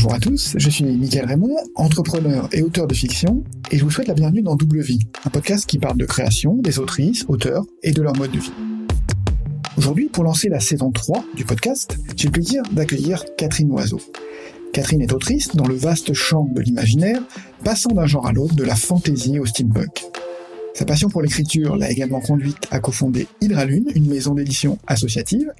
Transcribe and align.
Bonjour 0.00 0.14
à 0.14 0.20
tous, 0.20 0.54
je 0.56 0.70
suis 0.70 0.84
Mickaël 0.84 1.26
Raymond, 1.26 1.56
entrepreneur 1.74 2.48
et 2.52 2.62
auteur 2.62 2.86
de 2.86 2.94
fiction, 2.94 3.42
et 3.72 3.78
je 3.78 3.82
vous 3.82 3.90
souhaite 3.90 4.06
la 4.06 4.14
bienvenue 4.14 4.42
dans 4.42 4.54
Double 4.54 4.80
Vie, 4.80 5.00
un 5.24 5.28
podcast 5.28 5.66
qui 5.66 5.80
parle 5.80 5.96
de 5.96 6.06
création, 6.06 6.54
des 6.54 6.78
autrices, 6.78 7.24
auteurs 7.26 7.64
et 7.82 7.90
de 7.90 8.00
leur 8.00 8.14
mode 8.14 8.30
de 8.30 8.38
vie. 8.38 8.52
Aujourd'hui, 9.76 10.08
pour 10.08 10.22
lancer 10.22 10.48
la 10.48 10.60
saison 10.60 10.92
3 10.92 11.24
du 11.34 11.44
podcast, 11.44 11.98
j'ai 12.14 12.28
le 12.28 12.32
plaisir 12.32 12.62
d'accueillir 12.70 13.24
Catherine 13.36 13.72
Oiseau. 13.72 13.98
Catherine 14.72 15.02
est 15.02 15.12
autrice 15.12 15.56
dans 15.56 15.66
le 15.66 15.74
vaste 15.74 16.12
champ 16.12 16.44
de 16.44 16.60
l'imaginaire, 16.60 17.20
passant 17.64 17.90
d'un 17.90 18.06
genre 18.06 18.28
à 18.28 18.32
l'autre, 18.32 18.54
de 18.54 18.62
la 18.62 18.76
fantaisie 18.76 19.40
au 19.40 19.46
steampunk. 19.46 20.04
Sa 20.74 20.84
passion 20.84 21.08
pour 21.08 21.22
l'écriture 21.22 21.74
l'a 21.74 21.90
également 21.90 22.20
conduite 22.20 22.68
à 22.70 22.78
cofonder 22.78 23.26
Hydralune, 23.40 23.90
une 23.96 24.06
maison 24.06 24.34
d'édition 24.34 24.78
associative, 24.86 25.52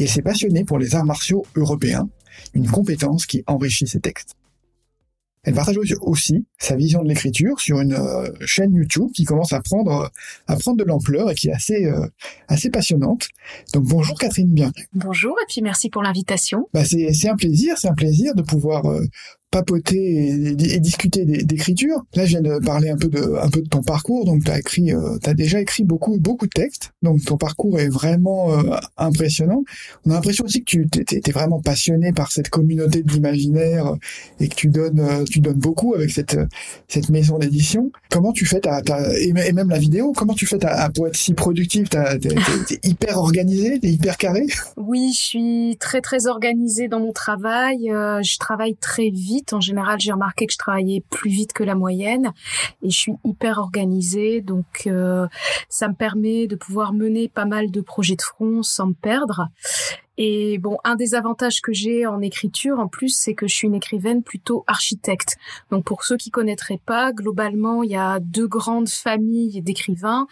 et 0.00 0.02
elle 0.02 0.08
s'est 0.08 0.20
passionnée 0.20 0.64
pour 0.64 0.80
les 0.80 0.96
arts 0.96 1.04
martiaux 1.04 1.46
européens, 1.54 2.08
une 2.54 2.68
compétence 2.68 3.26
qui 3.26 3.42
enrichit 3.46 3.86
ses 3.86 4.00
textes. 4.00 4.34
Elle 5.44 5.54
partage 5.54 5.76
aussi 6.02 6.44
sa 6.58 6.76
vision 6.76 7.02
de 7.02 7.08
l'écriture 7.08 7.58
sur 7.60 7.80
une 7.80 7.94
euh, 7.94 8.30
chaîne 8.44 8.74
YouTube 8.74 9.08
qui 9.14 9.24
commence 9.24 9.52
à 9.52 9.62
prendre 9.62 10.10
à 10.46 10.56
prendre 10.56 10.76
de 10.76 10.84
l'ampleur 10.84 11.30
et 11.30 11.34
qui 11.34 11.48
est 11.48 11.52
assez 11.52 11.86
euh, 11.86 12.06
assez 12.48 12.70
passionnante. 12.70 13.28
Donc 13.72 13.84
bonjour 13.84 14.18
Catherine, 14.18 14.52
bienvenue. 14.52 14.86
Bonjour 14.92 15.34
et 15.40 15.46
puis 15.48 15.62
merci 15.62 15.90
pour 15.90 16.02
l'invitation. 16.02 16.68
Bah 16.74 16.84
c'est 16.84 17.12
c'est 17.12 17.28
un 17.28 17.36
plaisir, 17.36 17.78
c'est 17.78 17.88
un 17.88 17.94
plaisir 17.94 18.34
de 18.34 18.42
pouvoir 18.42 18.84
euh, 18.86 19.06
papoter 19.50 20.28
et, 20.28 20.80
discuter 20.80 21.24
d'écriture. 21.24 22.04
Là, 22.14 22.24
je 22.24 22.30
viens 22.30 22.42
de 22.42 22.58
parler 22.64 22.90
un 22.90 22.96
peu 22.96 23.08
de, 23.08 23.36
un 23.40 23.48
peu 23.48 23.62
de 23.62 23.68
ton 23.68 23.82
parcours. 23.82 24.24
Donc, 24.26 24.44
tu 24.44 24.50
as 24.50 24.58
écrit, 24.58 24.92
euh, 24.92 25.18
as 25.24 25.34
déjà 25.34 25.60
écrit 25.60 25.84
beaucoup, 25.84 26.18
beaucoup 26.18 26.46
de 26.46 26.50
textes. 26.50 26.92
Donc, 27.02 27.24
ton 27.24 27.36
parcours 27.36 27.80
est 27.80 27.88
vraiment 27.88 28.52
euh, 28.52 28.76
impressionnant. 28.96 29.64
On 30.04 30.10
a 30.10 30.14
l'impression 30.14 30.44
aussi 30.44 30.62
que 30.62 30.70
tu 30.70 30.86
es, 31.12 31.30
vraiment 31.30 31.60
passionné 31.60 32.12
par 32.12 32.32
cette 32.32 32.48
communauté 32.48 33.02
de 33.02 33.12
l'imaginaire 33.12 33.94
et 34.40 34.48
que 34.48 34.54
tu 34.54 34.68
donnes, 34.68 35.00
euh, 35.00 35.24
tu 35.24 35.40
donnes 35.40 35.58
beaucoup 35.58 35.94
avec 35.94 36.10
cette, 36.10 36.38
cette 36.86 37.08
maison 37.08 37.38
d'édition. 37.38 37.90
Comment 38.10 38.32
tu 38.32 38.44
fais 38.44 38.60
ta, 38.60 38.82
et 39.18 39.32
même 39.32 39.68
la 39.68 39.78
vidéo, 39.78 40.12
comment 40.12 40.34
tu 40.34 40.46
fais 40.46 40.58
ta, 40.58 40.90
pour 40.90 41.06
être 41.06 41.16
si 41.16 41.34
productif? 41.34 41.88
T'es 41.88 41.98
es, 41.98 42.78
hyper 42.88 43.18
organisé, 43.18 43.78
t'es 43.80 43.88
hyper 43.88 44.16
carré? 44.16 44.46
Oui, 44.76 45.12
je 45.14 45.20
suis 45.20 45.76
très, 45.78 46.00
très 46.00 46.26
organisé 46.26 46.88
dans 46.88 47.00
mon 47.00 47.12
travail. 47.12 47.78
je 47.84 48.38
travaille 48.38 48.76
très 48.76 49.10
vite 49.10 49.37
en 49.52 49.60
général, 49.60 49.98
j'ai 50.00 50.12
remarqué 50.12 50.46
que 50.46 50.52
je 50.52 50.58
travaillais 50.58 51.02
plus 51.10 51.30
vite 51.30 51.52
que 51.52 51.64
la 51.64 51.74
moyenne 51.74 52.32
et 52.82 52.90
je 52.90 52.98
suis 52.98 53.12
hyper 53.24 53.58
organisée. 53.58 54.40
Donc, 54.40 54.86
euh, 54.86 55.26
ça 55.68 55.88
me 55.88 55.94
permet 55.94 56.46
de 56.46 56.56
pouvoir 56.56 56.92
mener 56.92 57.28
pas 57.28 57.44
mal 57.44 57.70
de 57.70 57.80
projets 57.80 58.16
de 58.16 58.22
front 58.22 58.62
sans 58.62 58.88
me 58.88 58.94
perdre. 58.94 59.48
Et 60.20 60.58
bon, 60.58 60.78
un 60.82 60.96
des 60.96 61.14
avantages 61.14 61.60
que 61.60 61.72
j'ai 61.72 62.04
en 62.04 62.20
écriture, 62.20 62.80
en 62.80 62.88
plus, 62.88 63.16
c'est 63.16 63.34
que 63.34 63.46
je 63.46 63.54
suis 63.54 63.68
une 63.68 63.76
écrivaine 63.76 64.24
plutôt 64.24 64.64
architecte. 64.66 65.36
Donc, 65.70 65.84
pour 65.84 66.02
ceux 66.02 66.16
qui 66.16 66.30
connaîtraient 66.30 66.80
pas, 66.84 67.12
globalement, 67.12 67.84
il 67.84 67.92
y 67.92 67.96
a 67.96 68.18
deux 68.18 68.48
grandes 68.48 68.88
familles 68.88 69.62
d'écrivains. 69.62 70.26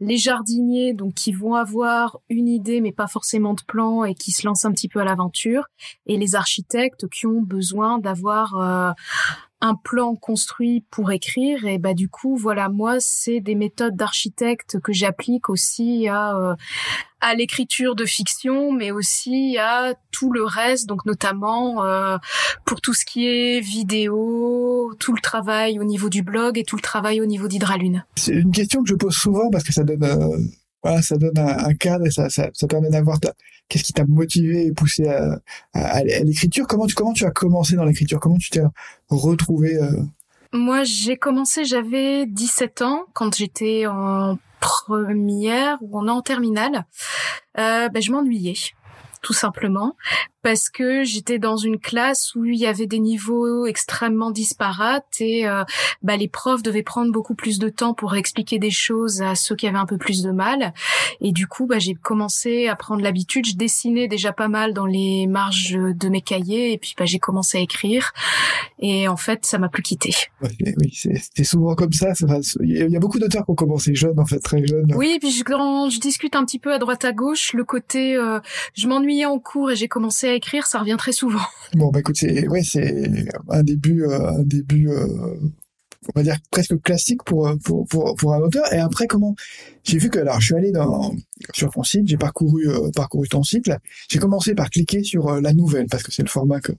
Les 0.00 0.16
jardiniers, 0.16 0.92
donc, 0.92 1.14
qui 1.14 1.30
vont 1.32 1.54
avoir 1.54 2.18
une 2.28 2.48
idée, 2.48 2.80
mais 2.80 2.90
pas 2.90 3.06
forcément 3.06 3.54
de 3.54 3.62
plan, 3.62 4.02
et 4.02 4.16
qui 4.16 4.32
se 4.32 4.44
lancent 4.44 4.64
un 4.64 4.72
petit 4.72 4.88
peu 4.88 4.98
à 4.98 5.04
l'aventure. 5.04 5.66
Et 6.06 6.16
les 6.16 6.34
architectes 6.34 7.08
qui 7.08 7.26
ont 7.26 7.40
besoin 7.40 8.00
d'avoir 8.00 8.56
euh, 8.56 8.90
un 9.60 9.74
plan 9.74 10.14
construit 10.14 10.84
pour 10.90 11.10
écrire 11.10 11.66
et 11.66 11.78
bah 11.78 11.94
du 11.94 12.08
coup 12.08 12.36
voilà 12.36 12.68
moi 12.68 13.00
c'est 13.00 13.40
des 13.40 13.54
méthodes 13.54 13.96
d'architecte 13.96 14.78
que 14.80 14.92
j'applique 14.92 15.48
aussi 15.48 16.06
à 16.08 16.36
euh, 16.36 16.54
à 17.20 17.34
l'écriture 17.34 17.96
de 17.96 18.04
fiction 18.04 18.70
mais 18.70 18.92
aussi 18.92 19.58
à 19.58 19.94
tout 20.12 20.32
le 20.32 20.44
reste 20.44 20.86
donc 20.86 21.04
notamment 21.06 21.84
euh, 21.84 22.18
pour 22.64 22.80
tout 22.80 22.94
ce 22.94 23.04
qui 23.04 23.26
est 23.26 23.60
vidéo 23.60 24.94
tout 25.00 25.12
le 25.12 25.20
travail 25.20 25.80
au 25.80 25.84
niveau 25.84 26.08
du 26.08 26.22
blog 26.22 26.58
et 26.58 26.64
tout 26.64 26.76
le 26.76 26.82
travail 26.82 27.20
au 27.20 27.26
niveau 27.26 27.48
d'Hydralune. 27.48 28.04
C'est 28.16 28.34
une 28.34 28.52
question 28.52 28.82
que 28.82 28.88
je 28.88 28.94
pose 28.94 29.14
souvent 29.14 29.50
parce 29.50 29.64
que 29.64 29.72
ça 29.72 29.84
donne 29.84 30.04
euh, 30.04 30.38
ça 31.02 31.16
donne 31.16 31.38
un, 31.38 31.74
cadre 31.74 32.06
et 32.06 32.10
ça, 32.10 32.28
ça, 32.28 32.50
ça 32.52 32.66
permet 32.66 32.90
d'avoir 32.90 33.18
qu'est-ce 33.68 33.84
qui 33.84 33.92
t'a 33.92 34.04
motivé 34.04 34.66
et 34.66 34.72
poussé 34.72 35.08
à, 35.08 35.40
à, 35.74 36.02
l'écriture? 36.02 36.66
Comment 36.66 36.86
tu 36.86 36.94
comment 36.94 37.12
tu 37.12 37.24
as 37.24 37.30
commencé 37.30 37.76
dans 37.76 37.84
l'écriture? 37.84 38.20
Comment 38.20 38.38
tu 38.38 38.50
t'es 38.50 38.62
retrouvé 39.08 39.76
euh... 39.76 40.02
moi 40.52 40.84
j'ai 40.84 41.16
commencé 41.16 41.64
j'avais 41.64 42.26
17 42.26 42.82
ans 42.82 43.04
quand 43.12 43.36
j'étais 43.36 43.86
en 43.86 44.38
première 44.60 45.78
ou 45.80 45.98
en 45.98 46.22
terminale. 46.22 46.84
Euh, 47.58 47.88
ben, 47.88 48.02
je 48.02 48.12
m'ennuyais 48.12 48.54
tout 49.22 49.32
simplement 49.32 49.96
parce 50.42 50.70
que 50.70 51.04
j'étais 51.04 51.38
dans 51.38 51.56
une 51.56 51.78
classe 51.78 52.34
où 52.34 52.44
il 52.44 52.58
y 52.58 52.66
avait 52.66 52.86
des 52.86 52.98
niveaux 52.98 53.66
extrêmement 53.66 54.30
disparates 54.30 55.20
et 55.20 55.48
euh, 55.48 55.64
bah, 56.02 56.16
les 56.16 56.28
profs 56.28 56.62
devaient 56.62 56.82
prendre 56.82 57.12
beaucoup 57.12 57.34
plus 57.34 57.58
de 57.58 57.68
temps 57.68 57.94
pour 57.94 58.14
expliquer 58.14 58.58
des 58.58 58.70
choses 58.70 59.20
à 59.22 59.34
ceux 59.34 59.56
qui 59.56 59.66
avaient 59.66 59.78
un 59.78 59.86
peu 59.86 59.98
plus 59.98 60.22
de 60.22 60.30
mal. 60.30 60.72
Et 61.20 61.32
du 61.32 61.46
coup, 61.46 61.66
bah, 61.66 61.78
j'ai 61.78 61.94
commencé 61.94 62.68
à 62.68 62.76
prendre 62.76 63.02
l'habitude. 63.02 63.46
Je 63.46 63.56
dessinais 63.56 64.08
déjà 64.08 64.32
pas 64.32 64.48
mal 64.48 64.72
dans 64.74 64.86
les 64.86 65.26
marges 65.26 65.72
de 65.72 66.08
mes 66.08 66.20
cahiers 66.20 66.72
et 66.72 66.78
puis 66.78 66.94
bah, 66.96 67.04
j'ai 67.04 67.18
commencé 67.18 67.58
à 67.58 67.60
écrire. 67.60 68.12
Et 68.80 69.08
en 69.08 69.16
fait, 69.16 69.44
ça 69.44 69.58
m'a 69.58 69.68
plus 69.68 69.82
quitté. 69.82 70.14
oui, 70.42 70.92
c'est 70.92 71.44
souvent 71.44 71.74
comme 71.74 71.92
ça. 71.92 72.12
Il 72.60 72.90
y 72.90 72.96
a 72.96 73.00
beaucoup 73.00 73.18
d'auteurs 73.18 73.44
qui 73.44 73.50
ont 73.50 73.56
commencé 73.56 73.94
jeunes, 73.94 74.18
en 74.20 74.26
fait, 74.26 74.38
très 74.38 74.64
jeunes. 74.66 74.92
Oui, 74.94 75.18
puis 75.20 75.30
je, 75.30 75.42
quand 75.42 75.90
je 75.90 75.98
discute 75.98 76.36
un 76.36 76.44
petit 76.44 76.58
peu 76.58 76.72
à 76.72 76.78
droite 76.78 77.04
à 77.04 77.12
gauche, 77.12 77.52
le 77.54 77.64
côté 77.64 78.16
euh, 78.16 78.38
je 78.74 78.86
m'ennuyais 78.86 79.24
en 79.24 79.38
cours 79.38 79.70
et 79.70 79.76
j'ai 79.76 79.88
commencé 79.88 80.27
écrire, 80.34 80.66
ça 80.66 80.78
revient 80.80 80.96
très 80.98 81.12
souvent. 81.12 81.40
Bon, 81.74 81.90
bah 81.90 82.00
écoute, 82.00 82.16
c'est 82.18 82.48
ouais, 82.48 82.62
c'est 82.62 83.10
un 83.50 83.62
début, 83.62 84.02
euh, 84.02 84.30
un 84.30 84.42
début, 84.42 84.88
euh, 84.88 85.06
on 86.08 86.12
va 86.14 86.22
dire 86.22 86.36
presque 86.50 86.80
classique 86.80 87.22
pour, 87.24 87.52
pour 87.62 87.86
pour 87.86 88.14
pour 88.14 88.32
un 88.32 88.38
auteur. 88.38 88.72
Et 88.72 88.78
après, 88.78 89.06
comment 89.06 89.34
J'ai 89.84 89.98
vu 89.98 90.08
que 90.08 90.18
alors, 90.18 90.40
je 90.40 90.46
suis 90.46 90.54
allé 90.54 90.72
sur 91.52 91.70
ton 91.70 91.82
site, 91.82 92.08
j'ai 92.08 92.16
parcouru 92.16 92.70
euh, 92.70 92.90
parcouru 92.96 93.28
ton 93.28 93.42
site. 93.42 93.70
J'ai 94.08 94.18
commencé 94.18 94.54
par 94.54 94.70
cliquer 94.70 95.02
sur 95.02 95.40
la 95.42 95.52
nouvelle 95.52 95.88
parce 95.90 96.02
que 96.02 96.10
c'est 96.10 96.22
le 96.22 96.30
format 96.30 96.60
que 96.60 96.72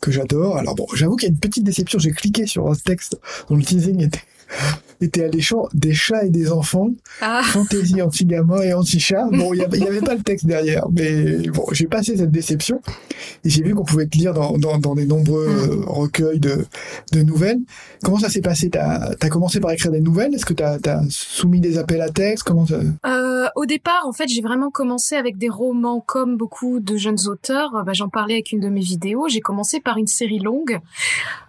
que 0.00 0.10
j'adore. 0.10 0.56
Alors 0.56 0.74
bon, 0.74 0.86
j'avoue 0.94 1.16
qu'il 1.16 1.28
y 1.28 1.30
a 1.30 1.34
une 1.34 1.40
petite 1.40 1.64
déception. 1.64 1.98
J'ai 1.98 2.12
cliqué 2.12 2.46
sur 2.46 2.70
un 2.70 2.74
texte 2.74 3.18
dont 3.50 3.56
le 3.56 3.62
teasing 3.62 4.02
était 4.02 4.22
était 5.02 5.24
alléchant 5.24 5.68
des 5.74 5.92
chats 5.92 6.24
et 6.24 6.30
des 6.30 6.52
enfants, 6.52 6.90
ah. 7.20 7.42
fantaisie 7.44 8.02
anti-gamin 8.02 8.62
et 8.62 8.72
anti-chat. 8.72 9.26
Bon, 9.30 9.52
il 9.54 9.58
n'y 9.58 9.86
avait 9.86 10.00
pas 10.00 10.14
le 10.14 10.22
texte 10.22 10.46
derrière, 10.46 10.86
mais 10.90 11.48
bon, 11.48 11.64
j'ai 11.72 11.86
passé 11.86 12.16
cette 12.16 12.30
déception 12.30 12.80
et 13.44 13.50
j'ai 13.50 13.62
vu 13.62 13.74
qu'on 13.74 13.84
pouvait 13.84 14.06
te 14.06 14.16
lire 14.16 14.34
dans, 14.34 14.58
dans, 14.58 14.78
dans 14.78 14.94
des 14.94 15.06
nombreux 15.06 15.46
euh, 15.48 15.84
recueils 15.86 16.40
de, 16.40 16.64
de 17.12 17.22
nouvelles. 17.22 17.60
Comment 18.02 18.18
ça 18.18 18.28
s'est 18.28 18.40
passé? 18.40 18.70
T'as 18.70 19.10
as 19.20 19.28
commencé 19.28 19.60
par 19.60 19.70
écrire 19.70 19.92
des 19.92 20.00
nouvelles? 20.00 20.34
Est-ce 20.34 20.46
que 20.46 20.54
t'as 20.54 20.78
as 20.84 21.02
soumis 21.10 21.60
des 21.60 21.78
appels 21.78 22.00
à 22.00 22.08
texte 22.08 22.44
Comment 22.44 22.66
euh, 22.70 23.46
Au 23.56 23.66
départ, 23.66 24.04
en 24.06 24.12
fait, 24.12 24.28
j'ai 24.28 24.42
vraiment 24.42 24.70
commencé 24.70 25.16
avec 25.16 25.38
des 25.38 25.48
romans 25.48 26.00
comme 26.00 26.36
beaucoup 26.36 26.80
de 26.80 26.96
jeunes 26.96 27.28
auteurs. 27.28 27.82
Bah, 27.84 27.92
J'en 27.92 28.08
parlais 28.08 28.34
avec 28.34 28.52
une 28.52 28.60
de 28.60 28.68
mes 28.68 28.80
vidéos. 28.80 29.28
J'ai 29.28 29.40
commencé 29.40 29.80
par 29.80 29.98
une 29.98 30.06
série 30.06 30.38
longue 30.38 30.80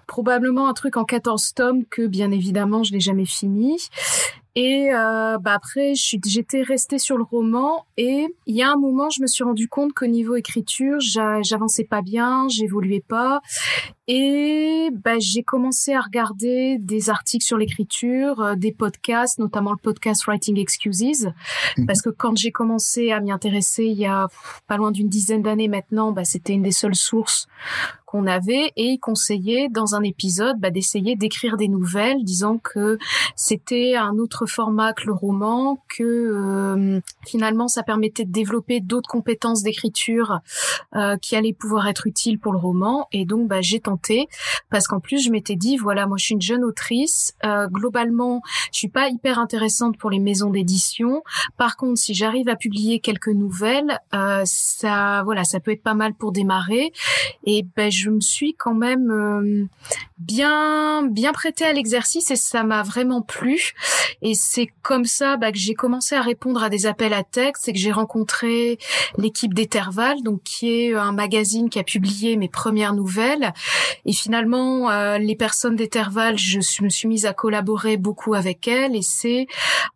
probablement 0.08 0.68
un 0.68 0.74
truc 0.74 0.98
en 0.98 1.06
14 1.06 1.54
tomes 1.54 1.86
que 1.86 2.08
bien 2.08 2.32
évidemment 2.32 2.84
je 2.84 2.94
n'ai 2.94 3.00
jamais 3.00 3.26
fini. 3.26 3.78
Et 4.56 4.94
euh, 4.94 5.40
bah 5.40 5.54
après, 5.54 5.94
j'étais 5.96 6.62
restée 6.62 7.00
sur 7.00 7.18
le 7.18 7.24
roman 7.24 7.88
et 7.98 8.28
il 8.46 8.56
y 8.56 8.62
a 8.62 8.70
un 8.70 8.76
moment, 8.76 9.10
je 9.10 9.22
me 9.22 9.28
suis 9.28 9.44
rendu 9.44 9.68
compte 9.68 9.94
qu'au 9.94 10.06
niveau 10.06 10.36
écriture, 10.36 11.00
j'avançais 11.00 11.86
pas 11.86 12.04
bien, 12.04 12.48
j'évoluais 12.50 13.04
pas. 13.06 13.42
Et 14.08 14.90
bah, 14.92 15.18
j'ai 15.18 15.42
commencé 15.42 15.94
à 15.94 16.02
regarder 16.02 16.78
des 16.78 17.10
articles 17.10 17.44
sur 17.44 17.58
l'écriture, 17.58 18.42
euh, 18.42 18.56
des 18.56 18.74
podcasts, 18.74 19.40
notamment 19.40 19.72
le 19.72 19.78
podcast 19.78 20.26
Writing 20.26 20.60
Excuses, 20.60 21.32
mhm. 21.78 21.86
parce 21.88 22.02
que 22.02 22.10
quand 22.10 22.38
j'ai 22.38 22.52
commencé 22.52 23.12
à 23.12 23.22
m'y 23.22 23.32
intéresser 23.32 23.86
il 23.86 23.98
y 23.98 24.06
a 24.06 24.28
pas 24.68 24.78
loin 24.78 24.92
d'une 24.92 25.08
dizaine 25.08 25.42
d'années 25.42 25.70
maintenant, 25.70 26.12
bah, 26.12 26.26
c'était 26.26 26.54
une 26.54 26.64
des 26.64 26.72
seules 26.72 26.96
sources 26.96 27.48
qu'on 28.14 28.28
avait 28.28 28.72
et 28.76 28.90
il 28.90 29.00
conseillait 29.00 29.70
dans 29.70 29.96
un 29.96 30.04
épisode 30.04 30.60
bah, 30.60 30.70
d'essayer 30.70 31.16
d'écrire 31.16 31.58
des 31.58 31.68
nouvelles, 31.68 32.24
disant 32.24 32.60
que 32.60 33.00
c'était 33.36 33.96
un 33.96 34.20
autre 34.20 34.46
format 34.46 34.94
que 34.94 35.08
le 35.08 35.14
roman, 35.14 35.80
que 35.90 36.04
euh, 36.04 37.00
finalement 37.26 37.68
ça 37.68 37.82
permettait 37.82 38.26
de 38.26 38.32
développer 38.32 38.82
d'autres 38.82 39.10
compétences 39.10 39.64
d'écriture 39.64 40.42
euh, 40.96 41.18
qui 41.18 41.36
allaient 41.36 41.54
pouvoir 41.54 41.88
être 41.88 42.06
utiles 42.06 42.38
pour 42.38 42.52
le 42.54 42.60
roman. 42.60 43.08
Et 43.12 43.26
donc 43.26 43.48
bah, 43.48 43.62
j'ai 43.62 43.80
tenté 43.80 44.28
parce 44.70 44.86
qu'en 44.86 45.00
plus 45.00 45.26
je 45.26 45.32
m'étais 45.32 45.56
dit 45.56 45.76
voilà 45.78 46.06
moi 46.06 46.18
je 46.20 46.26
suis 46.26 46.36
une 46.36 46.42
jeune 46.42 46.64
autrice, 46.64 47.34
euh, 47.44 47.68
globalement 47.68 48.44
je 48.72 48.78
suis 48.78 48.90
pas 48.90 49.10
hyper 49.10 49.40
intéressante 49.40 49.98
pour 49.98 50.12
les 50.12 50.20
maisons 50.20 50.52
d'édition. 50.52 51.24
Par 51.58 51.78
contre 51.78 51.98
si 51.98 52.14
j'arrive 52.14 52.48
à 52.48 52.56
publier 52.56 53.00
quelques 53.00 53.30
nouvelles, 53.30 54.00
ça 54.46 55.24
voilà 55.26 55.44
ça 55.44 55.60
peut 55.60 55.72
être 55.72 55.82
pas 55.82 55.96
mal 55.96 56.14
pour 56.14 56.32
démarrer. 56.32 56.92
Et 57.46 57.66
ben 57.76 57.92
je 57.92 58.03
me 58.10 58.22
suis 58.22 58.56
quand 58.56 58.74
même 58.74 59.12
euh, 59.12 59.66
bien 60.18 61.04
bien 61.04 61.34
prêté 61.34 61.66
à 61.66 61.74
l'exercice 61.74 62.32
et 62.32 62.36
ça 62.36 62.64
m'a 62.64 62.84
vraiment 62.84 63.22
plu. 63.22 63.74
Et 64.22 64.34
c'est 64.36 64.68
comme 64.82 65.06
ça 65.06 65.38
bah, 65.38 65.52
que 65.52 65.58
j'ai 65.58 65.74
commencé 65.74 66.16
à 66.16 66.22
répondre 66.22 66.64
à 66.64 66.70
des 66.70 66.86
appels 66.86 67.14
à 67.14 67.24
texte 67.24 67.68
et 67.68 67.74
que 67.74 67.80
j'ai 67.80 67.92
rencontré 67.92 68.78
l'équipe 69.18 69.54
d'Eterval, 69.54 70.22
donc 70.24 70.44
qui 70.44 70.70
est 70.72 70.94
un 70.94 71.12
magazine 71.12 71.70
qui 71.70 71.80
a 71.80 71.84
publié 71.84 72.38
mes 72.38 72.50
premières 72.50 72.94
nouvelles. 72.94 73.54
Et 74.06 74.14
finalement, 74.14 74.90
euh, 74.90 75.18
les 75.18 75.36
personnes 75.36 75.76
d'Eterval, 75.76 76.38
je 76.38 76.60
me 76.84 76.90
suis 76.90 77.08
mise 77.08 77.26
à 77.26 77.34
collaborer 77.34 77.98
beaucoup 77.98 78.34
avec 78.34 78.68
elles 78.68 78.96
et 78.96 79.02
c'est 79.02 79.48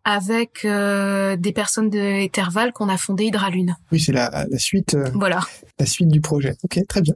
avec 0.03 0.65
euh, 0.65 1.35
des 1.35 1.51
personnes 1.51 1.89
d'Eterval 1.89 2.73
qu'on 2.73 2.89
a 2.89 2.97
fondé 2.97 3.25
Hydralune. 3.25 3.75
Oui, 3.91 3.99
c'est 3.99 4.11
la, 4.11 4.45
la 4.49 4.59
suite. 4.59 4.95
Euh, 4.95 5.09
voilà. 5.13 5.39
La 5.79 5.85
suite 5.85 6.09
du 6.09 6.21
projet. 6.21 6.55
Ok, 6.63 6.79
très 6.87 7.01
bien. 7.01 7.13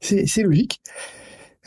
C'est 0.00 0.42
logique. 0.42 0.80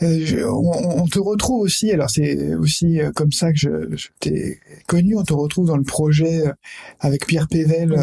Euh, 0.02 0.44
on, 0.44 1.06
te 1.06 1.18
retrouve 1.18 1.62
aussi, 1.62 1.90
alors 1.90 2.10
c'est 2.10 2.54
aussi 2.54 3.00
euh, 3.00 3.12
comme 3.12 3.32
ça 3.32 3.50
que 3.50 3.58
je, 3.58 4.08
t'ai 4.20 4.60
connu, 4.86 5.16
on 5.16 5.22
te 5.22 5.32
retrouve 5.32 5.68
dans 5.68 5.78
le 5.78 5.84
projet 5.84 6.46
euh, 6.46 6.52
avec 7.00 7.26
Pierre 7.26 7.48
Pével 7.48 7.94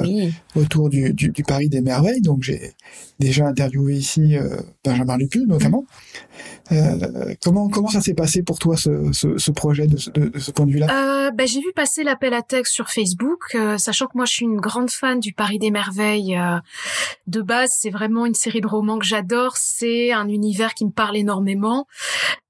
autour 0.55 0.89
du, 0.89 1.13
du, 1.13 1.31
Paris 1.43 1.69
des 1.69 1.81
Merveilles. 1.81 2.21
Donc 2.21 2.41
j'ai 2.41 2.71
déjà 3.19 3.45
interviewé 3.45 3.93
ici 3.95 4.35
Benjamin 4.83 5.17
Lupu 5.17 5.45
notamment. 5.45 5.85
Euh, 6.73 7.33
comment 7.43 7.69
comment 7.69 7.87
ça 7.87 8.01
s'est 8.01 8.13
passé 8.13 8.43
pour 8.43 8.59
toi 8.59 8.77
ce, 8.77 9.11
ce, 9.11 9.51
projet 9.51 9.87
de, 9.87 9.97
de, 10.11 10.39
ce 10.39 10.51
point 10.51 10.65
de 10.65 10.71
vue-là? 10.71 10.87
Euh, 10.89 11.31
ben, 11.31 11.47
J'ai 11.47 11.59
vu 11.59 11.71
passer 11.75 12.03
l'appel 12.03 12.33
à 12.33 12.41
texte 12.41 12.73
sur 12.73 12.89
Facebook, 12.89 13.55
euh, 13.55 13.77
sachant 13.77 14.07
que 14.07 14.13
moi 14.15 14.25
je 14.25 14.33
suis 14.33 14.45
une 14.45 14.59
grande 14.59 14.89
fan 14.89 15.19
du 15.19 15.33
Paris 15.33 15.59
des 15.59 15.71
Merveilles. 15.71 16.37
Euh, 16.37 16.59
de 17.27 17.41
base, 17.41 17.75
c'est 17.79 17.89
vraiment 17.89 18.25
une 18.25 18.33
série 18.33 18.61
de 18.61 18.67
romans 18.67 18.99
que 18.99 19.05
j'adore. 19.05 19.57
C'est 19.57 20.11
un 20.11 20.27
univers 20.27 20.73
qui 20.73 20.85
me 20.85 20.91
parle 20.91 21.17
énormément. 21.17 21.87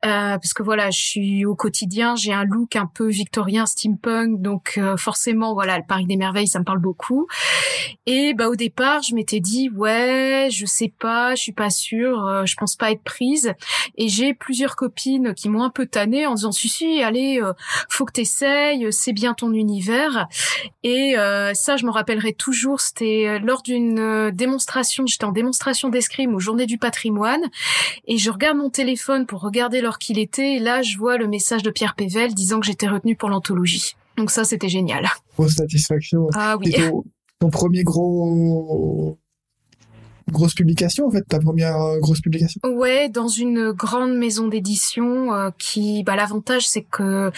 parce 0.01 0.53
que 0.53 0.63
voilà, 0.63 0.89
je 0.91 0.99
suis 0.99 1.45
au 1.45 1.55
quotidien, 1.55 2.15
j'ai 2.15 2.33
un 2.33 2.43
look 2.43 2.75
un 2.75 2.87
peu 2.87 3.07
victorien, 3.07 3.65
steampunk, 3.65 4.41
donc 4.41 4.79
forcément, 4.97 5.53
voilà, 5.53 5.77
le 5.77 5.83
Paris 5.87 6.05
des 6.05 6.17
Merveilles, 6.17 6.47
ça 6.47 6.59
me 6.59 6.65
parle 6.65 6.79
beaucoup. 6.79 7.27
Et 8.05 8.33
bah 8.33 8.49
au 8.49 8.55
départ, 8.55 9.01
je 9.01 9.15
m'étais 9.15 9.39
dit 9.39 9.69
ouais, 9.69 10.49
je 10.51 10.65
sais 10.65 10.91
pas, 10.99 11.35
je 11.35 11.41
suis 11.41 11.53
pas 11.53 11.69
sûre, 11.69 12.45
je 12.45 12.55
pense 12.55 12.75
pas 12.75 12.91
être 12.91 13.03
prise. 13.03 13.53
Et 13.97 14.09
j'ai 14.13 14.33
plusieurs 14.33 14.75
copines 14.75 15.33
qui 15.33 15.49
m'ont 15.49 15.63
un 15.63 15.69
peu 15.69 15.85
tanné 15.85 16.25
en 16.25 16.35
disant 16.35 16.51
si 16.51 16.69
si, 16.69 17.01
allez, 17.01 17.39
euh, 17.41 17.53
faut 17.89 18.05
que 18.05 18.11
t'essayes, 18.11 18.87
c'est 18.91 19.13
bien 19.13 19.33
ton 19.33 19.53
univers. 19.53 20.27
Et 20.83 21.17
euh, 21.17 21.53
ça, 21.53 21.77
je 21.77 21.85
m'en 21.85 21.91
rappellerai 21.91 22.33
toujours. 22.33 22.79
C'était 22.79 23.25
euh, 23.27 23.39
lors 23.39 23.63
d'une 23.63 24.31
démonstration, 24.31 25.05
j'étais 25.07 25.25
en 25.25 25.31
démonstration 25.31 25.89
d'escrime 25.89 26.35
aux 26.35 26.39
Journées 26.39 26.65
du 26.65 26.77
Patrimoine, 26.77 27.41
et 28.07 28.17
je 28.17 28.29
regarde 28.29 28.57
mon 28.57 28.69
téléphone 28.69 29.25
pour 29.25 29.41
regarder 29.41 29.81
l'heure 29.81 29.97
qu'il 29.97 30.19
était. 30.19 30.53
Et 30.53 30.59
là, 30.59 30.81
je 30.81 30.97
vois 30.97 31.17
le 31.17 31.27
message 31.27 31.63
de 31.63 31.71
Pierre 31.71 31.95
Pével 31.95 32.33
disant 32.33 32.59
que 32.59 32.67
j'étais 32.67 32.87
retenue 32.87 33.15
pour 33.15 33.29
l'anthologie. 33.29 33.95
Donc 34.17 34.29
ça, 34.29 34.43
c'était 34.43 34.69
génial. 34.69 35.09
Grosse 35.35 35.55
satisfaction. 35.55 36.27
Ah 36.35 36.55
oui. 36.59 36.75
ton 37.39 37.49
premier 37.49 37.83
gros 37.83 39.17
grosse 40.31 40.53
publication 40.53 41.07
en 41.07 41.11
fait, 41.11 41.23
ta 41.27 41.39
première 41.39 41.79
euh, 41.81 41.99
grosse 41.99 42.21
publication 42.21 42.61
Ouais, 42.63 43.09
dans 43.09 43.27
une 43.27 43.71
grande 43.71 44.15
maison 44.15 44.47
d'édition 44.47 45.33
euh, 45.33 45.49
qui, 45.57 46.03
bah 46.03 46.15
l'avantage 46.15 46.67
c'est 46.67 46.83
que 46.83 47.31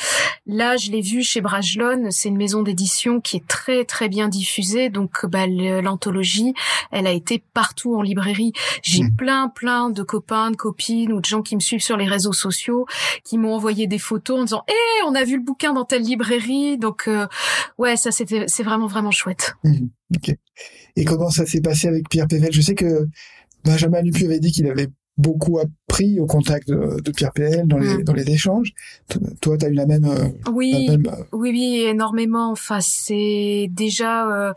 là 0.46 0.78
je 0.78 0.92
l'ai 0.92 1.02
vu 1.02 1.24
chez 1.24 1.42
Brajlon, 1.42 2.08
c'est 2.12 2.30
une 2.30 2.38
maison 2.38 2.62
d'édition 2.62 3.22
qui 3.22 3.38
est 3.38 3.48
très 3.48 3.86
très 3.86 4.10
bien 4.10 4.28
diffusée, 4.28 4.90
donc 4.90 5.26
bah 5.26 5.48
l'anthologie, 5.48 6.54
elle 6.92 7.08
a 7.08 7.12
été 7.12 7.44
partout 7.54 7.96
en 7.96 8.02
librairie. 8.02 8.54
J'ai 8.84 9.04
hmm. 9.04 9.16
plein 9.16 9.50
plein 9.50 9.90
de 9.90 10.04
copains, 10.04 10.52
de 10.52 10.56
copines 10.56 11.14
ou 11.14 11.20
de 11.20 11.26
gens 11.26 11.42
qui 11.42 11.56
me 11.56 11.62
suivent 11.62 11.82
sur 11.82 11.98
les 11.98 12.08
réseaux 12.08 12.34
sociaux 12.34 12.86
qui 13.24 13.38
m'ont 13.38 13.54
envoyé 13.54 13.88
des 13.88 14.00
photos 14.00 14.40
en 14.40 14.44
disant 14.44 14.64
"Eh, 14.68 15.04
on 15.08 15.16
a 15.16 15.24
vu 15.24 15.38
le 15.38 15.44
bouquin 15.44 15.74
dans 15.74 15.86
telle 15.86 16.04
librairie." 16.04 16.78
Donc 16.78 17.08
euh, 17.08 17.28
ouais, 17.78 17.98
ça 17.98 18.12
c'était 18.12 18.46
c'est 18.48 18.64
vraiment 18.64 18.88
vraiment 18.88 19.12
chouette. 19.12 19.56
Hmm. 19.64 19.88
Ok. 20.14 20.36
Et 20.96 21.06
comment 21.06 21.30
ça 21.30 21.46
s'est 21.46 21.62
passé 21.62 21.88
avec 21.88 22.10
Pierre 22.10 22.28
Pével? 22.28 22.52
Je 22.52 22.62
sais 22.62 22.76
que 22.76 23.08
Benjamin 23.64 24.02
Lupu 24.02 24.26
avait 24.26 24.40
dit 24.40 24.52
qu'il 24.52 24.68
avait 24.68 24.90
beaucoup 25.18 25.60
appris 25.60 26.20
au 26.20 26.26
contact 26.26 26.70
de, 26.70 27.12
Pierre 27.12 27.32
dans 27.66 27.78
les, 27.78 27.98
mm. 27.98 28.04
dans 28.04 28.14
les 28.14 28.30
échanges. 28.30 28.74
Toi, 29.42 29.58
tu 29.58 29.66
as 29.66 29.70
eu 29.70 29.74
la 29.74 29.86
même... 29.86 30.06
Euh, 30.06 30.28
oui, 30.52 30.88
euh, 30.90 30.98
oui, 31.32 31.52
oui, 31.52 31.86
énormément. 31.88 32.52
Enfin, 32.52 32.80
c'est 32.82 33.68
déjà... 33.72 34.30
Euh, 34.30 34.54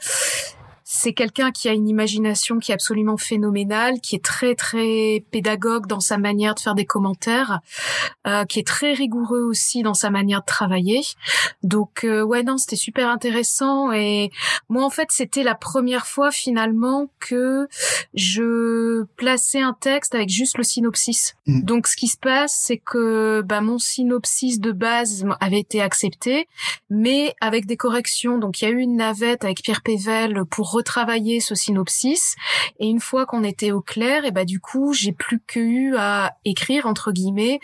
c'est 0.91 1.13
quelqu'un 1.13 1.51
qui 1.51 1.69
a 1.69 1.75
une 1.75 1.87
imagination 1.87 2.59
qui 2.59 2.71
est 2.71 2.75
absolument 2.75 3.19
phénoménale, 3.19 4.01
qui 4.01 4.17
est 4.17 4.25
très 4.25 4.55
très 4.55 5.23
pédagogue 5.31 5.87
dans 5.87 6.01
sa 6.01 6.17
manière 6.17 6.55
de 6.55 6.61
faire 6.61 6.75
des 6.75 6.87
commentaires, 6.87 7.61
euh, 8.27 8.47
qui 8.47 8.59
est 8.59 8.67
très 8.67 8.95
rigoureux 8.95 9.43
aussi 9.43 9.83
dans 9.83 9.93
sa 9.93 10.09
manière 10.09 10.41
de 10.41 10.47
travailler. 10.47 11.03
Donc 11.63 12.05
euh, 12.05 12.23
ouais 12.23 12.43
non, 12.43 12.57
c'était 12.57 12.75
super 12.75 13.11
intéressant 13.11 13.93
et 13.93 14.31
moi 14.71 14.83
en 14.83 14.89
fait 14.89 15.09
c'était 15.11 15.43
la 15.43 15.55
première 15.55 16.07
fois 16.07 16.31
finalement 16.31 17.11
que 17.21 17.69
je 18.15 19.05
plaçais 19.17 19.61
un 19.61 19.77
texte 19.79 20.15
avec 20.15 20.31
juste 20.31 20.57
le 20.57 20.65
synopsis. 20.65 21.37
Mm. 21.47 21.65
Donc 21.65 21.87
ce 21.87 21.97
qui 21.99 22.09
se 22.09 22.17
passe 22.17 22.59
c'est 22.65 22.79
que 22.79 23.43
bah, 23.43 23.61
mon 23.61 23.79
synopsis 23.79 24.59
de 24.59 24.73
base 24.73 25.27
avait 25.41 25.61
été 25.61 25.83
accepté, 25.83 26.49
mais 26.89 27.35
avec 27.43 27.67
des 27.67 27.77
corrections. 27.77 28.39
Donc 28.39 28.63
il 28.63 28.65
y 28.65 28.69
a 28.69 28.71
eu 28.71 28.81
une 28.81 28.97
navette 28.97 29.45
avec 29.45 29.63
Pierre 29.63 29.83
Pével 29.83 30.45
pour 30.51 30.78
retravailler 30.79 31.41
ce 31.41 31.55
synopsis. 31.55 32.37
Et 32.79 32.87
une 32.87 33.01
fois 33.01 33.27
qu'on 33.27 33.45
était 33.45 33.73
au 33.73 33.81
clair, 33.81 34.25
et 34.25 34.31
bah 34.31 34.45
du 34.45 34.61
coup, 34.61 34.93
j'ai 34.93 35.13
plus 35.13 35.41
que 35.47 35.61
eu 35.61 35.97
à 35.97 36.37
écrire 36.45 36.87
entre 36.87 37.13
guillemets, 37.13 37.61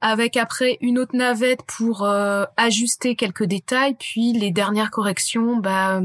avec 0.00 0.36
après 0.36 0.78
une 0.80 0.98
autre 0.98 1.16
navette 1.16 1.62
pour 1.66 2.04
euh, 2.04 2.44
ajuster 2.56 3.16
quelques 3.16 3.44
détails, 3.44 3.96
puis 3.98 4.32
les 4.32 4.50
dernières 4.50 4.90
corrections 4.90 5.56
bah, 5.56 6.00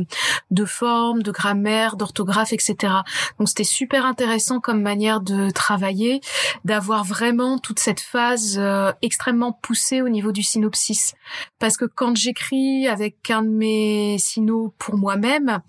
de 0.51 0.65
forme, 0.65 1.21
de 1.21 1.31
grammaire, 1.31 1.95
d'orthographe, 1.98 2.54
etc. 2.54 2.94
Donc 3.38 3.50
c'était 3.50 3.63
super 3.63 4.06
intéressant 4.06 4.60
comme 4.60 4.81
manière 4.81 5.21
de 5.21 5.50
travailler, 5.51 6.21
d'avoir 6.65 7.04
vraiment 7.04 7.60
toute 7.60 7.80
cette 7.80 8.00
phase 8.01 8.57
euh, 8.57 8.92
extrêmement 9.01 9.51
poussée 9.51 10.01
au 10.01 10.10
niveau 10.10 10.31
du 10.31 10.44
synopsis. 10.44 11.13
Parce 11.60 11.77
que 11.77 11.86
quand 11.86 12.15
j'écris 12.15 12.88
avec 12.88 13.30
un 13.30 13.44
de 13.44 13.50
mes 13.50 14.18
sinos 14.18 14.71
pour 14.77 14.98
moi-même, 14.98 15.62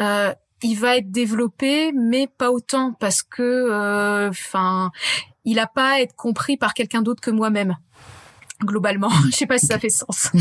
euh, 0.00 0.15
il 0.62 0.78
va 0.78 0.96
être 0.96 1.10
développé, 1.10 1.92
mais 1.92 2.26
pas 2.26 2.50
autant 2.50 2.92
parce 2.98 3.22
que, 3.22 3.42
euh, 3.42 4.28
enfin, 4.28 4.90
il 5.44 5.58
a 5.58 5.66
pas 5.66 5.94
à 5.94 6.00
être 6.00 6.14
compris 6.14 6.56
par 6.56 6.74
quelqu'un 6.74 7.02
d'autre 7.02 7.20
que 7.20 7.30
moi-même. 7.30 7.76
Globalement, 8.62 9.10
je 9.30 9.36
sais 9.36 9.46
pas 9.46 9.58
si 9.58 9.66
ça 9.66 9.78
fait 9.78 9.90
sens. 9.90 10.30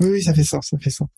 Oui, 0.00 0.10
oui, 0.10 0.22
ça 0.22 0.32
fait 0.32 0.44
sens, 0.44 0.68
ça 0.70 0.78
fait 0.78 0.90
sens. 0.90 1.08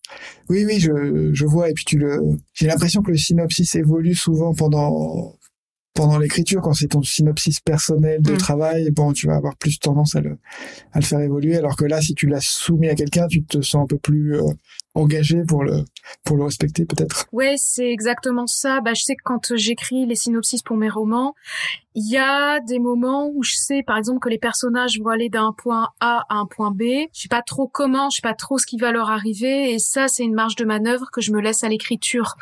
Oui, 0.49 0.65
oui, 0.65 0.79
je, 0.79 1.29
je 1.33 1.45
vois. 1.45 1.69
Et 1.69 1.73
puis 1.73 1.85
tu 1.85 1.99
le, 1.99 2.19
j'ai 2.55 2.65
l'impression 2.65 3.03
que 3.03 3.11
le 3.11 3.17
synopsis 3.17 3.75
évolue 3.75 4.15
souvent 4.15 4.55
pendant 4.55 5.35
pendant 5.93 6.17
l'écriture, 6.17 6.61
quand 6.61 6.73
c'est 6.73 6.87
ton 6.87 7.01
synopsis 7.01 7.59
personnel 7.59 8.21
de 8.21 8.33
mm. 8.33 8.37
travail, 8.37 8.91
bon, 8.91 9.13
tu 9.13 9.27
vas 9.27 9.35
avoir 9.35 9.55
plus 9.57 9.79
tendance 9.79 10.15
à 10.15 10.21
le, 10.21 10.37
à 10.93 10.99
le 10.99 11.05
faire 11.05 11.19
évoluer, 11.19 11.57
alors 11.57 11.75
que 11.75 11.85
là, 11.85 12.01
si 12.01 12.13
tu 12.13 12.27
l'as 12.27 12.41
soumis 12.41 12.89
à 12.89 12.95
quelqu'un, 12.95 13.27
tu 13.27 13.43
te 13.43 13.61
sens 13.61 13.83
un 13.83 13.87
peu 13.87 13.97
plus 13.97 14.35
euh, 14.35 14.43
engagé 14.93 15.43
pour 15.47 15.63
le, 15.63 15.83
pour 16.23 16.37
le 16.37 16.43
respecter, 16.43 16.85
peut-être. 16.85 17.27
Ouais, 17.31 17.55
c'est 17.57 17.91
exactement 17.91 18.47
ça. 18.47 18.81
Bah, 18.81 18.93
je 18.93 19.03
sais 19.03 19.15
que 19.15 19.23
quand 19.23 19.55
j'écris 19.55 20.05
les 20.05 20.15
synopsis 20.15 20.61
pour 20.61 20.77
mes 20.77 20.89
romans, 20.89 21.35
il 21.93 22.09
y 22.09 22.17
a 22.17 22.61
des 22.61 22.79
moments 22.79 23.29
où 23.33 23.43
je 23.43 23.53
sais, 23.55 23.83
par 23.83 23.97
exemple, 23.97 24.19
que 24.19 24.29
les 24.29 24.37
personnages 24.37 24.97
vont 24.99 25.09
aller 25.09 25.29
d'un 25.29 25.51
point 25.51 25.89
A 25.99 26.25
à 26.29 26.35
un 26.35 26.45
point 26.45 26.71
B. 26.71 26.83
Je 27.13 27.21
sais 27.21 27.27
pas 27.27 27.41
trop 27.41 27.67
comment, 27.67 28.09
je 28.09 28.17
sais 28.17 28.21
pas 28.21 28.33
trop 28.33 28.57
ce 28.57 28.65
qui 28.65 28.77
va 28.77 28.91
leur 28.91 29.09
arriver, 29.09 29.73
et 29.73 29.79
ça, 29.79 30.07
c'est 30.07 30.23
une 30.23 30.33
marge 30.33 30.55
de 30.55 30.63
manœuvre 30.63 31.09
que 31.11 31.19
je 31.19 31.33
me 31.33 31.41
laisse 31.41 31.63
à 31.63 31.69
l'écriture. 31.69 32.35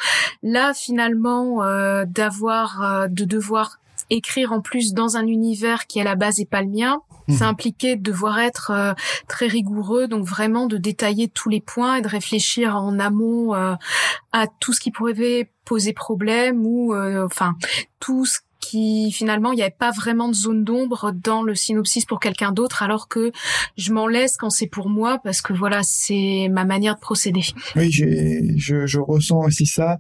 Là, 0.44 0.74
finalement, 0.74 1.64
euh, 1.64 2.06
d'avoir, 2.08 2.84
euh, 2.84 3.08
de 3.08 3.26
devoir 3.26 3.80
écrire 4.12 4.54
en 4.54 4.62
plus 4.62 4.94
dans 4.94 5.18
un 5.18 5.26
univers 5.26 5.86
qui 5.86 6.02
à 6.02 6.04
la 6.04 6.16
base 6.16 6.40
est 6.40 6.50
pas 6.50 6.62
le 6.62 6.70
mien, 6.70 7.02
mmh. 7.28 7.34
ça 7.34 7.48
impliquait 7.48 7.96
de 7.96 8.02
devoir 8.02 8.40
être 8.40 8.72
euh, 8.72 8.94
très 9.28 9.48
rigoureux, 9.48 10.08
donc 10.08 10.26
vraiment 10.26 10.68
de 10.68 10.78
détailler 10.78 11.28
tous 11.28 11.50
les 11.50 11.62
points 11.62 11.98
et 11.98 12.02
de 12.02 12.08
réfléchir 12.08 12.76
en 12.76 12.98
amont 13.00 13.54
à 13.54 14.48
tout 14.60 14.74
ce 14.74 14.80
qui 14.80 14.90
pourrait 14.90 15.52
poser 15.64 15.94
problème 15.94 16.66
ou 16.66 16.96
enfin 16.96 17.56
tout 18.00 18.26
ce 18.26 18.40
qui 18.60 19.12
finalement 19.12 19.52
il 19.52 19.56
n'y 19.56 19.62
avait 19.62 19.72
pas 19.72 19.92
vraiment 19.92 20.28
de 20.28 20.34
zone 20.34 20.64
d'ombre 20.64 21.12
dans 21.12 21.44
le 21.44 21.56
synopsis 21.56 22.06
pour 22.06 22.20
quelqu'un 22.20 22.52
d'autre 22.52 22.84
alors 22.84 23.08
que 23.08 23.32
je 23.78 23.94
m'en 23.94 24.08
laisse 24.08 24.38
quand 24.38 24.50
c'est 24.50 24.68
pour 24.68 24.90
moi 24.90 25.20
parce 25.24 25.42
que 25.42 25.54
voilà 25.54 25.82
c'est 25.84 26.48
ma 26.52 26.66
manière 26.66 26.96
de 26.96 27.00
procéder. 27.00 27.42
Oui, 27.76 27.92
je, 27.92 28.86
je 28.86 29.00
ressens 29.00 29.40
aussi 29.40 29.66
ça 29.66 30.00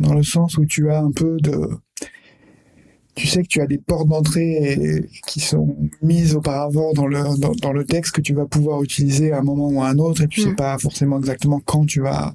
dans 0.00 0.14
le 0.14 0.22
sens 0.22 0.56
où 0.56 0.64
tu 0.64 0.90
as 0.90 1.00
un 1.00 1.12
peu 1.12 1.36
de 1.40 1.68
tu 3.14 3.26
sais 3.26 3.42
que 3.42 3.48
tu 3.48 3.60
as 3.60 3.66
des 3.66 3.78
portes 3.78 4.08
d'entrée 4.08 5.04
qui 5.26 5.40
sont 5.40 5.76
mises 6.00 6.34
auparavant 6.34 6.92
dans 6.94 7.06
le 7.06 7.18
dans, 7.60 7.72
le 7.72 7.84
texte 7.84 8.14
que 8.14 8.22
tu 8.22 8.32
vas 8.32 8.46
pouvoir 8.46 8.82
utiliser 8.82 9.32
à 9.32 9.38
un 9.38 9.42
moment 9.42 9.68
ou 9.68 9.82
à 9.82 9.88
un 9.88 9.98
autre 9.98 10.22
et 10.22 10.28
tu 10.28 10.40
sais 10.40 10.52
mm. 10.52 10.56
pas 10.56 10.78
forcément 10.78 11.18
exactement 11.18 11.60
quand 11.64 11.84
tu 11.84 12.00
vas 12.00 12.34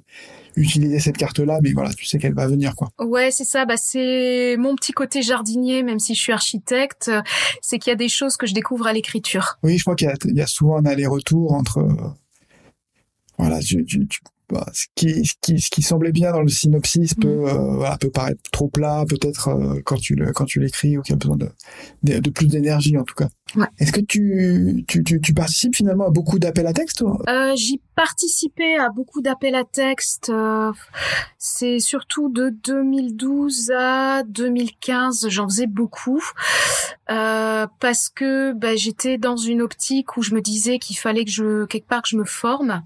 utiliser 0.58 1.00
cette 1.00 1.18
carte-là, 1.18 1.60
mais 1.62 1.72
voilà, 1.72 1.94
tu 1.94 2.06
sais 2.06 2.18
qu'elle 2.18 2.34
va 2.34 2.48
venir, 2.48 2.76
quoi. 2.76 2.90
Ouais, 3.00 3.32
c'est 3.32 3.46
ça. 3.46 3.66
Bah, 3.66 3.78
c'est 3.78 4.58
mon 4.58 4.76
petit 4.76 4.92
côté 4.92 5.22
jardinier, 5.22 5.84
même 5.84 6.00
si 6.00 6.16
je 6.16 6.20
suis 6.20 6.34
architecte, 6.34 7.12
c'est 7.62 7.80
qu'il 7.80 7.92
y 7.92 7.94
a 7.94 7.98
des 7.98 8.10
choses 8.10 8.38
que 8.38 8.48
je 8.48 8.54
découvre 8.54 8.88
à 8.88 8.94
l'écriture. 8.94 9.58
Oui, 9.64 9.78
je 9.78 9.84
crois 9.84 9.96
qu'il 9.96 10.10
y, 10.26 10.42
a 10.42 10.48
souvent 10.48 10.78
un 10.78 10.86
aller-retour 10.86 11.54
entre, 11.54 11.88
voilà, 13.38 13.60
tu, 13.60 13.86
tu, 13.86 14.08
bah, 14.50 14.66
ce, 14.74 14.86
qui, 14.96 15.26
ce, 15.26 15.34
qui, 15.42 15.60
ce 15.60 15.70
qui 15.70 15.82
semblait 15.82 16.14
bien 16.14 16.32
dans 16.32 16.42
le 16.42 16.48
synopsis 16.48 17.14
peut, 17.14 17.28
mm. 17.28 17.48
euh, 17.48 17.76
voilà, 17.76 17.98
peut 17.98 18.10
paraître 18.10 18.42
trop 18.52 18.70
plat, 18.70 19.04
peut-être 19.08 19.50
euh, 19.50 19.82
quand 19.84 19.98
tu 19.98 20.16
le, 20.16 20.32
quand 20.32 20.46
tu 20.46 20.60
l'écris 20.60 20.98
ou 20.98 21.02
qu'il 21.02 21.14
y 21.14 21.16
a 21.16 21.18
besoin 21.18 21.36
de, 21.36 21.50
de, 22.04 22.20
de 22.20 22.30
plus 22.30 22.48
d'énergie 22.48 22.98
en 22.98 23.04
tout 23.04 23.16
cas. 23.16 23.28
Est-ce 23.80 23.92
que 23.92 24.02
tu, 24.02 24.84
tu, 24.88 25.04
tu, 25.04 25.22
tu, 25.22 25.34
participes 25.34 25.76
finalement 25.76 26.08
à 26.08 26.10
beaucoup 26.10 26.38
d'appels 26.40 26.68
à 26.68 26.74
texte 26.74 27.04
euh, 27.30 27.56
J'y 27.56 27.82
participé 27.96 28.78
à 28.78 28.90
beaucoup 28.90 29.22
d'appels 29.22 29.56
à 29.56 29.64
texte. 29.64 30.30
Euh, 30.30 30.72
c'est 31.38 31.80
surtout 31.80 32.30
de 32.30 32.50
2012 32.50 33.72
à 33.72 34.24
2015, 34.24 35.30
j'en 35.30 35.48
faisais 35.48 35.66
beaucoup 35.68 36.22
euh, 37.10 37.68
parce 37.80 38.10
que 38.10 38.54
bah, 38.54 38.76
j'étais 38.76 39.18
dans 39.18 39.38
une 39.38 39.62
optique 39.62 40.18
où 40.18 40.22
je 40.22 40.36
me 40.36 40.42
disais 40.42 40.78
qu'il 40.78 40.98
fallait 40.98 41.26
que 41.26 41.32
je 41.32 41.66
quelque 41.66 41.88
part 41.88 42.02
que 42.02 42.10
je 42.10 42.18
me 42.18 42.26
forme. 42.26 42.84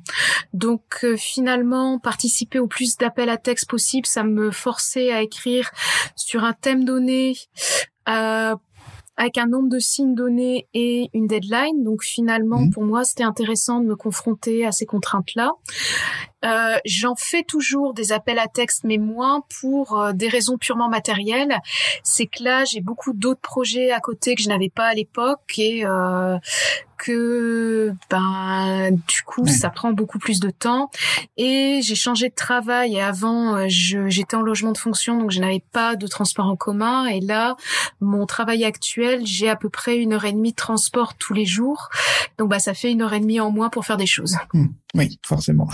Donc 0.54 1.00
euh, 1.04 1.18
finalement, 1.18 2.00
participer 2.00 2.60
au 2.60 2.68
plus 2.68 2.98
d'appels 2.98 3.30
à 3.30 3.38
texte 3.38 3.70
possible, 3.70 4.06
ça 4.06 4.24
me 4.24 4.52
forçait 4.52 5.12
à 5.12 5.22
écrire 5.22 5.72
sur 6.16 6.44
un 6.44 6.54
thème 6.54 6.86
donné. 6.86 7.36
Euh, 8.10 8.56
avec 9.22 9.38
un 9.38 9.46
nombre 9.46 9.70
de 9.70 9.78
signes 9.78 10.16
donnés 10.16 10.68
et 10.74 11.10
une 11.14 11.28
deadline. 11.28 11.84
Donc 11.84 12.04
finalement, 12.04 12.62
mmh. 12.62 12.72
pour 12.72 12.84
moi, 12.84 13.04
c'était 13.04 13.24
intéressant 13.24 13.80
de 13.80 13.86
me 13.86 13.96
confronter 13.96 14.66
à 14.66 14.72
ces 14.72 14.88
contraintes-là. 14.88 15.52
Euh, 16.46 16.78
J'en 16.86 17.16
fais 17.16 17.44
toujours 17.44 17.94
des 17.94 18.12
appels 18.12 18.40
à 18.40 18.48
texte, 18.48 18.84
mais 18.84 18.98
moins 18.98 19.44
pour 19.62 20.00
euh, 20.00 20.14
des 20.14 20.28
raisons 20.28 20.58
purement 20.58 20.90
matérielles. 20.90 21.58
C'est 22.04 22.28
que 22.28 22.44
là, 22.44 22.66
j'ai 22.66 22.82
beaucoup 22.82 23.14
d'autres 23.14 23.42
projets 23.42 23.92
à 23.92 24.00
côté 24.00 24.36
que 24.36 24.42
je 24.42 24.50
n'avais 24.50 24.70
pas 24.70 24.88
à 24.88 24.94
l'époque 24.94 25.58
et 25.58 25.86
euh, 25.86 26.38
que 27.02 27.94
ben 28.10 28.92
du 28.92 29.24
coup 29.24 29.48
ça 29.48 29.70
prend 29.70 29.92
beaucoup 29.92 30.20
plus 30.20 30.40
de 30.40 30.52
temps 30.52 30.92
et 31.36 31.80
j'ai 31.82 31.96
changé 31.96 32.30
de 32.30 32.36
travail 32.36 32.96
et 32.96 33.02
avant 33.02 33.56
euh, 33.56 33.66
j'étais 33.68 34.36
en 34.36 34.42
logement 34.42 34.72
de 34.72 34.78
fonction 34.78 35.18
donc 35.18 35.32
je 35.32 35.40
n'avais 35.40 35.64
pas 35.72 35.96
de 35.96 36.06
transport 36.06 36.46
en 36.46 36.56
commun 36.56 37.08
et 37.08 37.20
là 37.20 37.56
mon 38.02 38.28
travail 38.28 38.64
actuel 38.66 39.26
j'ai 39.26 39.50
à 39.50 39.56
peu 39.56 39.70
près 39.70 39.98
une 39.98 40.14
heure 40.14 40.26
et 40.26 40.32
demie 40.32 40.52
de 40.52 40.56
transport 40.56 41.16
tous 41.16 41.34
les 41.34 41.46
jours 41.46 41.90
donc 42.38 42.50
bah 42.50 42.60
ça 42.60 42.76
fait 42.76 42.92
une 42.92 43.02
heure 43.02 43.14
et 43.14 43.20
demie 43.20 43.40
en 43.40 43.50
moins 43.50 43.70
pour 43.70 43.86
faire 43.86 43.98
des 43.98 44.06
choses. 44.06 44.38
Hmm. 44.54 44.68
oui 44.94 45.20
forcément. 45.26 45.68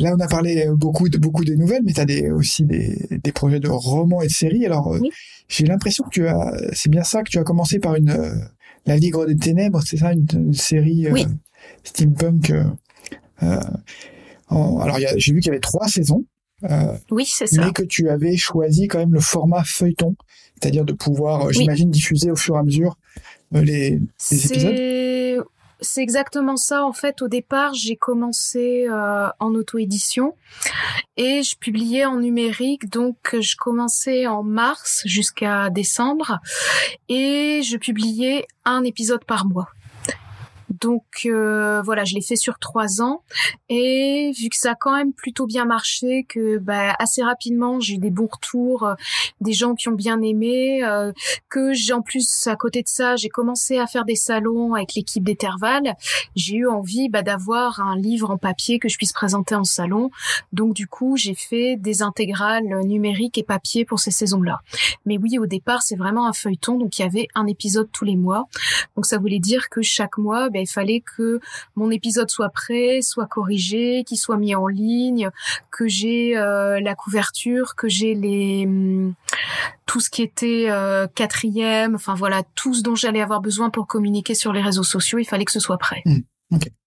Là 0.00 0.14
on 0.16 0.20
a 0.20 0.26
parlé 0.26 0.66
beaucoup 0.74 1.08
de 1.08 1.18
beaucoup 1.18 1.44
des 1.44 1.56
nouvelles 1.56 1.82
mais 1.84 1.92
tu 1.92 2.00
as 2.00 2.04
des, 2.06 2.30
aussi 2.30 2.64
des, 2.64 3.06
des 3.10 3.32
projets 3.32 3.60
de 3.60 3.68
romans 3.68 4.22
et 4.22 4.26
de 4.26 4.32
séries 4.32 4.66
alors 4.66 4.94
euh, 4.94 5.00
j'ai 5.48 5.64
l'impression 5.64 6.04
que 6.04 6.10
tu 6.10 6.26
as 6.26 6.52
c'est 6.72 6.90
bien 6.90 7.02
ça 7.02 7.22
que 7.22 7.30
tu 7.30 7.38
as 7.38 7.44
commencé 7.44 7.78
par 7.78 7.94
une 7.96 8.10
euh, 8.10 8.34
la 8.86 8.96
Ligue 8.96 9.16
des 9.26 9.36
Ténèbres, 9.36 9.82
c'est 9.84 9.98
ça, 9.98 10.12
une, 10.12 10.52
série 10.52 11.06
euh, 11.06 11.24
steampunk. 11.84 12.50
Euh, 12.50 12.64
euh 13.42 13.60
alors, 14.50 14.98
j'ai 15.16 15.32
vu 15.32 15.40
qu'il 15.40 15.48
y 15.48 15.50
avait 15.50 15.60
trois 15.60 15.88
saisons. 15.88 16.24
Euh, 16.64 16.96
oui, 17.10 17.24
c'est 17.26 17.46
ça. 17.46 17.64
Mais 17.64 17.72
que 17.72 17.82
tu 17.82 18.08
avais 18.10 18.36
choisi 18.36 18.88
quand 18.88 18.98
même 18.98 19.14
le 19.14 19.20
format 19.20 19.64
feuilleton, 19.64 20.16
c'est-à-dire 20.54 20.84
de 20.84 20.92
pouvoir, 20.92 21.52
j'imagine, 21.52 21.90
diffuser 21.90 22.30
au 22.30 22.36
fur 22.36 22.56
et 22.56 22.58
à 22.58 22.62
mesure 22.62 22.98
les, 23.52 24.00
les 24.30 24.46
épisodes. 24.46 25.44
C'est 25.82 26.02
exactement 26.02 26.56
ça. 26.56 26.84
En 26.84 26.92
fait, 26.92 27.22
au 27.22 27.28
départ, 27.28 27.74
j'ai 27.74 27.96
commencé 27.96 28.86
euh, 28.88 29.28
en 29.38 29.54
auto-édition 29.54 30.34
et 31.16 31.42
je 31.42 31.56
publiais 31.56 32.04
en 32.04 32.16
numérique. 32.16 32.90
Donc, 32.90 33.36
je 33.38 33.56
commençais 33.56 34.26
en 34.26 34.42
mars 34.42 35.02
jusqu'à 35.06 35.70
décembre 35.70 36.38
et 37.08 37.62
je 37.62 37.76
publiais 37.76 38.46
un 38.64 38.84
épisode 38.84 39.24
par 39.24 39.46
mois. 39.46 39.68
Donc 40.70 41.02
euh, 41.26 41.82
voilà, 41.82 42.04
je 42.04 42.14
l'ai 42.14 42.20
fait 42.20 42.36
sur 42.36 42.58
trois 42.58 43.02
ans 43.02 43.22
et 43.68 44.32
vu 44.38 44.48
que 44.48 44.56
ça 44.56 44.72
a 44.72 44.74
quand 44.76 44.96
même 44.96 45.12
plutôt 45.12 45.46
bien 45.46 45.64
marché, 45.64 46.24
que 46.28 46.58
bah, 46.58 46.94
assez 46.98 47.22
rapidement 47.22 47.80
j'ai 47.80 47.94
eu 47.94 47.98
des 47.98 48.10
bons 48.10 48.28
retours, 48.30 48.84
euh, 48.84 48.94
des 49.40 49.52
gens 49.52 49.74
qui 49.74 49.88
ont 49.88 49.94
bien 49.94 50.22
aimé, 50.22 50.84
euh, 50.84 51.12
que 51.48 51.72
j'ai 51.72 51.92
en 51.92 52.02
plus 52.02 52.46
à 52.46 52.54
côté 52.54 52.82
de 52.82 52.88
ça 52.88 53.16
j'ai 53.16 53.28
commencé 53.28 53.78
à 53.78 53.86
faire 53.88 54.04
des 54.04 54.14
salons 54.14 54.74
avec 54.74 54.94
l'équipe 54.94 55.24
d'Eterval, 55.24 55.96
j'ai 56.36 56.56
eu 56.56 56.68
envie 56.68 57.08
bah, 57.08 57.22
d'avoir 57.22 57.80
un 57.80 57.96
livre 57.96 58.30
en 58.30 58.38
papier 58.38 58.78
que 58.78 58.88
je 58.88 58.96
puisse 58.96 59.12
présenter 59.12 59.56
en 59.56 59.64
salon. 59.64 60.10
Donc 60.52 60.74
du 60.74 60.86
coup 60.86 61.16
j'ai 61.16 61.34
fait 61.34 61.76
des 61.76 62.02
intégrales 62.02 62.80
numériques 62.84 63.38
et 63.38 63.42
papier 63.42 63.84
pour 63.84 63.98
ces 63.98 64.12
saisons-là. 64.12 64.60
Mais 65.04 65.18
oui, 65.18 65.38
au 65.38 65.46
départ 65.46 65.82
c'est 65.82 65.96
vraiment 65.96 66.28
un 66.28 66.32
feuilleton, 66.32 66.78
donc 66.78 66.98
il 66.98 67.02
y 67.02 67.04
avait 67.04 67.26
un 67.34 67.48
épisode 67.48 67.88
tous 67.92 68.04
les 68.04 68.16
mois. 68.16 68.46
Donc 68.94 69.06
ça 69.06 69.18
voulait 69.18 69.40
dire 69.40 69.68
que 69.68 69.82
chaque 69.82 70.16
mois, 70.16 70.48
bah, 70.48 70.59
il 70.60 70.68
fallait 70.68 71.02
que 71.16 71.40
mon 71.76 71.90
épisode 71.90 72.30
soit 72.30 72.50
prêt, 72.50 73.00
soit 73.02 73.26
corrigé, 73.26 74.04
qu'il 74.04 74.18
soit 74.18 74.36
mis 74.36 74.54
en 74.54 74.66
ligne, 74.66 75.30
que 75.70 75.88
j'ai 75.88 76.36
euh, 76.36 76.80
la 76.80 76.94
couverture, 76.94 77.74
que 77.76 77.88
j'ai 77.88 78.14
les 78.14 78.64
hum, 78.66 79.14
tout 79.86 80.00
ce 80.00 80.10
qui 80.10 80.22
était 80.22 80.66
euh, 80.68 81.06
quatrième, 81.14 81.94
enfin 81.94 82.14
voilà, 82.14 82.42
tout 82.54 82.74
ce 82.74 82.82
dont 82.82 82.94
j'allais 82.94 83.20
avoir 83.20 83.40
besoin 83.40 83.70
pour 83.70 83.86
communiquer 83.86 84.34
sur 84.34 84.52
les 84.52 84.62
réseaux 84.62 84.84
sociaux, 84.84 85.18
il 85.18 85.24
fallait 85.24 85.44
que 85.44 85.52
ce 85.52 85.60
soit 85.60 85.78
prêt. 85.78 86.02
Mmh. 86.04 86.20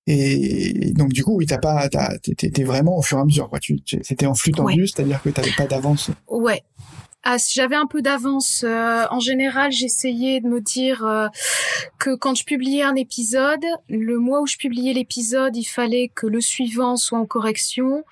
Et 0.05 0.91
donc 0.93 1.13
du 1.13 1.23
coup, 1.23 1.37
oui, 1.37 1.45
t'as 1.45 1.57
pas, 1.57 1.87
t'étais 1.89 2.63
vraiment 2.63 2.97
au 2.97 3.01
fur 3.01 3.17
et 3.17 3.21
à 3.21 3.25
mesure, 3.25 3.49
quoi. 3.49 3.59
Tu, 3.59 3.79
c'était 3.85 4.25
en 4.25 4.33
flux 4.33 4.51
tendu, 4.51 4.87
c'est-à-dire 4.87 5.21
que 5.21 5.29
t'avais 5.29 5.53
pas 5.55 5.65
d'avance. 5.65 6.11
Ouais, 6.27 6.63
ah, 7.25 7.37
j'avais 7.37 7.77
un 7.77 7.87
peu 7.87 8.01
d'avance. 8.01 8.65
Euh, 8.67 9.05
en 9.09 9.21
général, 9.21 9.71
j'essayais 9.71 10.41
de 10.41 10.47
me 10.47 10.59
dire 10.59 11.05
euh, 11.05 11.27
que 11.97 12.15
quand 12.15 12.35
je 12.35 12.43
publiais 12.43 12.83
un 12.83 12.95
épisode, 12.95 13.63
le 13.87 14.17
mois 14.19 14.41
où 14.41 14.45
je 14.45 14.57
publiais 14.57 14.91
l'épisode, 14.91 15.55
il 15.55 15.63
fallait 15.63 16.11
que 16.13 16.27
le 16.27 16.41
suivant 16.41 16.97
soit 16.97 17.17
en 17.17 17.25
correction. 17.25 18.03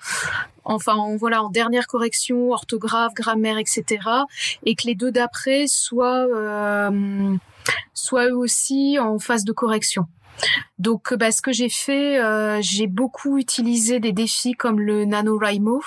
Enfin, 0.64 1.18
voilà, 1.18 1.44
en 1.44 1.50
dernière 1.50 1.88
correction, 1.88 2.52
orthographe, 2.52 3.14
grammaire, 3.14 3.58
etc. 3.58 4.00
Et 4.66 4.76
que 4.76 4.88
les 4.88 4.96
deux 4.96 5.12
d'après 5.12 5.68
soient, 5.68 6.26
euh, 6.34 7.36
soient 7.94 8.28
eux 8.28 8.38
aussi 8.38 8.98
en 8.98 9.20
phase 9.20 9.44
de 9.44 9.52
correction. 9.52 10.06
Donc, 10.82 11.14
bah, 11.14 11.32
ce 11.32 11.44
que 11.44 11.52
j'ai 11.52 11.70
fait, 11.70 12.20
euh, 12.20 12.58
j'ai 12.62 12.88
beaucoup 12.88 13.38
utilisé 13.38 14.00
des 14.00 14.14
défis 14.14 14.54
comme 14.54 14.80
le 14.80 15.06
NaNoWriMo. 15.06 15.84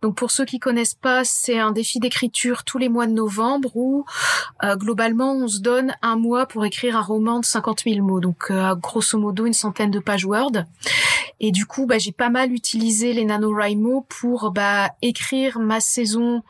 Donc, 0.00 0.14
pour 0.14 0.30
ceux 0.30 0.46
qui 0.46 0.58
connaissent 0.58 0.94
pas, 0.94 1.22
c'est 1.22 1.58
un 1.58 1.70
défi 1.70 2.00
d'écriture 2.00 2.64
tous 2.64 2.78
les 2.78 2.88
mois 2.88 3.06
de 3.06 3.12
novembre 3.12 3.70
où, 3.74 4.06
euh, 4.64 4.74
globalement, 4.76 5.34
on 5.34 5.48
se 5.48 5.60
donne 5.60 5.94
un 6.00 6.16
mois 6.16 6.46
pour 6.46 6.64
écrire 6.64 6.96
un 6.96 7.02
roman 7.02 7.40
de 7.40 7.44
50 7.44 7.82
000 7.84 8.00
mots. 8.06 8.20
Donc, 8.20 8.46
euh, 8.50 8.74
grosso 8.74 9.18
modo, 9.18 9.44
une 9.44 9.52
centaine 9.52 9.90
de 9.90 9.98
pages 9.98 10.24
Word. 10.24 10.64
Et 11.40 11.50
du 11.50 11.66
coup, 11.66 11.84
bah, 11.84 11.98
j'ai 11.98 12.12
pas 12.12 12.30
mal 12.30 12.52
utilisé 12.52 13.12
les 13.12 13.26
NaNoWriMo 13.26 14.06
pour 14.08 14.50
bah, 14.52 14.92
écrire 15.02 15.58
ma 15.58 15.80
saison 15.80 16.42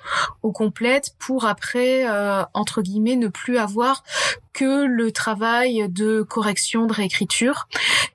au 0.44 0.52
complète 0.52 1.16
pour 1.18 1.46
après, 1.46 2.06
entre 2.52 2.82
guillemets, 2.82 3.16
ne 3.16 3.28
plus 3.28 3.56
avoir 3.56 4.04
que 4.52 4.84
le 4.84 5.12
travail 5.12 5.88
de 5.88 6.22
correction, 6.22 6.86
de 6.86 6.92
réécriture. 6.92 7.21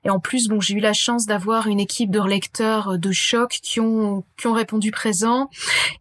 Et 0.04 0.10
en 0.10 0.20
plus, 0.20 0.48
bon, 0.48 0.60
j'ai 0.60 0.74
eu 0.74 0.80
la 0.80 0.92
chance 0.92 1.26
d'avoir 1.26 1.66
une 1.66 1.80
équipe 1.80 2.10
de 2.10 2.20
lecteurs 2.20 2.98
de 2.98 3.12
choc 3.12 3.58
qui 3.62 3.80
ont 3.80 4.24
qui 4.36 4.46
ont 4.46 4.52
répondu 4.52 4.90
présent 4.90 5.50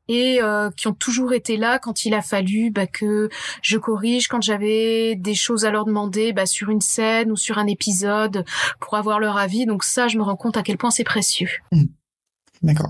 et 0.07 0.39
euh, 0.41 0.69
qui 0.71 0.87
ont 0.87 0.93
toujours 0.93 1.33
été 1.33 1.57
là 1.57 1.79
quand 1.79 2.05
il 2.05 2.13
a 2.13 2.21
fallu 2.21 2.71
bah, 2.71 2.87
que 2.87 3.29
je 3.61 3.77
corrige, 3.77 4.27
quand 4.27 4.41
j'avais 4.41 5.15
des 5.15 5.35
choses 5.35 5.65
à 5.65 5.71
leur 5.71 5.85
demander 5.85 6.33
bah, 6.33 6.45
sur 6.45 6.69
une 6.69 6.81
scène 6.81 7.31
ou 7.31 7.35
sur 7.35 7.57
un 7.57 7.67
épisode 7.67 8.45
pour 8.79 8.95
avoir 8.95 9.19
leur 9.19 9.37
avis. 9.37 9.65
Donc 9.65 9.83
ça, 9.83 10.07
je 10.07 10.17
me 10.17 10.23
rends 10.23 10.35
compte 10.35 10.57
à 10.57 10.63
quel 10.63 10.77
point 10.77 10.91
c'est 10.91 11.03
précieux. 11.03 11.49
Mmh. 11.71 11.85
D'accord. 12.63 12.89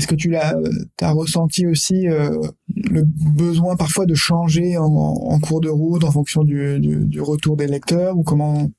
Est-ce 0.00 0.06
que 0.06 0.14
tu 0.14 0.34
as 0.34 1.12
ressenti 1.12 1.66
aussi 1.66 2.08
euh, 2.08 2.40
le 2.68 3.02
besoin 3.04 3.76
parfois 3.76 4.06
de 4.06 4.14
changer 4.14 4.78
en, 4.78 5.38
cours 5.40 5.60
de 5.60 5.68
route 5.68 6.04
en 6.04 6.10
fonction 6.10 6.42
du, 6.42 6.80
du, 6.80 7.04
du 7.04 7.20
retour 7.20 7.54
des 7.58 7.66
lecteurs 7.66 8.16
ou 8.16 8.22
comment 8.22 8.70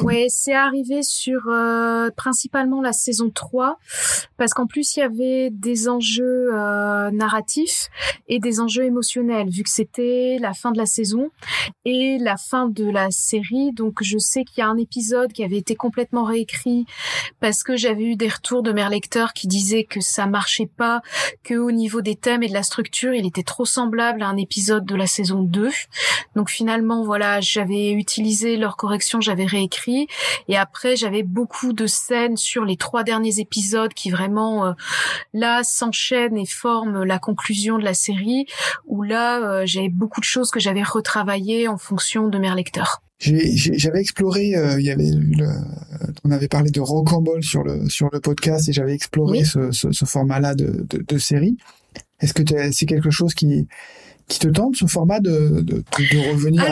Ouais, 0.00 0.26
c'est 0.30 0.54
arrivé 0.54 1.02
sur 1.02 1.48
euh, 1.48 2.10
principalement 2.16 2.80
la 2.80 2.92
saison 2.92 3.30
3 3.30 3.78
parce 4.38 4.54
qu'en 4.54 4.66
plus 4.66 4.96
il 4.96 5.00
y 5.00 5.02
avait 5.02 5.50
des 5.50 5.88
enjeux 5.88 6.50
euh, 6.52 7.10
narratifs 7.10 7.88
et 8.26 8.38
des 8.38 8.60
enjeux 8.60 8.84
émotionnels 8.84 9.50
vu 9.50 9.62
que 9.62 9.70
c'était 9.70 10.38
la 10.40 10.54
fin 10.54 10.72
de 10.72 10.78
la 10.78 10.86
saison 10.86 11.30
et 11.84 12.16
la 12.18 12.36
fin 12.36 12.68
de 12.68 12.88
la 12.88 13.10
série. 13.10 13.72
Donc 13.72 14.02
je 14.02 14.18
sais 14.18 14.44
qu'il 14.44 14.58
y 14.58 14.62
a 14.62 14.68
un 14.68 14.78
épisode 14.78 15.32
qui 15.32 15.44
avait 15.44 15.58
été 15.58 15.76
complètement 15.76 16.24
réécrit 16.24 16.86
parce 17.40 17.62
que 17.62 17.76
j'avais 17.76 18.04
eu 18.04 18.16
des 18.16 18.28
retours 18.28 18.62
de 18.62 18.72
mes 18.72 18.88
lecteurs 18.88 19.34
qui 19.34 19.46
disaient 19.46 19.84
que 19.84 20.00
ça 20.00 20.26
marchait 20.26 20.70
pas, 20.74 21.02
que 21.44 21.54
au 21.54 21.70
niveau 21.70 22.00
des 22.00 22.16
thèmes 22.16 22.42
et 22.42 22.48
de 22.48 22.54
la 22.54 22.62
structure, 22.62 23.14
il 23.14 23.26
était 23.26 23.42
trop 23.42 23.66
semblable 23.66 24.22
à 24.22 24.28
un 24.28 24.36
épisode 24.36 24.86
de 24.86 24.96
la 24.96 25.06
saison 25.06 25.42
2. 25.42 25.70
Donc 26.34 26.50
finalement 26.50 27.04
voilà, 27.04 27.40
j'avais 27.40 27.92
utilisé 27.92 28.56
leur 28.56 28.76
correction, 28.76 29.20
j'avais 29.20 29.44
réécrit 29.44 29.81
écrit. 29.82 30.06
Et 30.48 30.56
après, 30.56 30.96
j'avais 30.96 31.22
beaucoup 31.22 31.72
de 31.72 31.86
scènes 31.86 32.36
sur 32.36 32.64
les 32.64 32.76
trois 32.76 33.04
derniers 33.04 33.40
épisodes 33.40 33.92
qui 33.94 34.10
vraiment 34.10 34.66
euh, 34.66 34.72
là 35.32 35.62
s'enchaînent 35.64 36.36
et 36.36 36.46
forment 36.46 37.04
la 37.04 37.18
conclusion 37.18 37.78
de 37.78 37.84
la 37.84 37.94
série. 37.94 38.46
Où 38.86 39.02
là, 39.02 39.40
euh, 39.40 39.62
j'avais 39.66 39.88
beaucoup 39.88 40.20
de 40.20 40.24
choses 40.24 40.50
que 40.50 40.60
j'avais 40.60 40.82
retravaillées 40.82 41.68
en 41.68 41.78
fonction 41.78 42.28
de 42.28 42.38
mes 42.38 42.52
lecteurs. 42.54 43.02
J'avais 43.20 44.00
exploré, 44.00 44.56
euh, 44.56 44.80
il 44.80 44.86
y 44.86 44.90
avait 44.90 45.10
on 46.24 46.32
avait 46.32 46.48
parlé 46.48 46.72
de 46.72 46.80
rocambole 46.80 47.44
sur 47.44 47.62
le 47.62 47.88
sur 47.88 48.08
le 48.12 48.18
podcast 48.18 48.68
et 48.68 48.72
j'avais 48.72 48.94
exploré 48.94 49.44
ce, 49.44 49.70
ce, 49.70 49.92
ce 49.92 50.04
format-là 50.04 50.56
de, 50.56 50.84
de, 50.88 51.04
de 51.06 51.18
série. 51.18 51.56
Est-ce 52.20 52.34
que 52.34 52.42
c'est 52.72 52.86
quelque 52.86 53.10
chose 53.10 53.34
qui 53.34 53.68
qui 54.28 54.38
te 54.38 54.48
tente 54.48 54.76
ce 54.76 54.86
format 54.86 55.20
de, 55.20 55.60
de, 55.60 55.82
de 55.82 56.30
revenir 56.30 56.64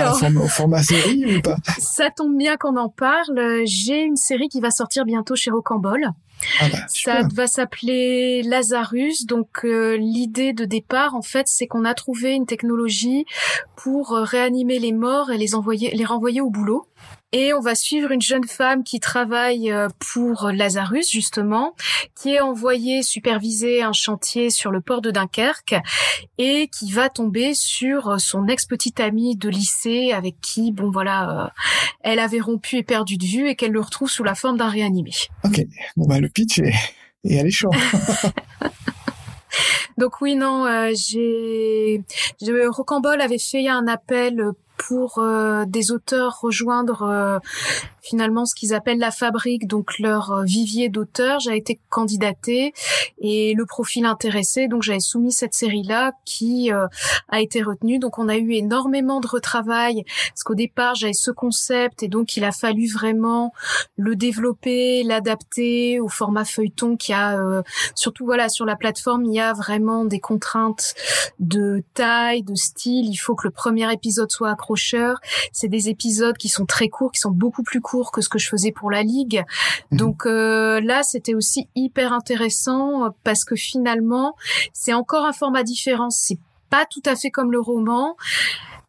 au 0.43 0.49
format 0.49 0.83
série 0.83 1.37
ou 1.37 1.41
pas? 1.41 1.57
Ça 1.79 2.11
tombe 2.11 2.37
bien 2.37 2.57
qu'on 2.57 2.77
en 2.77 2.89
parle. 2.89 3.63
J'ai 3.65 4.03
une 4.03 4.17
série 4.17 4.49
qui 4.49 4.61
va 4.61 4.71
sortir 4.71 5.05
bientôt 5.05 5.37
chez 5.37 5.51
Rocambole. 5.51 6.11
Ah 6.61 6.69
bah, 6.73 6.79
ça 6.89 7.23
va 7.35 7.47
s'appeler 7.47 8.43
Lazarus. 8.43 9.27
Donc 9.27 9.65
euh, 9.65 9.97
l'idée 9.97 10.53
de 10.53 10.65
départ, 10.65 11.15
en 11.15 11.23
fait, 11.23 11.47
c'est 11.49 11.67
qu'on 11.67 11.85
a 11.85 11.95
trouvé 11.95 12.33
une 12.33 12.47
technologie 12.47 13.27
pour 13.77 14.13
euh, 14.13 14.25
réanimer 14.25 14.79
les 14.79 14.93
morts 14.93 15.31
et 15.31 15.39
les 15.39 15.55
envoyer, 15.55 15.91
les 15.95 16.05
renvoyer 16.05 16.41
au 16.41 16.51
boulot. 16.51 16.87
Et 17.33 17.55
on 17.55 17.61
va 17.61 17.77
suivre 17.77 18.11
une 18.11 18.21
jeune 18.21 18.47
femme 18.47 18.83
qui 18.83 18.99
travaille 18.99 19.71
euh, 19.71 19.87
pour 20.13 20.51
Lazarus, 20.53 21.09
justement, 21.09 21.77
qui 22.21 22.31
est 22.31 22.41
envoyée 22.41 23.05
superviser 23.05 23.83
un 23.83 23.93
chantier 23.93 24.51
sur 24.51 24.73
le 24.73 24.81
port 24.81 25.01
de 25.01 25.13
Dunkerque 25.13 25.77
et 26.39 26.69
qui 26.69 26.91
va 26.91 27.09
tomber 27.09 27.55
sur 27.55 28.21
son 28.21 28.49
ex-petite 28.49 28.99
amie 28.99 29.37
de 29.37 29.49
lycée 29.49 30.11
avec 30.13 30.41
qui, 30.41 30.73
bon 30.73 30.91
voilà, 30.91 31.45
euh, 31.45 31.49
elle 32.01 32.19
avait 32.19 32.41
rompu 32.41 32.79
et 32.79 32.83
perdu 32.83 33.17
de 33.17 33.27
vue 33.27 33.49
et 33.49 33.55
qu'elle 33.55 33.73
le 33.73 33.81
retrouve 33.81 34.11
sous 34.11 34.25
la 34.25 34.35
forme 34.35 34.57
d'un 34.57 34.69
réanimé. 34.69 35.13
Ok, 35.45 35.65
bon 35.97 36.07
bah 36.07 36.19
le 36.19 36.29
pitch 36.29 36.59
est, 36.59 36.75
est 37.23 37.39
alléchant. 37.39 37.71
Donc 39.99 40.21
oui, 40.21 40.35
non, 40.35 40.67
euh, 40.67 40.93
j'ai... 40.95 42.03
Rocambole 42.69 43.21
avait 43.21 43.39
fait 43.39 43.69
un 43.69 43.87
appel 43.87 44.43
pour 44.87 45.19
euh, 45.19 45.65
des 45.67 45.93
auteurs 45.93 46.41
rejoindre 46.41 47.03
euh, 47.03 47.39
finalement 48.03 48.47
ce 48.47 48.55
qu'ils 48.55 48.75
appellent 48.75 48.99
la 48.99 49.11
fabrique, 49.11 49.67
donc 49.67 49.99
leur 49.99 50.33
euh, 50.33 50.45
vivier 50.45 50.89
d'auteurs. 50.89 51.41
J'ai 51.41 51.57
été 51.57 51.81
candidatée 51.89 52.73
et 53.19 53.55
le 53.55 53.67
profil 53.67 54.05
intéressé, 54.07 54.69
donc 54.69 54.83
j'avais 54.83 55.01
soumis 55.01 55.33
cette 55.33 55.55
série-là 55.55 56.13
qui 56.25 56.71
a 57.29 57.41
été 57.41 57.63
retenue. 57.63 57.99
Donc 57.99 58.19
on 58.19 58.29
a 58.29 58.37
eu 58.37 58.53
énormément 58.53 59.21
de 59.21 59.27
retravail 59.27 60.05
parce 60.29 60.43
qu'au 60.43 60.55
départ 60.55 60.95
j'avais 60.95 61.13
ce 61.13 61.31
concept 61.31 62.03
et 62.03 62.09
donc 62.09 62.37
il 62.37 62.45
a 62.45 62.53
fallu 62.53 62.89
vraiment 62.89 63.53
le 63.97 64.17
développer, 64.17 65.03
l'adapter 65.03 66.01
au 66.01 66.09
format 66.09 66.45
feuilleton 66.45 66.97
qui 66.97 67.13
a 67.13 67.39
surtout 67.95 68.25
voilà 68.25 68.49
sur 68.49 68.65
la 68.65 68.77
plateforme 68.77 69.25
il 69.25 69.35
y 69.35 69.41
a 69.41 69.53
vraiment 69.53 70.05
des 70.05 70.21
contraintes 70.21 70.95
de 71.39 71.83
taille, 71.95 72.43
de 72.43 72.55
style. 72.55 73.07
Il 73.09 73.17
faut 73.17 73.35
que 73.35 73.47
le 73.47 73.53
premier 73.53 73.93
épisode 73.93 74.31
soit 74.31 74.51
accroché 74.51 74.91
c'est 75.53 75.69
des 75.69 75.89
épisodes 75.89 76.37
qui 76.37 76.49
sont 76.49 76.67
très 76.67 76.89
courts, 76.89 77.13
qui 77.13 77.21
sont 77.21 77.31
beaucoup 77.31 77.63
plus 77.63 77.81
courts 77.81 77.90
que 78.13 78.21
ce 78.21 78.29
que 78.29 78.39
je 78.39 78.49
faisais 78.49 78.73
pour 78.73 78.91
la 78.91 79.03
ligue. 79.03 79.45
Mhm. 79.91 79.99
Donc 79.99 80.27
euh, 80.27 80.81
là, 80.81 81.03
c'était 81.03 81.35
aussi 81.35 81.69
hyper 81.75 82.13
intéressant 82.13 83.15
parce 83.25 83.45
que 83.45 83.57
finalement, 83.57 84.37
c'est 84.73 84.95
encore 84.95 85.25
un 85.25 85.33
format 85.33 85.63
différent. 85.63 86.11
C'est 86.11 86.39
pas 86.71 86.87
tout 86.87 87.03
à 87.05 87.17
fait 87.17 87.31
comme 87.31 87.53
le 87.53 87.61
roman. 87.61 88.17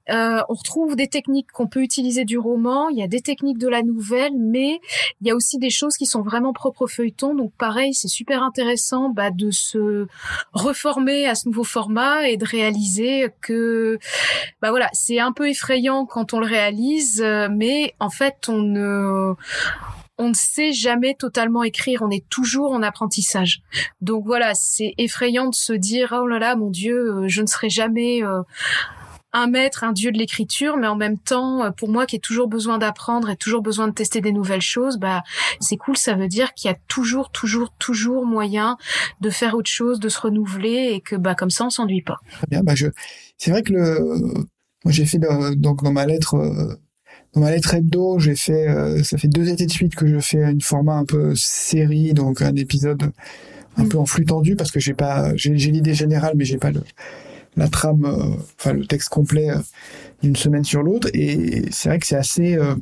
Euh, 0.09 0.41
on 0.49 0.53
retrouve 0.53 0.95
des 0.95 1.07
techniques 1.07 1.51
qu'on 1.51 1.67
peut 1.67 1.81
utiliser 1.81 2.25
du 2.25 2.37
roman, 2.37 2.89
il 2.89 2.97
y 2.97 3.03
a 3.03 3.07
des 3.07 3.21
techniques 3.21 3.57
de 3.57 3.67
la 3.67 3.83
nouvelle, 3.83 4.33
mais 4.37 4.79
il 5.21 5.27
y 5.27 5.31
a 5.31 5.35
aussi 5.35 5.57
des 5.57 5.69
choses 5.69 5.95
qui 5.95 6.05
sont 6.05 6.21
vraiment 6.21 6.53
propres 6.53 6.83
au 6.83 6.87
feuilleton. 6.87 7.35
Donc 7.35 7.53
pareil, 7.57 7.93
c'est 7.93 8.07
super 8.07 8.43
intéressant 8.43 9.09
bah, 9.09 9.31
de 9.31 9.51
se 9.51 10.07
reformer 10.53 11.27
à 11.27 11.35
ce 11.35 11.47
nouveau 11.47 11.63
format 11.63 12.27
et 12.27 12.37
de 12.37 12.45
réaliser 12.45 13.29
que 13.41 13.99
bah 14.61 14.69
voilà, 14.69 14.89
c'est 14.93 15.19
un 15.19 15.31
peu 15.31 15.49
effrayant 15.49 16.05
quand 16.05 16.33
on 16.33 16.39
le 16.39 16.45
réalise, 16.45 17.21
euh, 17.21 17.47
mais 17.51 17.93
en 17.99 18.09
fait 18.09 18.47
on 18.47 18.61
ne 18.61 19.33
on 20.17 20.29
ne 20.29 20.33
sait 20.35 20.71
jamais 20.71 21.15
totalement 21.15 21.63
écrire, 21.63 22.01
on 22.03 22.11
est 22.11 22.27
toujours 22.29 22.73
en 22.73 22.83
apprentissage. 22.83 23.61
Donc 24.01 24.25
voilà, 24.25 24.53
c'est 24.53 24.93
effrayant 24.97 25.49
de 25.49 25.55
se 25.55 25.73
dire 25.73 26.15
oh 26.21 26.27
là 26.27 26.37
là, 26.37 26.55
mon 26.55 26.69
Dieu, 26.69 26.95
euh, 26.95 27.27
je 27.27 27.41
ne 27.41 27.47
serai 27.47 27.69
jamais 27.69 28.21
un 29.33 29.47
maître, 29.47 29.83
un 29.83 29.93
dieu 29.93 30.11
de 30.11 30.17
l'écriture, 30.17 30.77
mais 30.77 30.87
en 30.87 30.95
même 30.95 31.17
temps, 31.17 31.63
euh, 31.63 31.71
pour 31.71 31.89
moi 31.89 32.05
qui 32.05 32.17
ai 32.17 32.19
toujours 32.19 32.47
besoin 32.47 32.77
d'apprendre 32.77 33.29
et 33.29 33.35
toujours 33.35 33.61
besoin 33.61 33.87
de 33.87 33.93
tester 33.93 34.21
des 34.21 34.31
nouvelles 34.31 34.61
choses, 34.61 34.97
bah 34.97 35.23
c'est 35.59 35.77
cool. 35.77 35.97
Ça 35.97 36.15
veut 36.15 36.27
dire 36.27 36.53
qu'il 36.53 36.69
y 36.69 36.73
a 36.73 36.77
toujours, 36.87 37.31
toujours, 37.31 37.73
toujours 37.79 38.25
moyen 38.25 38.77
de 39.21 39.29
faire 39.29 39.55
autre 39.55 39.69
chose, 39.69 39.99
de 39.99 40.09
se 40.09 40.19
renouveler 40.19 40.91
et 40.93 41.01
que 41.01 41.15
bah 41.15 41.35
comme 41.35 41.49
ça 41.49 41.65
on 41.65 41.69
s'ennuie 41.69 42.01
pas. 42.01 42.17
Très 42.31 42.47
bien. 42.49 42.61
Bah 42.63 42.75
je, 42.75 42.87
c'est 43.37 43.51
vrai 43.51 43.63
que 43.63 43.73
le, 43.73 43.99
moi 44.83 44.91
j'ai 44.91 45.05
fait 45.05 45.19
donc 45.55 45.83
dans 45.83 45.93
ma 45.93 46.05
lettre. 46.05 46.35
Euh, 46.35 46.75
dans 47.33 47.39
ma 47.39 47.51
lettre 47.51 47.73
hebdo, 47.73 48.19
j'ai 48.19 48.35
fait, 48.35 48.67
euh, 48.67 49.03
ça 49.03 49.17
fait 49.17 49.29
deux 49.29 49.47
étés 49.47 49.65
de 49.65 49.71
suite 49.71 49.95
que 49.95 50.05
je 50.05 50.19
fais 50.19 50.51
une 50.51 50.59
format 50.59 50.95
un 50.95 51.05
peu 51.05 51.33
série, 51.33 52.13
donc 52.13 52.41
un 52.41 52.53
épisode 52.57 53.13
un 53.77 53.85
mm. 53.85 53.87
peu 53.87 53.97
en 53.99 54.05
flux 54.05 54.25
tendu 54.25 54.57
parce 54.57 54.69
que 54.69 54.81
j'ai 54.81 54.93
pas, 54.93 55.33
j'ai 55.37 55.53
l'idée 55.53 55.93
générale, 55.93 56.33
mais 56.35 56.43
j'ai 56.43 56.57
pas 56.57 56.71
le, 56.71 56.81
la 57.57 57.67
trame, 57.67 58.05
euh, 58.05 58.35
enfin 58.59 58.73
le 58.73 58.85
texte 58.85 59.09
complet 59.09 59.49
euh, 59.49 59.59
d'une 60.23 60.35
semaine 60.35 60.63
sur 60.63 60.83
l'autre. 60.83 61.09
Et 61.13 61.65
c'est 61.71 61.89
vrai 61.89 61.99
que 61.99 62.05
c'est 62.05 62.15
assez. 62.15 62.55
Euh, 62.55 62.75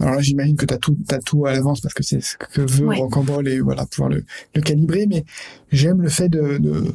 alors 0.00 0.16
là, 0.16 0.20
j'imagine 0.20 0.56
que 0.56 0.66
tu 0.66 0.74
as 0.74 0.78
tout, 0.78 0.96
as 1.10 1.18
tout 1.18 1.46
à 1.46 1.52
l'avance 1.52 1.80
parce 1.80 1.94
que 1.94 2.02
c'est 2.02 2.20
ce 2.20 2.36
que 2.36 2.60
veut. 2.62 2.88
Rocambole 2.88 3.46
et 3.48 3.60
voilà 3.60 3.86
pouvoir 3.86 4.10
le, 4.10 4.24
le 4.54 4.60
calibrer. 4.60 5.06
Mais 5.06 5.24
j'aime 5.70 6.02
le 6.02 6.08
fait 6.08 6.28
de, 6.28 6.58
de, 6.58 6.92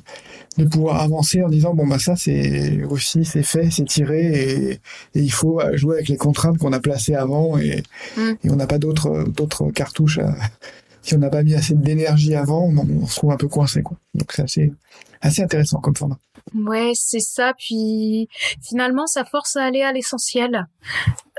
de, 0.58 0.66
pouvoir 0.66 1.02
avancer 1.02 1.42
en 1.42 1.48
disant 1.48 1.74
bon 1.74 1.88
bah 1.88 2.00
ça 2.00 2.18
c'est 2.18 2.84
aussi 2.84 3.24
c'est 3.24 3.44
fait, 3.44 3.70
c'est 3.72 3.86
tiré 3.86 4.28
et, 4.28 4.72
et, 4.72 4.80
il 5.14 5.32
faut 5.32 5.62
jouer 5.76 5.96
avec 5.96 6.10
les 6.10 6.18
contraintes 6.18 6.58
qu'on 6.58 6.74
a 6.74 6.82
placées 6.82 7.16
avant 7.16 7.58
et, 7.58 7.84
mm. 8.18 8.32
et 8.44 8.50
on 8.50 8.58
n'a 8.58 8.68
pas 8.68 8.80
d'autres 8.80 9.24
d'autres 9.30 9.72
cartouches. 9.72 10.20
si 11.02 11.16
on 11.16 11.20
n'a 11.20 11.30
pas 11.30 11.44
mis 11.44 11.56
assez 11.56 11.76
d'énergie 11.76 12.36
avant, 12.36 12.66
on, 12.66 13.08
se 13.08 13.16
trouve 13.16 13.32
un 13.32 13.38
peu 13.38 13.48
coincé 13.48 13.82
quoi. 13.82 13.98
Donc 14.14 14.34
c'est 14.34 14.44
assez 14.44 14.74
assez 15.22 15.42
intéressant 15.42 15.80
comme 15.80 15.96
format. 15.96 16.20
Ouais, 16.56 16.94
c'est 16.96 17.20
ça. 17.20 17.54
Puis 17.54 18.28
finalement, 18.62 19.08
ça 19.08 19.26
force 19.26 19.56
à 19.56 19.64
aller 19.64 19.82
à 19.82 19.92
l'essentiel, 19.92 20.68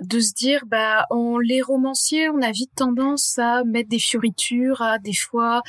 de 0.03 0.21
se 0.21 0.33
dire, 0.33 0.65
bah, 0.67 1.07
on 1.11 1.39
les 1.39 1.63
romanciers, 1.63 2.29
on 2.31 2.41
a 2.43 2.51
vite 2.51 2.73
tendance 2.75 3.39
à 3.39 3.65
mettre 3.65 3.89
des 3.89 3.99
fioritures, 3.99 4.81
à 4.83 4.99
des 4.99 5.15
fois 5.15 5.63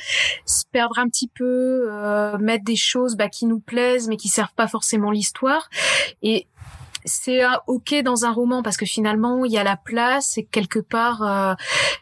se 0.46 0.64
perdre 0.70 0.98
un 0.98 1.08
petit 1.08 1.28
peu, 1.28 1.88
euh, 1.90 2.38
mettre 2.38 2.64
des 2.64 2.76
choses 2.76 3.16
bah, 3.16 3.28
qui 3.28 3.46
nous 3.46 3.60
plaisent 3.60 4.08
mais 4.08 4.16
qui 4.16 4.28
servent 4.28 4.54
pas 4.54 4.68
forcément 4.68 5.10
l'histoire. 5.10 5.68
Et 6.22 6.46
c'est 7.04 7.42
ok 7.66 8.02
dans 8.02 8.24
un 8.24 8.32
roman 8.32 8.62
parce 8.62 8.76
que 8.76 8.86
finalement 8.86 9.44
il 9.44 9.52
y 9.52 9.58
a 9.58 9.64
la 9.64 9.76
place 9.76 10.38
et 10.38 10.44
quelque 10.44 10.78
part 10.78 11.22
euh, 11.22 11.54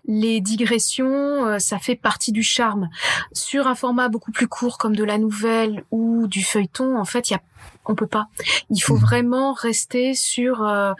les 0.06 0.40
digressions 0.40 1.46
euh, 1.46 1.58
ça 1.58 1.78
fait 1.78 1.96
partie 1.96 2.32
du 2.32 2.42
charme. 2.42 2.88
Sur 3.32 3.66
un 3.66 3.74
format 3.74 4.08
beaucoup 4.08 4.32
plus 4.32 4.48
court 4.48 4.78
comme 4.78 4.96
de 4.96 5.04
la 5.04 5.18
nouvelle 5.18 5.84
ou 5.90 6.26
du 6.26 6.42
feuilleton, 6.42 6.98
en 6.98 7.04
fait, 7.04 7.30
il 7.30 7.34
y 7.34 7.36
a 7.36 7.40
on 7.86 7.94
peut 7.94 8.06
pas. 8.06 8.28
Il 8.70 8.80
faut 8.80 8.96
mmh. 8.96 9.00
vraiment 9.00 9.52
rester 9.52 10.14
sur 10.14 10.62
euh, 10.62 10.92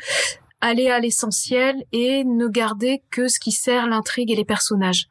aller 0.61 0.91
à 0.91 0.99
l'essentiel 0.99 1.85
et 1.93 2.25
ne 2.25 2.49
garder 2.49 3.03
que 3.11 3.29
ce 3.29 3.39
qui 3.39 3.53
sert 3.53 3.87
l'intrigue 3.87 4.31
et 4.31 4.37
les 4.37 4.45
personnages. 4.45 5.09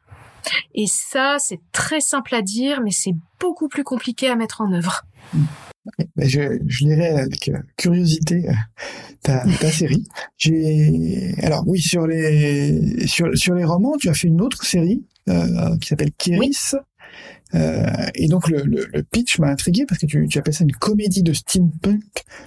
Et 0.74 0.86
ça, 0.86 1.36
c'est 1.38 1.60
très 1.72 2.00
simple 2.00 2.34
à 2.34 2.42
dire, 2.42 2.80
mais 2.82 2.90
c'est 2.90 3.14
beaucoup 3.38 3.68
plus 3.68 3.84
compliqué 3.84 4.28
à 4.28 4.36
mettre 4.36 4.60
en 4.60 4.72
œuvre. 4.72 5.02
Mmh. 5.32 5.44
Je, 6.16 6.58
je 6.66 6.84
lirai 6.84 7.08
avec 7.08 7.48
euh, 7.48 7.58
curiosité 7.76 8.48
euh, 8.48 8.52
ta, 9.22 9.44
ta 9.60 9.70
série. 9.70 10.06
J'ai 10.36 11.34
alors 11.42 11.64
oui 11.66 11.80
sur 11.80 12.06
les 12.06 13.06
sur 13.06 13.36
sur 13.36 13.54
les 13.54 13.64
romans, 13.64 13.96
tu 13.98 14.08
as 14.08 14.14
fait 14.14 14.28
une 14.28 14.40
autre 14.40 14.64
série 14.64 15.04
euh, 15.28 15.76
qui 15.78 15.88
s'appelle 15.88 16.12
Kiris. 16.12 16.74
Euh, 17.54 17.84
et 18.14 18.28
donc 18.28 18.48
le, 18.48 18.62
le, 18.62 18.88
le 18.92 19.02
pitch 19.02 19.38
m'a 19.38 19.48
intrigué 19.48 19.84
parce 19.86 20.00
que 20.00 20.06
tu, 20.06 20.26
tu, 20.28 20.38
appelles 20.38 20.54
ça 20.54 20.64
une 20.64 20.72
comédie 20.72 21.22
de 21.22 21.32
steampunk 21.32 22.02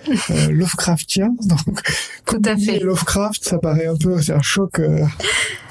euh, 0.10 0.50
Lovecraftien. 0.52 1.36
Donc 1.42 1.82
tout 2.26 2.42
à 2.46 2.56
fait. 2.56 2.80
Lovecraft, 2.80 3.44
ça 3.44 3.58
paraît 3.58 3.88
un 3.88 3.98
peu, 3.98 4.22
c'est 4.22 4.34
un 4.34 4.42
choc 4.42 4.80
euh, 4.80 5.06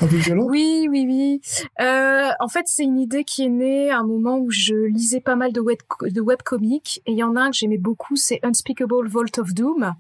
un 0.01 0.07
peu 0.07 0.17
violent. 0.17 0.47
Oui, 0.49 0.87
oui, 0.91 1.05
oui. 1.07 1.41
Euh, 1.81 2.31
en 2.41 2.49
fait, 2.49 2.65
c'est 2.67 2.85
une 2.85 2.99
idée 2.99 3.25
qui 3.25 3.45
est 3.45 3.49
née 3.49 3.91
à 3.91 3.99
un 3.99 4.05
moment 4.05 4.39
où 4.39 4.51
je 4.51 4.75
lisais 4.75 5.21
pas 5.21 5.37
mal 5.37 5.53
de 5.53 5.61
web 5.61 5.79
de 6.03 6.21
webcomics 6.21 7.01
et 7.07 7.13
il 7.13 7.19
y 7.19 7.23
en 7.23 7.37
a 7.37 7.43
un 7.43 7.51
que 7.51 7.57
j'aimais 7.57 7.79
beaucoup, 7.79 8.17
c'est 8.17 8.41
Unspeakable 8.43 9.09
Vault 9.09 9.39
of 9.39 9.55
Doom, 9.55 9.95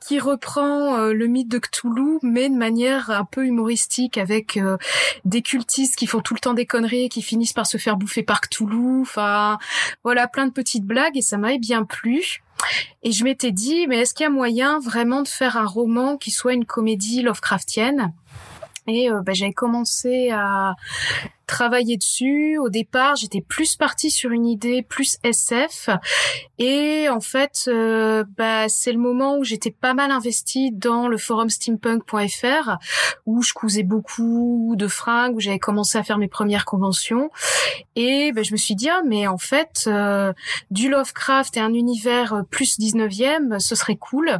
qui 0.00 0.18
reprend 0.18 0.98
euh, 0.98 1.12
le 1.12 1.26
mythe 1.26 1.48
de 1.48 1.58
Cthulhu 1.58 2.18
mais 2.22 2.48
de 2.48 2.56
manière 2.56 3.10
un 3.10 3.24
peu 3.24 3.46
humoristique 3.46 4.18
avec 4.18 4.56
euh, 4.56 4.76
des 5.24 5.42
cultistes 5.42 5.96
qui 5.96 6.06
font 6.06 6.20
tout 6.20 6.34
le 6.34 6.40
temps 6.40 6.54
des 6.54 6.66
conneries 6.66 7.04
et 7.04 7.08
qui 7.08 7.22
finissent 7.22 7.52
par 7.52 7.66
se 7.66 7.78
faire 7.78 7.96
bouffer 7.96 8.22
par 8.22 8.40
Cthulhu 8.40 8.53
Toulouse, 8.54 9.02
enfin 9.02 9.58
voilà 10.02 10.28
plein 10.28 10.46
de 10.46 10.52
petites 10.52 10.84
blagues 10.84 11.16
et 11.16 11.22
ça 11.22 11.36
m'avait 11.36 11.58
bien 11.58 11.84
plu. 11.84 12.42
Et 13.02 13.12
je 13.12 13.24
m'étais 13.24 13.52
dit, 13.52 13.86
mais 13.86 14.00
est-ce 14.00 14.14
qu'il 14.14 14.24
y 14.24 14.26
a 14.26 14.30
moyen 14.30 14.78
vraiment 14.78 15.22
de 15.22 15.28
faire 15.28 15.56
un 15.56 15.66
roman 15.66 16.16
qui 16.16 16.30
soit 16.30 16.54
une 16.54 16.64
comédie 16.64 17.22
Lovecraftienne? 17.22 18.12
Et 18.86 19.10
euh, 19.10 19.22
bah, 19.22 19.32
j'avais 19.34 19.52
commencé 19.52 20.30
à 20.30 20.74
travailler 21.46 21.96
dessus. 21.96 22.58
Au 22.58 22.68
départ, 22.68 23.16
j'étais 23.16 23.40
plus 23.40 23.76
partie 23.76 24.10
sur 24.10 24.30
une 24.30 24.46
idée 24.46 24.82
plus 24.82 25.18
SF. 25.22 25.90
Et 26.58 27.08
en 27.08 27.20
fait, 27.20 27.64
euh, 27.68 28.24
bah, 28.36 28.68
c'est 28.68 28.92
le 28.92 28.98
moment 28.98 29.38
où 29.38 29.44
j'étais 29.44 29.70
pas 29.70 29.94
mal 29.94 30.10
investie 30.10 30.70
dans 30.72 31.08
le 31.08 31.16
forum 31.16 31.50
steampunk.fr, 31.50 32.76
où 33.26 33.42
je 33.42 33.52
cousais 33.52 33.82
beaucoup 33.82 34.74
de 34.76 34.86
fringues, 34.86 35.36
où 35.36 35.40
j'avais 35.40 35.58
commencé 35.58 35.98
à 35.98 36.02
faire 36.02 36.18
mes 36.18 36.28
premières 36.28 36.64
conventions. 36.64 37.30
Et 37.96 38.32
bah, 38.32 38.42
je 38.42 38.52
me 38.52 38.56
suis 38.56 38.74
dit, 38.74 38.88
ah, 38.88 39.02
mais 39.04 39.26
en 39.26 39.38
fait, 39.38 39.84
euh, 39.86 40.32
du 40.70 40.88
Lovecraft 40.88 41.56
et 41.56 41.60
un 41.60 41.74
univers 41.74 42.44
plus 42.50 42.78
19e, 42.78 43.58
ce 43.58 43.74
serait 43.74 43.96
cool. 43.96 44.38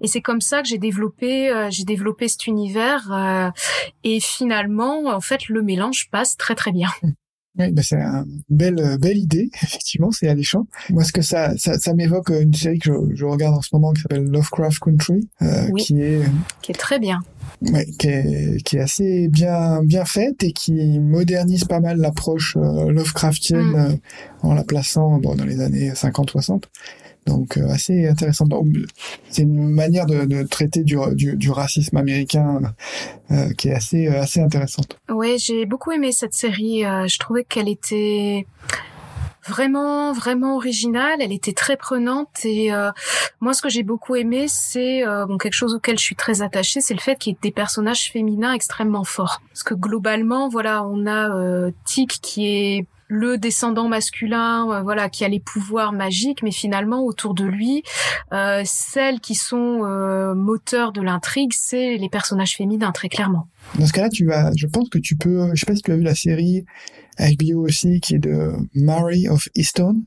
Et 0.00 0.08
c'est 0.08 0.22
comme 0.22 0.40
ça 0.40 0.62
que 0.62 0.68
j'ai 0.68 0.78
développé, 0.78 1.50
euh, 1.50 1.68
j'ai 1.70 1.84
développé 1.84 2.28
cet 2.28 2.46
univers. 2.46 3.52
et 4.04 4.20
finalement, 4.20 5.04
en 5.06 5.20
fait, 5.20 5.48
le 5.48 5.62
mélange 5.62 6.08
passe 6.10 6.36
très 6.42 6.54
très 6.54 6.72
bien. 6.72 6.88
Oui, 7.58 7.70
bah 7.70 7.82
c'est 7.84 7.96
une 8.00 8.40
belle, 8.48 8.96
belle 8.98 9.18
idée, 9.18 9.50
effectivement, 9.62 10.10
c'est 10.10 10.26
alléchant. 10.26 10.66
Moi, 10.88 11.04
ce 11.04 11.12
que 11.12 11.20
ça, 11.20 11.54
ça, 11.58 11.78
ça 11.78 11.92
m'évoque 11.92 12.30
une 12.30 12.54
série 12.54 12.78
que 12.78 12.90
je, 12.90 13.14
je, 13.14 13.26
regarde 13.26 13.54
en 13.58 13.60
ce 13.60 13.68
moment 13.74 13.92
qui 13.92 14.00
s'appelle 14.00 14.24
Lovecraft 14.24 14.78
Country, 14.78 15.28
euh, 15.42 15.68
qui 15.76 16.00
est 16.00 16.22
qui 16.62 16.72
est 16.72 16.74
très 16.74 16.98
bien. 16.98 17.20
Ouais, 17.70 17.86
qui 17.98 18.08
est, 18.08 18.62
qui 18.64 18.76
est 18.76 18.80
assez 18.80 19.28
bien 19.28 19.82
bien 19.84 20.04
faite 20.04 20.42
et 20.42 20.52
qui 20.52 20.98
modernise 20.98 21.64
pas 21.64 21.78
mal 21.78 21.98
l'approche 21.98 22.56
euh, 22.56 22.90
Lovecraftienne 22.90 23.70
mm. 23.70 23.76
euh, 23.76 23.96
en 24.42 24.54
la 24.54 24.64
plaçant 24.64 25.18
bon, 25.18 25.36
dans 25.36 25.44
les 25.44 25.60
années 25.60 25.90
50-60. 25.90 26.64
Donc 27.26 27.56
euh, 27.56 27.68
assez 27.68 28.08
intéressant. 28.08 28.46
C'est 29.30 29.42
une 29.42 29.68
manière 29.68 30.06
de, 30.06 30.24
de 30.24 30.42
traiter 30.42 30.82
du, 30.82 30.96
du, 31.12 31.36
du, 31.36 31.50
racisme 31.52 31.96
américain 31.96 32.74
euh, 33.30 33.52
qui 33.52 33.68
est 33.68 33.74
assez 33.74 34.08
assez 34.08 34.40
intéressante. 34.40 34.98
Oui, 35.08 35.36
j'ai 35.38 35.64
beaucoup 35.64 35.92
aimé 35.92 36.10
cette 36.10 36.34
série. 36.34 36.80
je 36.80 37.18
trouvais 37.18 37.44
qu'elle 37.44 37.68
était 37.68 38.44
vraiment 39.46 40.12
vraiment 40.12 40.56
originale, 40.56 41.20
elle 41.20 41.32
était 41.32 41.52
très 41.52 41.76
prenante 41.76 42.44
et 42.44 42.72
euh, 42.72 42.90
moi 43.40 43.54
ce 43.54 43.62
que 43.62 43.68
j'ai 43.68 43.82
beaucoup 43.82 44.14
aimé 44.14 44.46
c'est 44.48 45.06
euh, 45.06 45.26
bon 45.26 45.38
quelque 45.38 45.54
chose 45.54 45.74
auquel 45.74 45.98
je 45.98 46.04
suis 46.04 46.16
très 46.16 46.42
attachée, 46.42 46.80
c'est 46.80 46.94
le 46.94 47.00
fait 47.00 47.16
qu'il 47.16 47.32
y 47.32 47.34
ait 47.34 47.38
des 47.42 47.50
personnages 47.50 48.10
féminins 48.10 48.52
extrêmement 48.52 49.04
forts. 49.04 49.42
Parce 49.48 49.62
que 49.62 49.74
globalement, 49.74 50.48
voilà, 50.48 50.84
on 50.84 51.06
a 51.06 51.34
euh, 51.36 51.70
Tic 51.84 52.18
qui 52.22 52.46
est 52.46 52.86
le 53.12 53.36
descendant 53.36 53.88
masculin, 53.88 54.66
euh, 54.70 54.82
voilà, 54.82 55.10
qui 55.10 55.24
a 55.24 55.28
les 55.28 55.38
pouvoirs 55.38 55.92
magiques, 55.92 56.42
mais 56.42 56.50
finalement 56.50 57.04
autour 57.04 57.34
de 57.34 57.44
lui, 57.44 57.82
euh, 58.32 58.62
celles 58.64 59.20
qui 59.20 59.34
sont 59.34 59.84
euh, 59.84 60.34
moteurs 60.34 60.92
de 60.92 61.02
l'intrigue, 61.02 61.52
c'est 61.54 61.98
les 61.98 62.08
personnages 62.08 62.56
féminins 62.56 62.90
très 62.90 63.10
clairement. 63.10 63.48
Dans 63.78 63.86
ce 63.86 63.92
cas-là, 63.92 64.08
tu 64.08 64.24
vas, 64.24 64.50
je 64.56 64.66
pense 64.66 64.88
que 64.88 64.98
tu 64.98 65.16
peux, 65.16 65.50
je 65.52 65.60
sais 65.60 65.66
pas 65.66 65.76
si 65.76 65.82
tu 65.82 65.92
as 65.92 65.96
vu 65.96 66.02
la 66.02 66.14
série 66.14 66.64
HBO 67.18 67.66
aussi, 67.66 68.00
qui 68.00 68.14
est 68.14 68.18
de 68.18 68.52
Mary 68.74 69.28
of 69.28 69.48
Easton, 69.54 70.02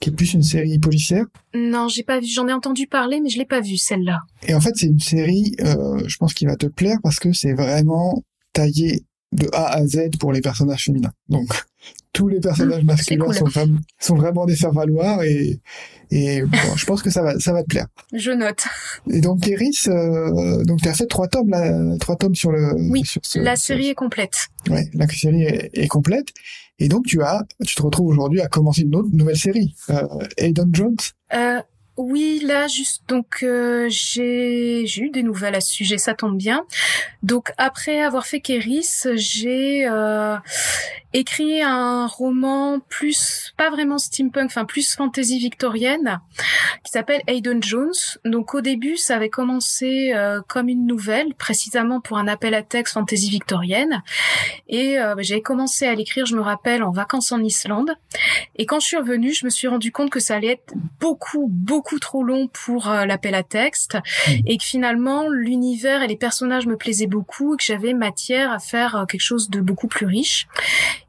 qui 0.00 0.10
est 0.10 0.12
plus 0.12 0.34
une 0.34 0.42
série 0.42 0.78
policière. 0.78 1.24
Non, 1.54 1.88
j'ai 1.88 2.02
pas 2.02 2.20
vu. 2.20 2.26
J'en 2.26 2.48
ai 2.48 2.52
entendu 2.52 2.86
parler, 2.86 3.20
mais 3.20 3.28
je 3.28 3.38
l'ai 3.38 3.44
pas 3.44 3.60
vue 3.60 3.76
celle-là. 3.76 4.20
Et 4.46 4.54
en 4.54 4.60
fait, 4.60 4.72
c'est 4.74 4.86
une 4.86 5.00
série, 5.00 5.54
euh, 5.60 6.02
je 6.06 6.16
pense, 6.16 6.34
qui 6.34 6.46
va 6.46 6.56
te 6.56 6.66
plaire 6.66 6.98
parce 7.02 7.18
que 7.18 7.32
c'est 7.32 7.52
vraiment 7.52 8.22
taillé 8.52 9.04
de 9.34 9.48
A 9.52 9.76
à 9.76 9.86
Z 9.86 10.10
pour 10.18 10.32
les 10.32 10.40
personnages 10.40 10.84
féminins. 10.84 11.12
Donc 11.28 11.48
tous 12.12 12.28
les 12.28 12.40
personnages 12.40 12.82
mmh, 12.82 12.86
masculins 12.86 13.32
sont, 13.32 13.44
vraiment, 13.44 13.78
sont 13.98 14.14
vraiment 14.14 14.46
des 14.46 14.56
faire-valoir 14.56 15.22
et, 15.22 15.60
et 16.10 16.42
bon, 16.42 16.76
je 16.76 16.86
pense 16.86 17.02
que 17.02 17.10
ça 17.10 17.22
va, 17.22 17.38
ça 17.40 17.52
va 17.52 17.62
te 17.62 17.68
plaire. 17.68 17.88
Je 18.12 18.30
note. 18.30 18.64
Et 19.10 19.20
donc, 19.20 19.46
Iris, 19.46 19.88
euh, 19.88 20.62
donc 20.64 20.80
tu 20.80 20.88
as 20.88 20.94
fait 20.94 21.06
trois 21.06 21.26
tomes, 21.26 21.50
là, 21.50 21.96
trois 21.98 22.16
tomes 22.16 22.36
sur 22.36 22.52
le. 22.52 22.74
Oui, 22.90 23.04
sur 23.04 23.20
ce, 23.24 23.40
la 23.40 23.56
série 23.56 23.88
est 23.88 23.94
complète. 23.94 24.48
Ouais, 24.70 24.88
la 24.94 25.08
série 25.08 25.42
est, 25.42 25.88
complète. 25.88 26.28
Et 26.78 26.88
donc, 26.88 27.06
tu 27.06 27.22
as, 27.22 27.42
tu 27.66 27.74
te 27.74 27.82
retrouves 27.82 28.08
aujourd'hui 28.08 28.40
à 28.40 28.46
commencer 28.46 28.82
une 28.82 28.94
autre 28.94 29.08
nouvelle 29.12 29.36
série, 29.36 29.74
euh, 29.90 30.06
Aidan 30.36 30.68
Jones. 30.72 30.96
Euh, 31.32 31.60
oui, 31.96 32.40
là, 32.44 32.66
juste 32.66 33.02
donc 33.06 33.42
euh, 33.42 33.86
j'ai 33.88 34.84
eu 34.84 35.10
des 35.10 35.22
nouvelles 35.22 35.54
à 35.54 35.60
ce 35.60 35.72
sujet, 35.72 35.96
ça 35.96 36.14
tombe 36.14 36.36
bien. 36.36 36.64
Donc 37.22 37.52
après 37.56 38.02
avoir 38.02 38.26
fait 38.26 38.40
Kéris, 38.40 39.06
j'ai 39.14 39.86
euh, 39.86 40.36
écrit 41.12 41.62
un 41.62 42.08
roman 42.08 42.80
plus 42.80 43.52
pas 43.56 43.70
vraiment 43.70 43.98
steampunk, 43.98 44.46
enfin 44.46 44.64
plus 44.64 44.94
fantasy 44.94 45.38
victorienne, 45.38 46.20
qui 46.82 46.90
s'appelle 46.90 47.22
Aidan 47.28 47.60
Jones. 47.60 47.92
Donc 48.24 48.54
au 48.54 48.60
début, 48.60 48.96
ça 48.96 49.14
avait 49.14 49.28
commencé 49.28 50.12
euh, 50.14 50.40
comme 50.48 50.68
une 50.68 50.86
nouvelle, 50.86 51.34
précisément 51.34 52.00
pour 52.00 52.18
un 52.18 52.26
appel 52.26 52.54
à 52.54 52.62
texte 52.62 52.94
fantasy 52.94 53.30
victorienne, 53.30 54.02
et 54.68 54.98
euh, 54.98 55.14
j'ai 55.18 55.42
commencé 55.42 55.86
à 55.86 55.94
l'écrire, 55.94 56.26
je 56.26 56.34
me 56.34 56.42
rappelle, 56.42 56.82
en 56.82 56.90
vacances 56.90 57.30
en 57.30 57.42
Islande. 57.42 57.92
Et 58.56 58.66
quand 58.66 58.80
je 58.80 58.86
suis 58.86 58.96
revenue, 58.96 59.32
je 59.32 59.44
me 59.44 59.50
suis 59.50 59.68
rendu 59.68 59.92
compte 59.92 60.10
que 60.10 60.20
ça 60.20 60.34
allait 60.34 60.52
être 60.52 60.74
beaucoup 61.00 61.48
beaucoup 61.48 61.83
beaucoup 61.84 61.98
trop 61.98 62.22
long 62.22 62.48
pour 62.48 62.88
euh, 62.88 63.04
l'appel 63.04 63.34
à 63.34 63.42
texte 63.42 63.98
hmm. 64.26 64.32
et 64.46 64.56
que 64.56 64.64
finalement 64.64 65.28
l'univers 65.28 66.02
et 66.02 66.06
les 66.06 66.16
personnages 66.16 66.66
me 66.66 66.76
plaisaient 66.76 67.06
beaucoup 67.06 67.54
et 67.54 67.56
que 67.58 67.62
j'avais 67.62 67.92
matière 67.92 68.52
à 68.52 68.58
faire 68.58 68.96
euh, 68.96 69.04
quelque 69.04 69.20
chose 69.20 69.50
de 69.50 69.60
beaucoup 69.60 69.86
plus 69.86 70.06
riche. 70.06 70.48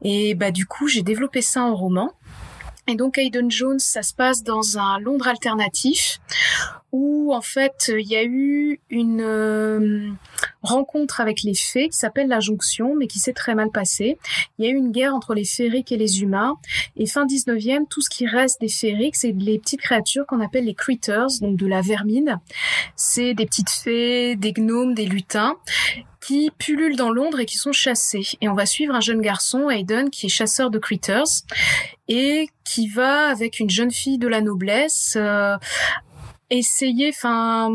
Et 0.02 0.34
bah 0.34 0.50
du 0.50 0.66
coup, 0.66 0.86
j'ai 0.86 1.02
développé 1.02 1.40
ça 1.40 1.62
en 1.62 1.74
roman. 1.74 2.12
Et 2.88 2.94
donc 2.94 3.18
Hayden 3.18 3.50
Jones, 3.50 3.80
ça 3.80 4.02
se 4.02 4.14
passe 4.14 4.44
dans 4.44 4.78
un 4.78 5.00
Londres 5.00 5.26
alternatif 5.26 6.20
où 6.92 7.34
en 7.34 7.40
fait 7.40 7.90
il 7.94 8.06
y 8.06 8.16
a 8.16 8.22
eu 8.24 8.80
une 8.90 9.20
euh, 9.20 10.08
rencontre 10.62 11.20
avec 11.20 11.42
les 11.42 11.54
fées 11.54 11.88
qui 11.88 11.96
s'appelle 11.96 12.28
la 12.28 12.38
jonction 12.38 12.94
mais 12.94 13.08
qui 13.08 13.18
s'est 13.18 13.32
très 13.32 13.56
mal 13.56 13.70
passée. 13.70 14.18
Il 14.58 14.64
y 14.64 14.68
a 14.68 14.70
eu 14.70 14.76
une 14.76 14.92
guerre 14.92 15.14
entre 15.14 15.34
les 15.34 15.44
féeriques 15.44 15.90
et 15.90 15.96
les 15.96 16.22
humains 16.22 16.54
et 16.96 17.06
fin 17.06 17.26
19e 17.26 17.88
tout 17.88 18.00
ce 18.00 18.08
qui 18.08 18.26
reste 18.26 18.60
des 18.60 18.68
féeriques 18.68 19.16
c'est 19.16 19.32
les 19.32 19.58
petites 19.58 19.80
créatures 19.80 20.24
qu'on 20.24 20.40
appelle 20.40 20.64
les 20.64 20.74
critters 20.74 21.40
donc 21.40 21.56
de 21.56 21.66
la 21.66 21.80
vermine. 21.80 22.40
C'est 22.94 23.34
des 23.34 23.46
petites 23.46 23.70
fées, 23.70 24.36
des 24.36 24.52
gnomes, 24.52 24.94
des 24.94 25.06
lutins 25.06 25.56
qui 26.26 26.50
pullulent 26.58 26.96
dans 26.96 27.10
Londres 27.10 27.38
et 27.38 27.46
qui 27.46 27.56
sont 27.56 27.72
chassés. 27.72 28.26
Et 28.40 28.48
on 28.48 28.54
va 28.54 28.66
suivre 28.66 28.94
un 28.94 29.00
jeune 29.00 29.20
garçon, 29.20 29.70
Hayden, 29.70 30.10
qui 30.10 30.26
est 30.26 30.30
chasseur 30.30 30.70
de 30.70 30.78
critters 30.78 31.44
et 32.08 32.48
qui 32.64 32.88
va 32.88 33.28
avec 33.28 33.60
une 33.60 33.70
jeune 33.70 33.92
fille 33.92 34.18
de 34.18 34.26
la 34.26 34.40
noblesse 34.40 35.14
euh, 35.16 35.56
essayer, 36.50 37.10
enfin, 37.10 37.70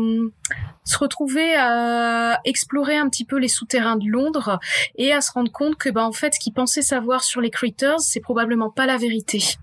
se 0.84 0.98
retrouver 0.98 1.54
à 1.56 2.40
explorer 2.44 2.96
un 2.96 3.08
petit 3.08 3.24
peu 3.24 3.38
les 3.38 3.48
souterrains 3.48 3.96
de 3.96 4.06
Londres 4.06 4.58
et 4.96 5.14
à 5.14 5.22
se 5.22 5.32
rendre 5.32 5.50
compte 5.50 5.76
que, 5.76 5.88
bah, 5.88 6.04
en 6.04 6.12
fait, 6.12 6.34
ce 6.34 6.40
qu'il 6.40 6.52
pensait 6.52 6.82
savoir 6.82 7.24
sur 7.24 7.40
les 7.40 7.50
critters, 7.50 8.00
c'est 8.00 8.20
probablement 8.20 8.70
pas 8.70 8.84
la 8.84 8.98
vérité. 8.98 9.56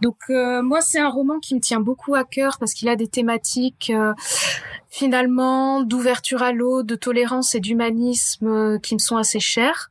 Donc 0.00 0.16
euh, 0.30 0.62
moi 0.62 0.80
c'est 0.80 0.98
un 0.98 1.08
roman 1.08 1.38
qui 1.38 1.54
me 1.54 1.60
tient 1.60 1.80
beaucoup 1.80 2.14
à 2.14 2.24
cœur 2.24 2.58
parce 2.58 2.74
qu'il 2.74 2.88
a 2.88 2.96
des 2.96 3.08
thématiques 3.08 3.92
euh, 3.94 4.12
finalement 4.88 5.82
d'ouverture 5.82 6.42
à 6.42 6.52
l'eau, 6.52 6.82
de 6.82 6.94
tolérance 6.94 7.54
et 7.54 7.60
d'humanisme 7.60 8.46
euh, 8.46 8.78
qui 8.78 8.94
me 8.94 8.98
sont 8.98 9.16
assez 9.16 9.40
chères. 9.40 9.90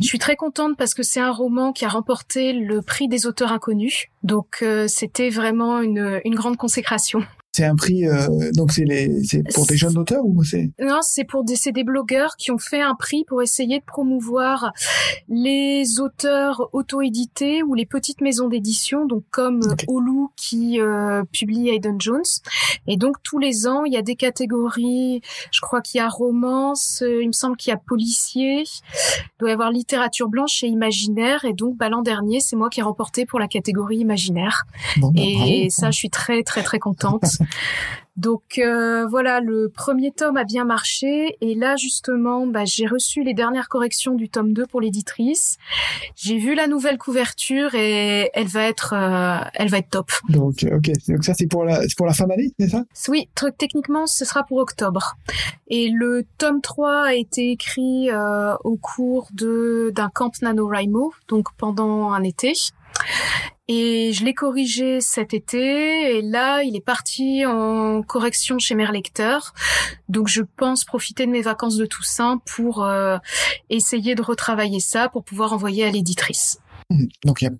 Je 0.00 0.06
suis 0.06 0.18
très 0.18 0.36
contente 0.36 0.76
parce 0.76 0.94
que 0.94 1.02
c'est 1.02 1.20
un 1.20 1.32
roman 1.32 1.72
qui 1.72 1.84
a 1.84 1.88
remporté 1.88 2.52
le 2.52 2.82
prix 2.82 3.08
des 3.08 3.26
auteurs 3.26 3.52
inconnus. 3.52 4.06
Donc 4.22 4.64
c'était 4.88 5.30
vraiment 5.30 5.80
une, 5.80 6.20
une 6.24 6.34
grande 6.34 6.56
consécration. 6.56 7.24
C'est 7.56 7.64
un 7.64 7.74
prix, 7.74 8.06
euh, 8.06 8.50
donc 8.52 8.70
c'est 8.70 8.84
les, 8.84 9.24
c'est 9.24 9.42
pour 9.54 9.64
des 9.64 9.78
jeunes 9.78 9.96
auteurs 9.96 10.26
ou 10.26 10.44
c'est? 10.44 10.72
Non, 10.78 10.98
c'est 11.00 11.24
pour 11.24 11.42
des, 11.42 11.56
c'est 11.56 11.72
des 11.72 11.84
blogueurs 11.84 12.36
qui 12.36 12.50
ont 12.50 12.58
fait 12.58 12.82
un 12.82 12.94
prix 12.94 13.24
pour 13.26 13.40
essayer 13.40 13.78
de 13.78 13.84
promouvoir 13.86 14.72
les 15.30 15.98
auteurs 15.98 16.68
auto-édités 16.74 17.62
ou 17.62 17.72
les 17.72 17.86
petites 17.86 18.20
maisons 18.20 18.48
d'édition, 18.48 19.06
donc 19.06 19.22
comme 19.30 19.60
okay. 19.62 19.86
qui 20.36 20.82
euh, 20.82 21.22
publie 21.32 21.70
Hayden 21.70 21.98
Jones. 21.98 22.20
Et 22.88 22.98
donc 22.98 23.22
tous 23.22 23.38
les 23.38 23.66
ans, 23.66 23.86
il 23.86 23.94
y 23.94 23.96
a 23.96 24.02
des 24.02 24.16
catégories. 24.16 25.22
Je 25.50 25.60
crois 25.62 25.80
qu'il 25.80 25.98
y 25.98 26.02
a 26.02 26.10
romance, 26.10 27.00
euh, 27.00 27.22
il 27.22 27.28
me 27.28 27.32
semble 27.32 27.56
qu'il 27.56 27.70
y 27.70 27.74
a 27.74 27.78
policier, 27.78 28.64
il 28.64 29.38
doit 29.40 29.48
y 29.48 29.52
avoir 29.54 29.70
littérature 29.70 30.28
blanche 30.28 30.62
et 30.62 30.66
imaginaire. 30.66 31.46
Et 31.46 31.54
donc, 31.54 31.78
bah, 31.78 31.88
l'an 31.88 32.02
dernier, 32.02 32.40
c'est 32.40 32.56
moi 32.56 32.68
qui 32.68 32.80
ai 32.80 32.82
remporté 32.82 33.24
pour 33.24 33.38
la 33.38 33.48
catégorie 33.48 33.96
imaginaire. 33.96 34.64
Bon, 34.98 35.10
bah, 35.10 35.22
et 35.24 35.68
ça, 35.70 35.90
je 35.90 35.96
suis 35.96 36.10
très 36.10 36.42
très 36.42 36.62
très 36.62 36.78
contente. 36.78 37.24
Donc 38.16 38.58
euh, 38.58 39.06
voilà, 39.06 39.40
le 39.40 39.68
premier 39.68 40.10
tome 40.10 40.38
a 40.38 40.44
bien 40.44 40.64
marché 40.64 41.36
et 41.42 41.54
là 41.54 41.76
justement, 41.76 42.46
bah, 42.46 42.64
j'ai 42.64 42.86
reçu 42.86 43.22
les 43.22 43.34
dernières 43.34 43.68
corrections 43.68 44.14
du 44.14 44.30
tome 44.30 44.54
2 44.54 44.66
pour 44.66 44.80
l'éditrice. 44.80 45.58
J'ai 46.14 46.38
vu 46.38 46.54
la 46.54 46.66
nouvelle 46.66 46.96
couverture 46.96 47.74
et 47.74 48.30
elle 48.32 48.46
va 48.46 48.62
être, 48.62 48.94
euh, 48.94 49.46
elle 49.54 49.68
va 49.68 49.78
être 49.78 49.90
top. 49.90 50.10
Donc 50.30 50.64
ok, 50.64 50.90
donc 51.08 51.24
ça 51.24 51.34
c'est 51.34 51.46
pour 51.46 51.64
la, 51.64 51.82
c'est 51.82 51.96
pour 51.96 52.06
la 52.06 52.14
fin 52.14 52.26
d'année, 52.26 52.52
c'est 52.58 52.68
ça? 52.68 52.84
Oui, 53.08 53.28
techniquement 53.58 54.06
ce 54.06 54.24
sera 54.24 54.44
pour 54.44 54.58
octobre. 54.58 55.16
Et 55.68 55.90
le 55.90 56.24
tome 56.38 56.62
3 56.62 57.08
a 57.08 57.14
été 57.14 57.50
écrit 57.50 58.10
euh, 58.10 58.54
au 58.64 58.76
cours 58.76 59.28
de 59.34 59.92
d'un 59.94 60.08
camp 60.08 60.32
NaNoWriMo, 60.40 61.12
donc 61.28 61.48
pendant 61.58 62.12
un 62.12 62.22
été. 62.22 62.54
Et 63.68 64.12
je 64.12 64.24
l'ai 64.24 64.34
corrigé 64.34 65.00
cet 65.00 65.34
été 65.34 66.16
et 66.16 66.22
là, 66.22 66.62
il 66.62 66.76
est 66.76 66.84
parti 66.84 67.44
en 67.44 68.02
correction 68.02 68.60
chez 68.60 68.76
mes 68.76 68.86
lecteurs. 68.86 69.54
Donc 70.08 70.28
je 70.28 70.42
pense 70.42 70.84
profiter 70.84 71.26
de 71.26 71.32
mes 71.32 71.42
vacances 71.42 71.76
de 71.76 71.84
Toussaint 71.84 72.40
pour 72.46 72.84
euh, 72.84 73.18
essayer 73.68 74.14
de 74.14 74.22
retravailler 74.22 74.78
ça 74.78 75.08
pour 75.08 75.24
pouvoir 75.24 75.52
envoyer 75.52 75.84
à 75.84 75.90
l'éditrice. 75.90 76.60
Donc 77.24 77.42
il 77.42 77.46
y 77.46 77.48
a 77.48 77.52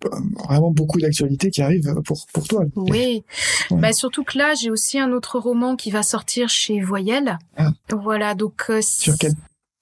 vraiment 0.49 0.71
beaucoup 0.71 1.01
d'actualités 1.01 1.51
qui 1.51 1.61
arrivent 1.61 2.01
pour, 2.05 2.27
pour 2.33 2.47
toi. 2.47 2.65
Oui, 2.77 3.25
bah, 3.71 3.93
surtout 3.93 4.23
que 4.23 4.39
là 4.39 4.55
j'ai 4.55 4.71
aussi 4.71 5.01
un 5.01 5.11
autre 5.11 5.41
roman 5.41 5.75
qui 5.75 5.91
va 5.91 6.05
sortir 6.05 6.49
chez 6.49 6.81
Voyelle. 6.81 7.39
Ah. 7.57 7.71
Voilà, 7.91 8.37
donc 8.37 8.67
euh, 8.71 8.81
sur 8.81 9.17
quel 9.19 9.33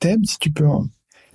thème 0.00 0.24
si 0.24 0.38
tu 0.38 0.50
peux 0.50 0.66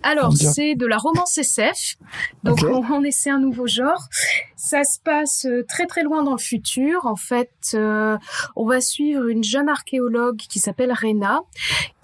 alors, 0.01 0.33
c'est 0.33 0.75
de 0.75 0.85
la 0.85 0.97
romance 0.97 1.37
SF. 1.37 1.97
Donc, 2.43 2.59
on, 2.63 3.03
essaie 3.03 3.29
un 3.29 3.39
nouveau 3.39 3.67
genre. 3.67 4.07
Ça 4.55 4.83
se 4.83 4.99
passe 4.99 5.45
euh, 5.45 5.65
très 5.67 5.87
très 5.87 6.03
loin 6.03 6.23
dans 6.23 6.31
le 6.31 6.39
futur. 6.39 7.05
En 7.05 7.15
fait, 7.15 7.51
euh, 7.73 8.17
on 8.55 8.65
va 8.65 8.81
suivre 8.81 9.27
une 9.27 9.43
jeune 9.43 9.69
archéologue 9.69 10.37
qui 10.37 10.59
s'appelle 10.59 10.93
Rena, 10.93 11.41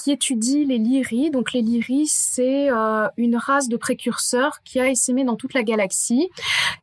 qui 0.05 0.11
étudie 0.11 0.65
les 0.65 0.77
lyris. 0.77 1.31
Donc 1.31 1.51
les 1.51 1.63
lyris, 1.63 2.11
c'est 2.11 2.69
euh, 2.69 3.07
une 3.17 3.37
race 3.37 3.69
de 3.69 3.75
précurseurs 3.75 4.61
qui 4.63 4.79
a 4.79 4.87
essaimé 4.87 5.23
dans 5.23 5.35
toute 5.35 5.55
la 5.55 5.63
galaxie, 5.63 6.29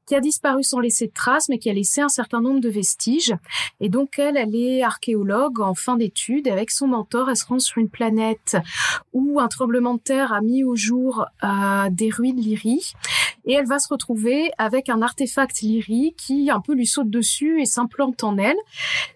qui 0.06 0.16
a 0.16 0.20
disparu 0.20 0.64
sans 0.64 0.80
laisser 0.80 1.06
de 1.06 1.12
traces, 1.12 1.48
mais 1.48 1.60
qui 1.60 1.70
a 1.70 1.72
laissé 1.72 2.00
un 2.00 2.08
certain 2.08 2.40
nombre 2.40 2.58
de 2.58 2.68
vestiges. 2.68 3.32
Et 3.78 3.88
donc 3.88 4.18
elle, 4.18 4.36
elle 4.36 4.56
est 4.56 4.82
archéologue 4.82 5.60
en 5.60 5.76
fin 5.76 5.96
d'études. 5.96 6.48
Avec 6.48 6.72
son 6.72 6.88
mentor, 6.88 7.30
elle 7.30 7.36
se 7.36 7.46
rend 7.46 7.60
sur 7.60 7.78
une 7.78 7.90
planète 7.90 8.56
où 9.12 9.38
un 9.38 9.46
tremblement 9.46 9.94
de 9.94 10.00
terre 10.00 10.32
a 10.32 10.40
mis 10.40 10.64
au 10.64 10.74
jour 10.74 11.24
euh, 11.44 11.88
des 11.92 12.10
ruines 12.10 12.40
lyris. 12.40 12.94
Et 13.44 13.54
elle 13.54 13.66
va 13.66 13.78
se 13.78 13.88
retrouver 13.88 14.50
avec 14.58 14.88
un 14.88 15.02
artefact 15.02 15.62
lyri 15.62 16.14
qui 16.16 16.50
un 16.50 16.60
peu 16.60 16.74
lui 16.74 16.86
saute 16.86 17.10
dessus 17.10 17.60
et 17.60 17.66
s'implante 17.66 18.22
en 18.22 18.38
elle. 18.38 18.56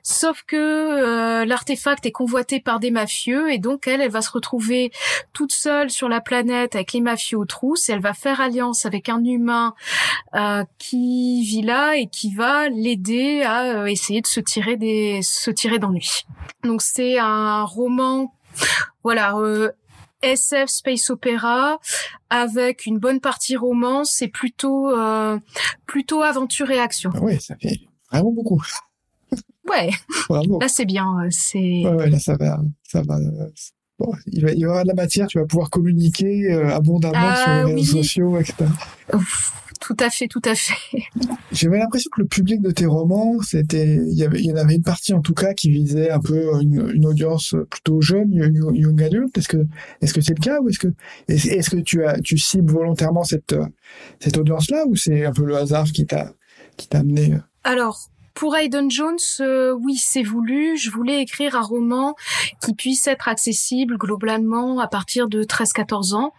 Sauf 0.02 0.42
que 0.46 0.56
euh, 0.56 1.44
l'artefact 1.44 2.06
est 2.06 2.12
convoité 2.12 2.60
par 2.60 2.80
des 2.80 2.90
mafieux 2.90 3.52
et 3.52 3.58
donc 3.58 3.86
elle 3.86 3.95
elle, 4.00 4.10
va 4.10 4.22
se 4.22 4.30
retrouver 4.30 4.92
toute 5.32 5.52
seule 5.52 5.90
sur 5.90 6.08
la 6.08 6.20
planète 6.20 6.74
avec 6.74 6.92
les 6.92 7.00
mafieux 7.00 7.38
aux 7.38 7.44
trousses. 7.44 7.88
Et 7.88 7.92
elle 7.92 8.00
va 8.00 8.14
faire 8.14 8.40
alliance 8.40 8.86
avec 8.86 9.08
un 9.08 9.22
humain 9.24 9.74
euh, 10.34 10.64
qui 10.78 11.42
vit 11.44 11.62
là 11.62 11.96
et 11.96 12.06
qui 12.06 12.34
va 12.34 12.68
l'aider 12.68 13.42
à 13.42 13.82
euh, 13.82 13.86
essayer 13.86 14.20
de 14.20 14.26
se 14.26 14.40
tirer 14.40 14.76
des 14.76 15.20
se 15.22 15.50
tirer 15.50 15.78
d'ennui. 15.78 16.24
Donc 16.64 16.82
c'est 16.82 17.18
un 17.18 17.64
roman, 17.64 18.34
voilà. 19.02 19.36
Euh, 19.36 19.70
SF 20.22 20.70
space 20.70 21.10
opéra 21.10 21.78
avec 22.30 22.86
une 22.86 22.98
bonne 22.98 23.20
partie 23.20 23.54
romance 23.54 24.10
c'est 24.10 24.28
plutôt 24.28 24.90
plutôt 25.86 26.22
aventure 26.22 26.70
et 26.70 26.80
action. 26.80 27.10
Ah 27.14 27.18
oui, 27.20 27.38
ça 27.38 27.54
fait 27.60 27.78
vraiment 28.10 28.32
beaucoup. 28.32 28.62
Ouais. 29.68 29.90
Là 30.30 30.68
c'est 30.68 30.84
bien, 30.84 31.28
c'est. 31.30 31.58
Ouais, 31.58 31.92
ouais, 31.92 32.10
là 32.10 32.18
ça 32.18 32.36
va, 32.36 32.58
ça 32.82 33.02
va, 33.02 33.16
bon, 33.98 34.12
il, 34.26 34.42
va, 34.42 34.52
il 34.52 34.58
y 34.58 34.66
aura 34.66 34.82
de 34.82 34.88
la 34.88 34.94
matière, 34.94 35.26
tu 35.26 35.38
vas 35.38 35.46
pouvoir 35.46 35.70
communiquer 35.70 36.52
euh, 36.52 36.74
abondamment 36.74 37.14
ah 37.16 37.36
sur 37.36 37.68
les 37.68 37.74
réseaux 37.74 38.02
sociaux, 38.02 38.38
etc. 38.38 38.64
tout 39.80 39.96
à 39.98 40.10
fait, 40.10 40.28
tout 40.28 40.42
à 40.44 40.54
fait. 40.54 40.74
J'avais 41.52 41.78
l'impression 41.78 42.10
que 42.14 42.20
le 42.20 42.26
public 42.26 42.60
de 42.60 42.70
tes 42.70 42.86
romans, 42.86 43.40
c'était, 43.42 43.96
il 43.96 44.14
y 44.14 44.24
avait, 44.24 44.38
il 44.38 44.46
y 44.46 44.52
en 44.52 44.56
avait 44.56 44.74
une 44.74 44.82
partie 44.82 45.14
en 45.14 45.20
tout 45.20 45.34
cas 45.34 45.54
qui 45.54 45.70
visait 45.70 46.10
un 46.10 46.20
peu 46.20 46.60
une, 46.60 46.90
une 46.94 47.06
audience 47.06 47.54
plutôt 47.70 48.00
jeune, 48.00 48.32
young 48.32 49.02
adult. 49.02 49.36
Est-ce 49.36 49.48
que, 49.48 49.66
est-ce 50.02 50.12
que 50.12 50.20
c'est 50.20 50.38
le 50.38 50.42
cas 50.42 50.60
ou 50.60 50.68
est-ce 50.68 50.78
que, 50.78 50.88
est-ce 51.28 51.70
que 51.70 51.76
tu 51.76 52.04
as, 52.04 52.20
tu 52.20 52.38
cibles 52.38 52.72
volontairement 52.72 53.24
cette, 53.24 53.54
cette 54.20 54.36
audience-là 54.36 54.84
ou 54.86 54.96
c'est 54.96 55.24
un 55.24 55.32
peu 55.32 55.44
le 55.44 55.56
hasard 55.56 55.86
qui 55.86 56.06
t'a, 56.06 56.32
qui 56.76 56.88
t'a 56.88 56.98
amené? 56.98 57.34
Euh? 57.34 57.38
Alors, 57.64 58.10
pour 58.36 58.54
Hayden 58.54 58.90
Jones, 58.90 59.16
euh, 59.40 59.72
oui, 59.72 59.96
c'est 59.96 60.22
voulu. 60.22 60.76
Je 60.76 60.90
voulais 60.90 61.22
écrire 61.22 61.56
un 61.56 61.62
roman 61.62 62.14
qui 62.62 62.74
puisse 62.74 63.06
être 63.06 63.28
accessible 63.28 63.96
globalement 63.96 64.78
à 64.78 64.86
partir 64.86 65.26
de 65.26 65.42
13-14 65.42 66.14
ans 66.14 66.34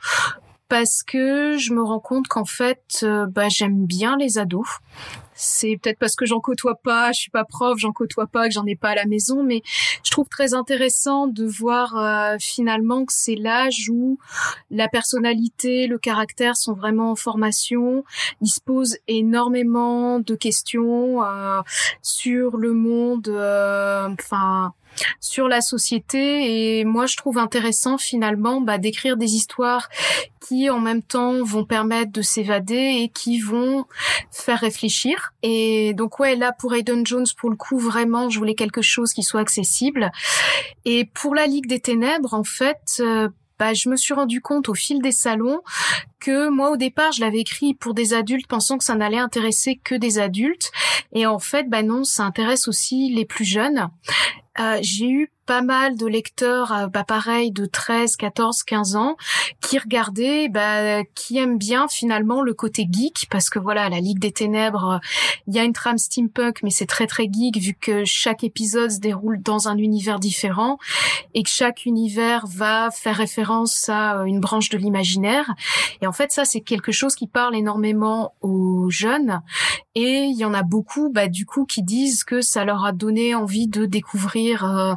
parce 0.69 1.01
que 1.01 1.57
je 1.57 1.73
me 1.73 1.81
rends 1.81 1.99
compte 1.99 2.27
qu'en 2.27 2.45
fait, 2.45 2.99
euh, 3.01 3.25
bah, 3.25 3.49
j'aime 3.49 3.85
bien 3.85 4.15
les 4.15 4.37
ados. 4.37 4.67
C'est 5.39 5.77
peut-être 5.81 5.99
parce 5.99 6.15
que 6.15 6.25
j'en 6.25 6.39
côtoie 6.39 6.79
pas, 6.83 7.11
je 7.11 7.19
suis 7.19 7.29
pas 7.29 7.45
prof, 7.45 7.77
j'en 7.77 7.93
côtoie 7.93 8.25
pas, 8.25 8.47
que 8.47 8.53
j'en 8.53 8.65
ai 8.65 8.75
pas 8.75 8.89
à 8.89 8.95
la 8.95 9.05
maison, 9.05 9.43
mais 9.43 9.61
je 10.03 10.09
trouve 10.09 10.27
très 10.27 10.55
intéressant 10.55 11.27
de 11.27 11.45
voir 11.45 11.95
euh, 11.95 12.37
finalement 12.39 13.05
que 13.05 13.13
c'est 13.13 13.35
l'âge 13.35 13.89
où 13.91 14.17
la 14.71 14.87
personnalité, 14.87 15.85
le 15.85 15.99
caractère 15.99 16.57
sont 16.57 16.73
vraiment 16.73 17.11
en 17.11 17.15
formation. 17.15 18.03
Ils 18.41 18.47
se 18.47 18.59
posent 18.59 18.97
énormément 19.07 20.19
de 20.19 20.33
questions 20.33 21.23
euh, 21.23 21.61
sur 22.01 22.57
le 22.57 22.73
monde, 22.73 23.27
euh, 23.27 24.09
enfin 24.19 24.73
sur 25.19 25.47
la 25.47 25.61
société. 25.61 26.79
Et 26.79 26.85
moi 26.85 27.05
je 27.05 27.17
trouve 27.17 27.37
intéressant 27.37 27.97
finalement 27.97 28.61
bah, 28.61 28.77
d'écrire 28.77 29.17
des 29.17 29.35
histoires 29.35 29.89
qui 30.47 30.69
en 30.69 30.79
même 30.79 31.01
temps 31.01 31.43
vont 31.43 31.65
permettre 31.65 32.11
de 32.11 32.21
s'évader 32.21 33.01
et 33.01 33.09
qui 33.09 33.39
vont 33.39 33.85
faire 34.31 34.59
réfléchir. 34.59 35.33
Et 35.43 35.93
donc 35.93 36.19
ouais 36.19 36.35
là 36.35 36.53
pour 36.57 36.73
Aiden 36.73 37.05
Jones 37.05 37.27
pour 37.37 37.49
le 37.49 37.55
coup 37.55 37.79
vraiment 37.79 38.29
je 38.29 38.39
voulais 38.39 38.55
quelque 38.55 38.81
chose 38.81 39.13
qui 39.13 39.23
soit 39.23 39.41
accessible. 39.41 40.11
Et 40.85 41.05
pour 41.05 41.35
la 41.35 41.47
Ligue 41.47 41.67
des 41.67 41.79
Ténèbres 41.79 42.33
en 42.33 42.43
fait 42.43 42.97
euh, 42.99 43.29
bah, 43.59 43.73
je 43.73 43.89
me 43.89 43.95
suis 43.95 44.13
rendu 44.13 44.39
compte 44.41 44.69
au 44.69 44.75
fil 44.75 45.01
des 45.01 45.11
salons 45.11 45.61
que 46.19 46.49
moi 46.49 46.71
au 46.71 46.77
départ 46.77 47.11
je 47.11 47.21
l'avais 47.21 47.39
écrit 47.39 47.73
pour 47.73 47.93
des 47.93 48.13
adultes 48.13 48.47
pensant 48.47 48.77
que 48.77 48.83
ça 48.83 48.95
n'allait 48.95 49.17
intéresser 49.17 49.79
que 49.83 49.95
des 49.95 50.19
adultes 50.19 50.71
et 51.13 51.25
en 51.25 51.39
fait 51.39 51.69
bah 51.69 51.83
non 51.83 52.03
ça 52.03 52.23
intéresse 52.23 52.67
aussi 52.67 53.13
les 53.13 53.25
plus 53.25 53.45
jeunes 53.45 53.89
euh, 54.59 54.79
j'ai 54.81 55.07
eu 55.07 55.31
pas 55.45 55.61
mal 55.61 55.95
de 55.95 56.05
lecteurs, 56.05 56.73
euh, 56.73 56.87
bah 56.87 57.03
pareil, 57.03 57.51
de 57.51 57.65
13, 57.65 58.17
14, 58.17 58.63
15 58.63 58.95
ans, 58.95 59.15
qui 59.61 59.79
regardaient, 59.79 60.49
bah, 60.49 61.03
qui 61.15 61.37
aiment 61.37 61.57
bien 61.57 61.87
finalement 61.87 62.41
le 62.41 62.53
côté 62.53 62.85
geek, 62.91 63.27
parce 63.29 63.49
que 63.49 63.59
voilà, 63.59 63.87
la 63.87 63.99
Ligue 63.99 64.19
des 64.19 64.31
Ténèbres, 64.31 64.99
il 65.47 65.55
y 65.55 65.59
a 65.59 65.63
une 65.63 65.73
trame 65.73 65.97
steampunk, 65.97 66.63
mais 66.63 66.69
c'est 66.69 66.85
très 66.85 67.07
très 67.07 67.29
geek 67.31 67.57
vu 67.57 67.75
que 67.75 68.03
chaque 68.03 68.43
épisode 68.43 68.91
se 68.91 68.99
déroule 68.99 69.41
dans 69.41 69.69
un 69.69 69.77
univers 69.77 70.19
différent 70.19 70.77
et 71.33 71.43
que 71.43 71.49
chaque 71.49 71.85
univers 71.85 72.45
va 72.47 72.89
faire 72.91 73.15
référence 73.15 73.89
à 73.89 74.19
euh, 74.19 74.23
une 74.25 74.41
branche 74.41 74.69
de 74.69 74.77
l'imaginaire. 74.77 75.53
En 76.07 76.11
fait, 76.11 76.31
ça, 76.31 76.45
c'est 76.45 76.61
quelque 76.61 76.91
chose 76.91 77.15
qui 77.15 77.27
parle 77.27 77.55
énormément 77.55 78.33
aux 78.41 78.89
jeunes. 78.89 79.41
Et 79.95 80.23
il 80.23 80.37
y 80.37 80.45
en 80.45 80.53
a 80.53 80.63
beaucoup, 80.63 81.11
bah, 81.11 81.27
du 81.27 81.45
coup, 81.45 81.65
qui 81.65 81.83
disent 81.83 82.23
que 82.23 82.41
ça 82.41 82.65
leur 82.65 82.85
a 82.85 82.91
donné 82.91 83.35
envie 83.35 83.67
de 83.67 83.85
découvrir 83.85 84.65
euh, 84.65 84.93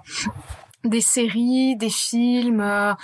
des 0.84 1.00
séries, 1.00 1.76
des 1.76 1.90
films, 1.90 2.60
euh, 2.60 2.94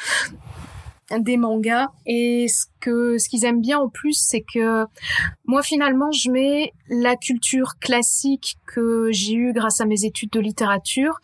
des 1.19 1.37
mangas. 1.37 1.89
Et 2.07 2.47
ce 2.49 2.67
que 2.87 3.19
ce 3.19 3.29
qu'ils 3.29 3.45
aiment 3.45 3.61
bien 3.61 3.79
en 3.79 3.89
plus, 3.89 4.15
c'est 4.17 4.43
que 4.43 4.87
moi 5.45 5.63
finalement, 5.63 6.13
je 6.13 6.31
mets 6.31 6.73
la 6.89 7.17
culture 7.17 7.79
classique 7.81 8.59
que 8.65 9.09
j'ai 9.11 9.35
eue 9.35 9.53
grâce 9.53 9.81
à 9.81 9.87
mes 9.87 10.05
études 10.05 10.31
de 10.31 10.39
littérature 10.39 11.19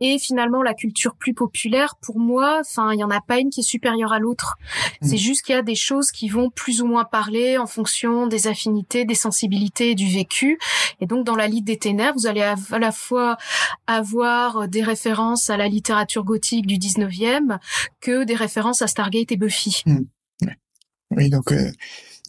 et 0.00 0.18
finalement 0.18 0.62
la 0.62 0.74
culture 0.74 1.14
plus 1.14 1.32
populaire. 1.32 1.94
Pour 2.02 2.18
moi, 2.18 2.58
enfin, 2.60 2.92
il 2.92 3.00
y 3.00 3.04
en 3.04 3.10
a 3.10 3.22
pas 3.22 3.38
une 3.38 3.48
qui 3.48 3.60
est 3.60 3.62
supérieure 3.62 4.12
à 4.12 4.18
l'autre. 4.18 4.56
Mm. 5.00 5.06
C'est 5.06 5.16
juste 5.16 5.42
qu'il 5.42 5.54
y 5.54 5.58
a 5.58 5.62
des 5.62 5.74
choses 5.74 6.10
qui 6.10 6.28
vont 6.28 6.50
plus 6.50 6.82
ou 6.82 6.86
moins 6.86 7.04
parler 7.04 7.56
en 7.56 7.66
fonction 7.66 8.26
des 8.26 8.46
affinités, 8.46 9.06
des 9.06 9.14
sensibilités 9.14 9.92
et 9.92 9.94
du 9.94 10.08
vécu. 10.08 10.58
Et 11.00 11.06
donc, 11.06 11.24
dans 11.24 11.36
la 11.36 11.46
Ligue 11.46 11.64
des 11.64 11.78
Ténèbres, 11.78 12.18
vous 12.18 12.26
allez 12.26 12.42
à 12.42 12.78
la 12.78 12.92
fois 12.92 13.38
avoir 13.86 14.68
des 14.68 14.82
références 14.82 15.48
à 15.48 15.56
la 15.56 15.68
littérature 15.68 16.24
gothique 16.24 16.66
du 16.66 16.76
19e 16.76 17.58
que 18.02 18.24
des 18.24 18.34
références 18.34 18.82
à 18.82 18.86
Stargate 18.86 19.32
et 19.32 19.36
Buffy. 19.36 19.82
Mm. 19.86 20.02
Oui, 21.10 21.30
donc 21.30 21.52
euh, 21.52 21.70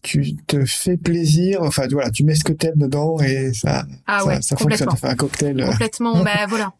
tu 0.04 0.36
te 0.48 0.66
fais 0.66 0.98
plaisir, 0.98 1.62
enfin 1.62 1.88
voilà, 1.92 2.12
tu 2.12 2.24
mets 2.24 2.36
ce 2.36 2.44
que 2.44 2.54
t'aimes 2.54 2.78
dedans 2.78 3.20
et 3.20 3.54
ça, 3.54 3.86
ah 4.06 4.22
ça, 4.22 4.42
ça 4.42 4.58
fonctionne, 4.58 4.90
ça 4.90 4.96
fait 4.96 5.08
un 5.08 5.16
cocktail. 5.16 5.60
Euh. 5.60 5.72
Complètement, 5.72 6.24
bah 6.24 6.46
voilà. 6.48 6.74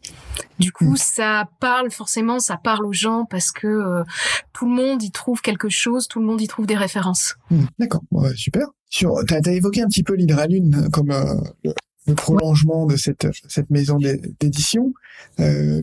Du 0.58 0.72
coup, 0.72 0.92
mm. 0.92 0.96
ça 0.96 1.48
parle 1.60 1.90
forcément, 1.90 2.38
ça 2.38 2.56
parle 2.56 2.86
aux 2.86 2.92
gens 2.92 3.24
parce 3.24 3.50
que 3.50 3.66
euh, 3.66 4.04
tout 4.52 4.66
le 4.66 4.74
monde 4.74 5.02
y 5.02 5.10
trouve 5.10 5.40
quelque 5.40 5.68
chose, 5.68 6.08
tout 6.08 6.20
le 6.20 6.26
monde 6.26 6.40
y 6.40 6.46
trouve 6.46 6.66
des 6.66 6.76
références. 6.76 7.36
Mm. 7.50 7.64
D'accord, 7.78 8.02
ouais, 8.12 8.34
super. 8.36 8.68
Sur, 8.90 9.12
t'as 9.26 9.40
as 9.44 9.50
évoqué 9.50 9.82
un 9.82 9.88
petit 9.88 10.02
peu 10.02 10.14
l'hydralune 10.14 10.88
comme 10.90 11.08
le, 11.64 11.74
le 12.08 12.14
prolongement 12.14 12.86
de 12.86 12.96
cette 12.96 13.28
cette 13.48 13.70
maison 13.70 13.98
d'édition. 14.40 14.92
Euh, 15.40 15.82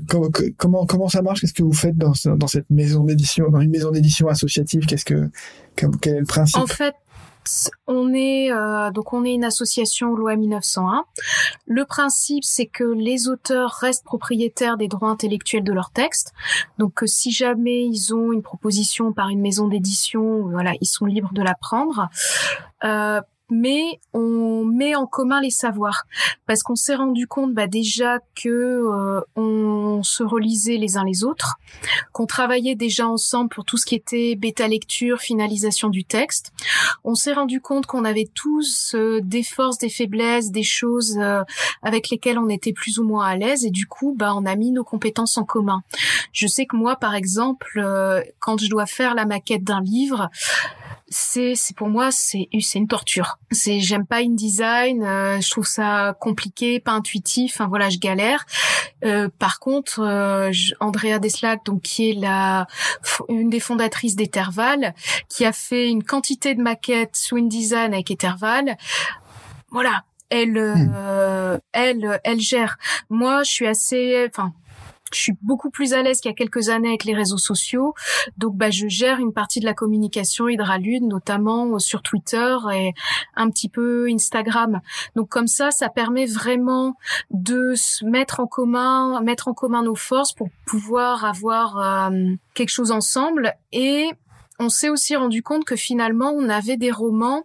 comment, 0.58 0.86
comment 0.86 1.08
ça 1.08 1.22
marche? 1.22 1.42
Qu'est-ce 1.42 1.54
que 1.54 1.64
vous 1.64 1.74
faites 1.74 1.98
dans 1.98 2.14
dans 2.26 2.48
cette 2.48 2.70
maison 2.70 3.04
d'édition, 3.04 3.50
dans 3.50 3.62
une 3.62 3.72
maison 3.72 3.92
d'édition 3.92 4.28
associative? 4.28 4.86
Qu'est-ce 4.86 5.06
que 5.06 5.30
quel 5.76 6.16
est 6.16 6.20
le 6.20 6.26
principe? 6.26 6.62
En 6.62 6.68
fait, 6.68 6.96
on 7.88 8.14
est 8.14 8.52
euh, 8.52 8.92
donc 8.92 9.14
on 9.14 9.24
est 9.24 9.34
une 9.34 9.44
association 9.44 10.16
loi 10.16 10.36
1901. 10.36 11.06
Le 11.68 11.86
principe 11.86 12.44
c'est 12.44 12.66
que 12.66 12.84
les 12.84 13.28
auteurs 13.28 13.72
restent 13.82 14.06
propriétaires 14.06 14.78
des 14.78 14.88
droits 14.88 15.10
intellectuels 15.10 15.64
de 15.64 15.74
leurs 15.74 15.92
textes. 15.92 16.34
Donc 16.80 17.04
si 17.06 17.32
jamais 17.32 17.86
ils 17.86 18.14
ont 18.14 18.34
une 18.34 18.42
proposition 18.42 19.14
par 19.14 19.30
une 19.30 19.42
maison 19.42 19.68
d'édition, 19.68 20.48
voilà, 20.50 20.74
ils 20.82 20.88
sont 20.88 21.06
libres 21.06 21.34
de 21.34 21.44
la 21.44 21.54
prendre. 21.56 22.10
Euh, 22.84 23.22
mais 23.50 24.00
on 24.14 24.66
met 24.66 24.96
en 24.96 25.06
commun 25.06 25.42
les 25.42 25.52
savoirs 25.52 26.06
parce 26.48 26.64
qu'on 26.64 26.76
s'est 26.76 26.96
rendu 26.96 27.28
compte 27.28 27.54
bah, 27.54 27.68
déjà 27.68 28.20
que 28.36 28.50
euh, 28.50 29.22
on 29.36 30.02
se 30.04 30.24
relisait 30.24 30.78
les 30.78 30.98
uns 30.98 31.04
les 31.04 31.24
autres, 31.24 31.56
qu'on 32.12 32.26
travaillait 32.26 32.76
déjà 32.76 33.08
ensemble 33.08 33.50
pour 33.50 33.66
tout 33.66 33.78
ce 33.78 33.86
qui 33.86 33.96
était 33.96 34.36
bêta 34.36 34.68
lecture, 34.68 35.20
finalisation 35.20 35.90
du 35.90 36.06
texte. 36.06 36.54
On 37.04 37.16
s'est 37.16 37.34
rendu 37.34 37.62
compte 37.62 37.86
qu'on 37.86 38.06
avait 38.06 38.30
tous 38.34 38.96
euh, 38.96 39.22
des 39.24 39.44
forces, 39.44 39.78
des 39.78 39.90
faiblesses, 39.90 40.52
des 40.52 40.64
choses 40.64 41.18
euh, 41.20 41.44
avec 41.84 42.10
lesquelles 42.10 42.40
on 42.40 42.50
était 42.50 42.74
plus 42.74 43.00
ou 43.00 43.04
moins 43.04 43.26
à 43.26 43.36
l'aise 43.36 43.66
et 43.66 43.72
du 43.72 43.86
coup 43.86 44.16
bah 44.18 44.34
on 44.36 44.46
a 44.46 44.56
mis 44.56 44.72
nos 44.72 44.84
compétences 44.84 45.38
en 45.38 45.44
commun. 45.44 45.82
Je 46.32 46.48
sais 46.48 46.66
que 46.66 46.76
moi 46.76 46.96
par 46.96 47.16
exemple 47.16 47.82
quand 48.40 48.60
je 48.60 48.70
dois 48.70 48.86
faire 48.86 49.16
la 49.16 49.26
maquette 49.26 49.64
d'un 49.64 49.82
livre, 49.82 50.30
c'est 51.08 51.54
c'est 51.56 51.76
pour 51.76 51.88
moi 51.88 52.12
c'est 52.12 52.48
c'est 52.60 52.80
une 52.80 52.88
torture. 52.88 53.38
C'est 53.52 53.80
j'aime 53.80 54.06
pas 54.06 54.18
InDesign, 54.18 55.04
euh, 55.04 55.40
je 55.42 55.50
trouve 55.52 55.68
ça 55.68 56.16
compliqué, 56.20 56.80
pas 56.80 56.92
intuitif. 56.92 57.56
Enfin 57.56 57.68
voilà, 57.68 57.90
je 57.90 58.00
galère. 58.00 58.46
Euh, 59.04 59.30
par 59.40 59.60
contre, 59.60 60.02
euh, 60.02 60.52
Andrea 60.80 61.20
Deslac, 61.20 61.64
donc 61.66 61.82
qui 61.82 62.10
est 62.10 62.14
la 62.14 62.68
une 63.30 63.50
des 63.50 63.60
fondatrices 63.60 64.16
d'Etherval, 64.16 64.94
qui 65.30 65.46
a 65.46 65.52
fait 65.52 65.90
une 65.90 66.04
quantité 66.04 66.56
de 66.56 66.62
maquettes 66.62 67.16
sous 67.16 67.38
InDesign 67.38 67.94
avec 67.94 68.10
Etherval. 68.12 68.78
Voilà, 69.70 70.04
elle, 70.30 70.54
hmm. 70.54 70.94
euh, 70.96 71.58
elle, 71.74 72.20
elle 72.24 72.40
gère. 72.40 72.78
Moi, 73.10 73.44
je 73.44 73.52
suis 73.52 73.68
assez, 73.68 74.28
enfin, 74.30 74.54
je 75.14 75.20
suis 75.20 75.34
beaucoup 75.42 75.70
plus 75.70 75.94
à 75.94 76.02
l'aise 76.02 76.20
qu'il 76.20 76.30
y 76.30 76.34
a 76.34 76.36
quelques 76.36 76.70
années 76.70 76.90
avec 76.90 77.04
les 77.04 77.14
réseaux 77.14 77.38
sociaux. 77.38 77.94
Donc, 78.38 78.56
bah, 78.56 78.72
je 78.72 78.88
gère 78.88 79.20
une 79.20 79.34
partie 79.34 79.60
de 79.60 79.66
la 79.66 79.74
communication 79.74 80.48
Hydralude, 80.48 81.04
notamment 81.04 81.78
sur 81.80 82.02
Twitter 82.02 82.56
et 82.74 82.94
un 83.36 83.50
petit 83.50 83.70
peu 83.70 84.08
Instagram. 84.10 84.82
Donc, 85.16 85.30
comme 85.30 85.48
ça, 85.48 85.72
ça 85.72 85.90
permet 85.90 86.26
vraiment 86.26 86.96
de 87.32 87.74
se 87.76 88.04
mettre 88.06 88.40
en 88.40 88.48
commun, 88.48 89.22
mettre 89.22 89.48
en 89.48 89.54
commun 89.54 89.84
nos 89.84 89.96
forces 89.96 90.34
pour 90.34 90.50
pouvoir 90.66 91.24
avoir 91.24 91.78
euh, 92.10 92.34
quelque 92.54 92.70
chose 92.70 92.92
ensemble. 92.92 93.54
Et 93.72 94.10
on 94.60 94.70
s'est 94.70 94.90
aussi 94.90 95.16
rendu 95.16 95.44
compte 95.44 95.66
que 95.66 95.76
finalement, 95.76 96.32
on 96.32 96.50
avait 96.50 96.78
des 96.78 96.92
romans 96.92 97.44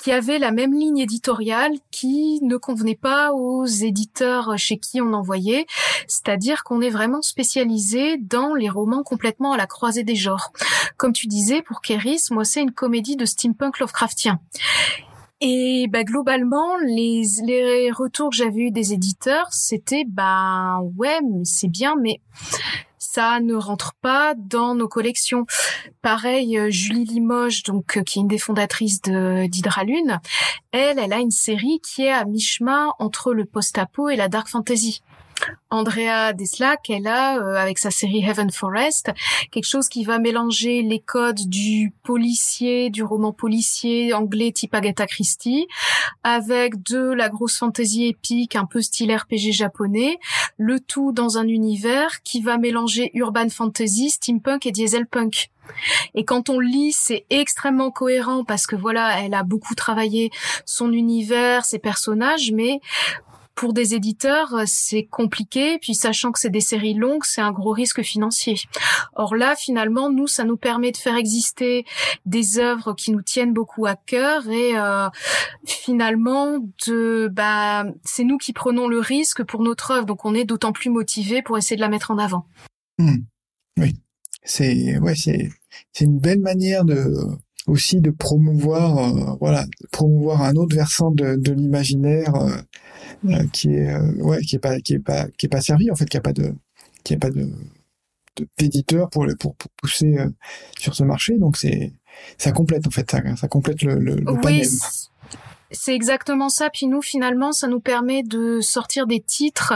qui 0.00 0.12
avait 0.12 0.38
la 0.38 0.50
même 0.50 0.72
ligne 0.72 0.98
éditoriale 0.98 1.72
qui 1.90 2.40
ne 2.42 2.56
convenait 2.56 2.96
pas 2.96 3.32
aux 3.32 3.66
éditeurs 3.66 4.56
chez 4.56 4.78
qui 4.78 5.00
on 5.00 5.12
envoyait, 5.12 5.66
c'est-à-dire 6.06 6.64
qu'on 6.64 6.80
est 6.80 6.90
vraiment 6.90 7.22
spécialisé 7.22 8.16
dans 8.16 8.54
les 8.54 8.70
romans 8.70 9.02
complètement 9.02 9.52
à 9.52 9.56
la 9.56 9.66
croisée 9.66 10.04
des 10.04 10.14
genres. 10.14 10.52
Comme 10.96 11.12
tu 11.12 11.26
disais, 11.26 11.60
pour 11.62 11.82
Keris, 11.82 12.28
moi 12.30 12.44
c'est 12.44 12.62
une 12.62 12.72
comédie 12.72 13.16
de 13.16 13.26
steampunk 13.26 13.78
Lovecraftien. 13.78 14.40
Et 15.42 15.86
bah, 15.88 16.04
globalement, 16.04 16.76
les, 16.84 17.22
les 17.46 17.90
retours 17.90 18.30
que 18.30 18.36
j'avais 18.36 18.60
eu 18.60 18.70
des 18.70 18.92
éditeurs, 18.92 19.48
c'était 19.50 20.04
bah 20.06 20.80
ouais, 20.96 21.18
c'est 21.44 21.70
bien, 21.70 21.94
mais 22.00 22.20
ça 23.12 23.40
ne 23.40 23.54
rentre 23.56 23.94
pas 24.00 24.34
dans 24.36 24.76
nos 24.76 24.86
collections. 24.86 25.44
Pareil, 26.00 26.56
euh, 26.56 26.70
Julie 26.70 27.04
Limoges, 27.04 27.64
donc 27.64 27.96
euh, 27.96 28.02
qui 28.02 28.18
est 28.18 28.22
une 28.22 28.28
des 28.28 28.38
fondatrices 28.38 29.02
de 29.02 29.46
d'Hydralune, 29.46 30.20
elle, 30.70 31.00
elle 31.00 31.12
a 31.12 31.18
une 31.18 31.32
série 31.32 31.80
qui 31.80 32.04
est 32.04 32.12
à 32.12 32.24
mi-chemin 32.24 32.92
entre 33.00 33.34
le 33.34 33.44
post-apo 33.46 34.10
et 34.10 34.16
la 34.16 34.28
dark 34.28 34.46
fantasy. 34.46 35.02
Andrea 35.70 36.32
Deslac, 36.32 36.90
elle 36.90 37.06
a, 37.06 37.38
euh, 37.38 37.54
avec 37.54 37.78
sa 37.78 37.90
série 37.90 38.24
Heaven 38.24 38.50
Forest, 38.50 39.10
quelque 39.50 39.66
chose 39.66 39.88
qui 39.88 40.04
va 40.04 40.18
mélanger 40.18 40.82
les 40.82 41.00
codes 41.00 41.48
du 41.48 41.92
policier, 42.02 42.90
du 42.90 43.02
roman 43.02 43.32
policier 43.32 44.12
anglais 44.12 44.52
type 44.52 44.74
Agatha 44.74 45.06
Christie, 45.06 45.66
avec 46.24 46.82
de 46.82 47.12
la 47.12 47.28
grosse 47.28 47.56
fantasy 47.56 48.06
épique, 48.06 48.56
un 48.56 48.66
peu 48.66 48.82
style 48.82 49.14
RPG 49.14 49.52
japonais, 49.52 50.18
le 50.56 50.80
tout 50.80 51.12
dans 51.12 51.38
un 51.38 51.46
univers 51.46 52.22
qui 52.22 52.40
va 52.40 52.58
mélanger 52.58 53.10
urban 53.14 53.48
fantasy, 53.48 54.10
steampunk 54.10 54.66
et 54.66 54.72
dieselpunk. 54.72 55.50
Et 56.14 56.24
quand 56.24 56.48
on 56.48 56.58
lit, 56.58 56.92
c'est 56.92 57.26
extrêmement 57.30 57.90
cohérent 57.90 58.44
parce 58.44 58.66
que 58.66 58.76
voilà, 58.76 59.20
elle 59.22 59.34
a 59.34 59.42
beaucoup 59.42 59.74
travaillé 59.74 60.30
son 60.64 60.92
univers, 60.92 61.64
ses 61.64 61.78
personnages, 61.78 62.52
mais 62.52 62.80
pour 63.60 63.74
des 63.74 63.94
éditeurs, 63.94 64.54
euh, 64.54 64.64
c'est 64.64 65.04
compliqué. 65.04 65.78
Puis 65.78 65.94
sachant 65.94 66.32
que 66.32 66.38
c'est 66.38 66.48
des 66.48 66.62
séries 66.62 66.94
longues, 66.94 67.24
c'est 67.24 67.42
un 67.42 67.52
gros 67.52 67.72
risque 67.72 68.00
financier. 68.00 68.54
Or 69.16 69.36
là, 69.36 69.54
finalement, 69.54 70.10
nous, 70.10 70.26
ça 70.26 70.44
nous 70.44 70.56
permet 70.56 70.92
de 70.92 70.96
faire 70.96 71.14
exister 71.14 71.84
des 72.24 72.58
œuvres 72.58 72.94
qui 72.94 73.12
nous 73.12 73.20
tiennent 73.20 73.52
beaucoup 73.52 73.84
à 73.84 73.96
cœur 73.96 74.48
et 74.48 74.78
euh, 74.78 75.10
finalement, 75.66 76.56
de, 76.86 77.28
bah, 77.30 77.84
c'est 78.02 78.24
nous 78.24 78.38
qui 78.38 78.54
prenons 78.54 78.88
le 78.88 78.98
risque 78.98 79.44
pour 79.44 79.62
notre 79.62 79.90
œuvre. 79.90 80.06
Donc 80.06 80.24
on 80.24 80.34
est 80.34 80.46
d'autant 80.46 80.72
plus 80.72 80.88
motivé 80.88 81.42
pour 81.42 81.58
essayer 81.58 81.76
de 81.76 81.82
la 81.82 81.90
mettre 81.90 82.10
en 82.10 82.16
avant. 82.16 82.46
Hmm. 82.96 83.24
Oui, 83.78 83.94
c'est 84.42 84.98
ouais, 85.00 85.14
c'est 85.14 85.50
c'est 85.92 86.06
une 86.06 86.18
belle 86.18 86.40
manière 86.40 86.86
de 86.86 87.12
aussi 87.66 88.00
de 88.00 88.10
promouvoir 88.10 88.98
euh, 88.98 89.36
voilà 89.40 89.66
promouvoir 89.92 90.42
un 90.42 90.54
autre 90.54 90.74
versant 90.74 91.10
de, 91.10 91.36
de 91.36 91.52
l'imaginaire 91.52 92.34
euh, 93.26 93.44
qui 93.52 93.74
est 93.74 93.94
euh, 93.94 94.12
ouais 94.22 94.40
qui 94.40 94.56
est 94.56 94.60
pas 94.60 94.80
qui 94.80 94.94
est 94.94 94.98
pas 94.98 95.26
qui 95.36 95.46
est 95.46 95.50
pas 95.50 95.60
servi 95.60 95.90
en 95.90 95.94
fait 95.94 96.06
qui 96.06 96.16
a 96.16 96.20
pas 96.20 96.32
de 96.32 96.54
qui 97.04 97.14
a 97.14 97.18
pas 97.18 97.30
de 97.30 97.50
d'éditeur 98.58 99.10
pour, 99.10 99.26
pour 99.38 99.54
pour 99.56 99.70
pousser 99.76 100.16
euh, 100.18 100.28
sur 100.78 100.94
ce 100.94 101.04
marché. 101.04 101.36
Donc 101.38 101.56
c'est 101.56 101.92
ça 102.38 102.52
complète 102.52 102.86
en 102.86 102.90
fait 102.90 103.10
ça, 103.10 103.20
ça 103.36 103.48
complète 103.48 103.82
le, 103.82 103.98
le, 103.98 104.16
le 104.16 104.32
oui, 104.44 104.66
C'est 105.72 105.94
exactement 105.94 106.48
ça. 106.48 106.68
Puis 106.70 106.86
nous, 106.86 107.02
finalement, 107.02 107.52
ça 107.52 107.68
nous 107.68 107.80
permet 107.80 108.22
de 108.22 108.60
sortir 108.60 109.06
des 109.06 109.20
titres 109.20 109.74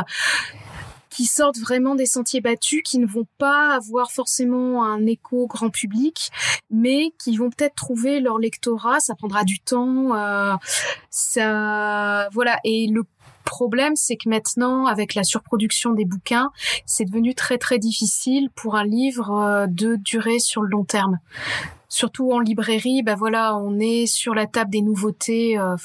qui 1.14 1.26
sortent 1.26 1.58
vraiment 1.58 1.94
des 1.94 2.06
sentiers 2.06 2.40
battus, 2.40 2.82
qui 2.84 2.98
ne 2.98 3.06
vont 3.06 3.26
pas 3.38 3.74
avoir 3.74 4.10
forcément 4.10 4.84
un 4.84 5.06
écho 5.06 5.46
grand 5.46 5.70
public, 5.70 6.30
mais 6.70 7.12
qui 7.22 7.36
vont 7.36 7.50
peut-être 7.50 7.76
trouver 7.76 8.18
leur 8.18 8.38
lectorat. 8.38 8.98
Ça 8.98 9.14
prendra 9.14 9.44
du 9.44 9.60
temps. 9.60 10.16
Euh, 10.16 10.54
ça, 11.10 12.28
voilà. 12.32 12.58
Et 12.64 12.88
le 12.88 13.04
problème, 13.44 13.94
c'est 13.94 14.16
que 14.16 14.28
maintenant, 14.28 14.86
avec 14.86 15.14
la 15.14 15.22
surproduction 15.22 15.92
des 15.92 16.04
bouquins, 16.04 16.50
c'est 16.84 17.04
devenu 17.04 17.34
très 17.34 17.58
très 17.58 17.78
difficile 17.78 18.48
pour 18.56 18.74
un 18.74 18.84
livre 18.84 19.30
euh, 19.30 19.66
de 19.68 19.94
durer 19.96 20.40
sur 20.40 20.62
le 20.62 20.68
long 20.68 20.84
terme. 20.84 21.20
Surtout 21.88 22.32
en 22.32 22.40
librairie, 22.40 23.04
ben 23.04 23.14
voilà, 23.14 23.56
on 23.56 23.78
est 23.78 24.06
sur 24.06 24.34
la 24.34 24.46
table 24.46 24.70
des 24.70 24.82
nouveautés. 24.82 25.58
Euh, 25.58 25.76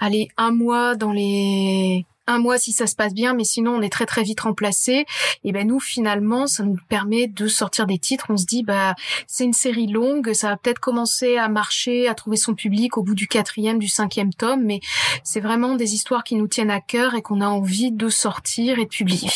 allez, 0.00 0.28
un 0.38 0.52
mois 0.52 0.94
dans 0.94 1.12
les 1.12 2.06
un 2.28 2.38
mois 2.38 2.58
si 2.58 2.72
ça 2.72 2.86
se 2.86 2.94
passe 2.94 3.14
bien, 3.14 3.34
mais 3.34 3.44
sinon 3.44 3.72
on 3.72 3.82
est 3.82 3.88
très 3.88 4.06
très 4.06 4.22
vite 4.22 4.40
remplacé. 4.40 5.06
Et 5.44 5.52
ben 5.52 5.66
nous 5.66 5.80
finalement, 5.80 6.46
ça 6.46 6.62
nous 6.62 6.76
permet 6.88 7.26
de 7.26 7.48
sortir 7.48 7.86
des 7.86 7.98
titres. 7.98 8.26
On 8.28 8.36
se 8.36 8.46
dit 8.46 8.62
bah 8.62 8.94
c'est 9.26 9.44
une 9.44 9.52
série 9.52 9.88
longue, 9.88 10.32
ça 10.34 10.50
va 10.50 10.56
peut-être 10.56 10.78
commencer 10.78 11.36
à 11.36 11.48
marcher, 11.48 12.06
à 12.06 12.14
trouver 12.14 12.36
son 12.36 12.54
public 12.54 12.96
au 12.96 13.02
bout 13.02 13.14
du 13.14 13.26
quatrième, 13.26 13.78
du 13.78 13.88
cinquième 13.88 14.32
tome, 14.32 14.62
mais 14.64 14.80
c'est 15.24 15.40
vraiment 15.40 15.74
des 15.74 15.94
histoires 15.94 16.22
qui 16.22 16.36
nous 16.36 16.48
tiennent 16.48 16.70
à 16.70 16.80
cœur 16.80 17.14
et 17.14 17.22
qu'on 17.22 17.40
a 17.40 17.48
envie 17.48 17.90
de 17.90 18.08
sortir 18.08 18.78
et 18.78 18.84
de 18.84 18.90
publier. 18.90 19.30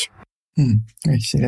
Hmm. 0.56 0.74
Oui, 1.06 1.18
c'est 1.22 1.38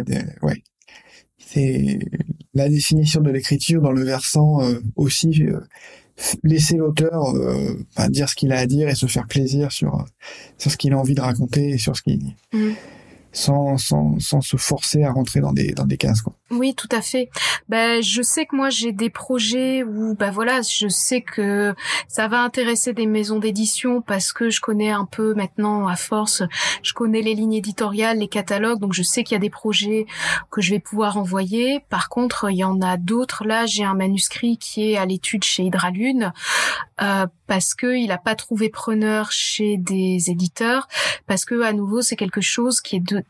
la, 2.54 2.68
définition 2.68 3.20
de 3.20 3.30
l'écriture 3.30 3.83
dans 3.83 3.92
le 3.92 4.02
versant 4.02 4.62
euh, 4.62 4.80
aussi. 4.96 5.42
Euh, 5.42 5.61
laisser 6.42 6.77
l'auteur 6.77 7.35
euh, 7.35 7.74
dire 8.09 8.29
ce 8.29 8.35
qu'il 8.35 8.53
a 8.53 8.59
à 8.59 8.66
dire 8.66 8.88
et 8.88 8.94
se 8.94 9.07
faire 9.07 9.27
plaisir 9.27 9.72
sur 9.72 10.05
sur 10.59 10.70
ce 10.70 10.77
qu'il 10.77 10.92
a 10.92 10.98
envie 10.98 11.14
de 11.14 11.20
raconter 11.20 11.70
et 11.70 11.79
sur 11.79 11.96
ce 11.96 12.03
qu'il 12.03 12.35
mm 12.53 12.72
sans, 13.35 13.77
sans, 13.77 14.18
sans 14.20 14.40
se 14.40 14.57
forcer 14.57 15.03
à 15.03 15.12
rentrer 15.12 15.40
dans 15.40 15.53
des, 15.53 15.72
dans 15.72 15.85
des 15.85 15.98
cases. 15.98 16.22
Quoi. 16.22 16.35
Oui, 16.50 16.74
tout 16.74 16.88
à 16.92 17.00
fait. 17.00 17.30
Ben, 17.70 18.02
je 18.02 18.20
sais 18.20 18.44
que 18.44 18.54
moi 18.54 18.68
j'ai 18.68 18.92
des 18.92 19.09
projets 19.09 19.83
où, 19.83 20.14
ben 20.14 20.30
voilà, 20.30 20.61
je 20.61 20.88
sais 20.88 21.22
que 21.22 21.74
ça 22.07 22.28
va 22.28 22.42
intéresser 22.42 22.92
des 22.92 23.07
maisons 23.07 23.38
d'édition 23.38 24.02
parce 24.02 24.33
que 24.35 24.50
je 24.50 24.61
connais 24.61 24.90
un 24.90 25.07
peu 25.07 25.33
maintenant 25.33 25.88
à 25.88 25.96
force, 25.96 26.42
je 26.83 26.92
connais 26.92 27.22
les 27.22 27.35
lignes 27.35 27.54
éditoriales, 27.54 28.18
les 28.18 28.28
catalogues, 28.28 28.78
donc 28.78 28.92
je 28.92 29.02
sais 29.02 29.24
qu'il 29.24 29.35
y 29.35 29.38
a 29.38 29.40
des 29.40 29.48
projets 29.48 30.04
que 30.50 30.61
je 30.61 30.70
vais 30.70 30.80
pouvoir 30.80 31.16
envoyer. 31.16 31.80
Par 31.88 32.11
contre, 32.11 32.50
il 32.50 32.59
y 32.59 32.64
en 32.64 32.80
a 32.83 32.98
d'autres. 32.98 33.44
Là, 33.46 33.64
j'ai 33.64 33.85
un 33.85 33.94
manuscrit 33.94 34.59
qui 34.59 34.92
est 34.92 34.96
à 34.98 35.07
l'étude 35.07 35.44
chez 35.44 35.62
Hydralune 35.62 36.35
euh, 37.00 37.26
parce 37.46 37.74
que 37.74 37.96
il 37.96 38.12
a 38.12 38.18
pas 38.18 38.35
trouvé 38.35 38.68
preneur 38.68 39.33
chez 39.33 39.78
des 39.78 40.30
éditeurs, 40.30 40.88
parce 41.26 41.46
que 41.46 41.62
à 41.62 41.72
nouveau 41.72 42.02
c'est 42.02 42.16
quelque 42.16 42.42
chose 42.42 42.83
qui 42.83 42.96
est 42.96 43.00
de 43.00 43.24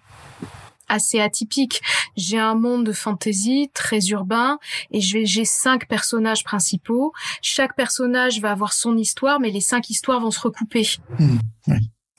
assez 0.88 1.20
atypique. 1.20 1.80
J'ai 2.16 2.38
un 2.38 2.54
monde 2.54 2.84
de 2.84 2.92
fantasy 2.92 3.70
très 3.74 4.00
urbain 4.08 4.58
et 4.90 5.00
j'ai 5.00 5.44
cinq 5.44 5.88
personnages 5.88 6.44
principaux. 6.44 7.12
Chaque 7.42 7.76
personnage 7.76 8.40
va 8.40 8.50
avoir 8.50 8.72
son 8.72 8.96
histoire, 8.96 9.40
mais 9.40 9.50
les 9.50 9.60
cinq 9.60 9.90
histoires 9.90 10.20
vont 10.20 10.30
se 10.30 10.40
recouper. 10.40 10.86
Mmh, 11.18 11.38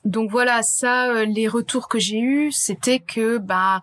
Donc 0.05 0.31
voilà, 0.31 0.61
ça, 0.63 1.09
euh, 1.11 1.25
les 1.25 1.47
retours 1.47 1.87
que 1.87 1.99
j'ai 1.99 2.19
eus, 2.19 2.51
c'était 2.51 2.99
que 2.99 3.37
bah 3.37 3.81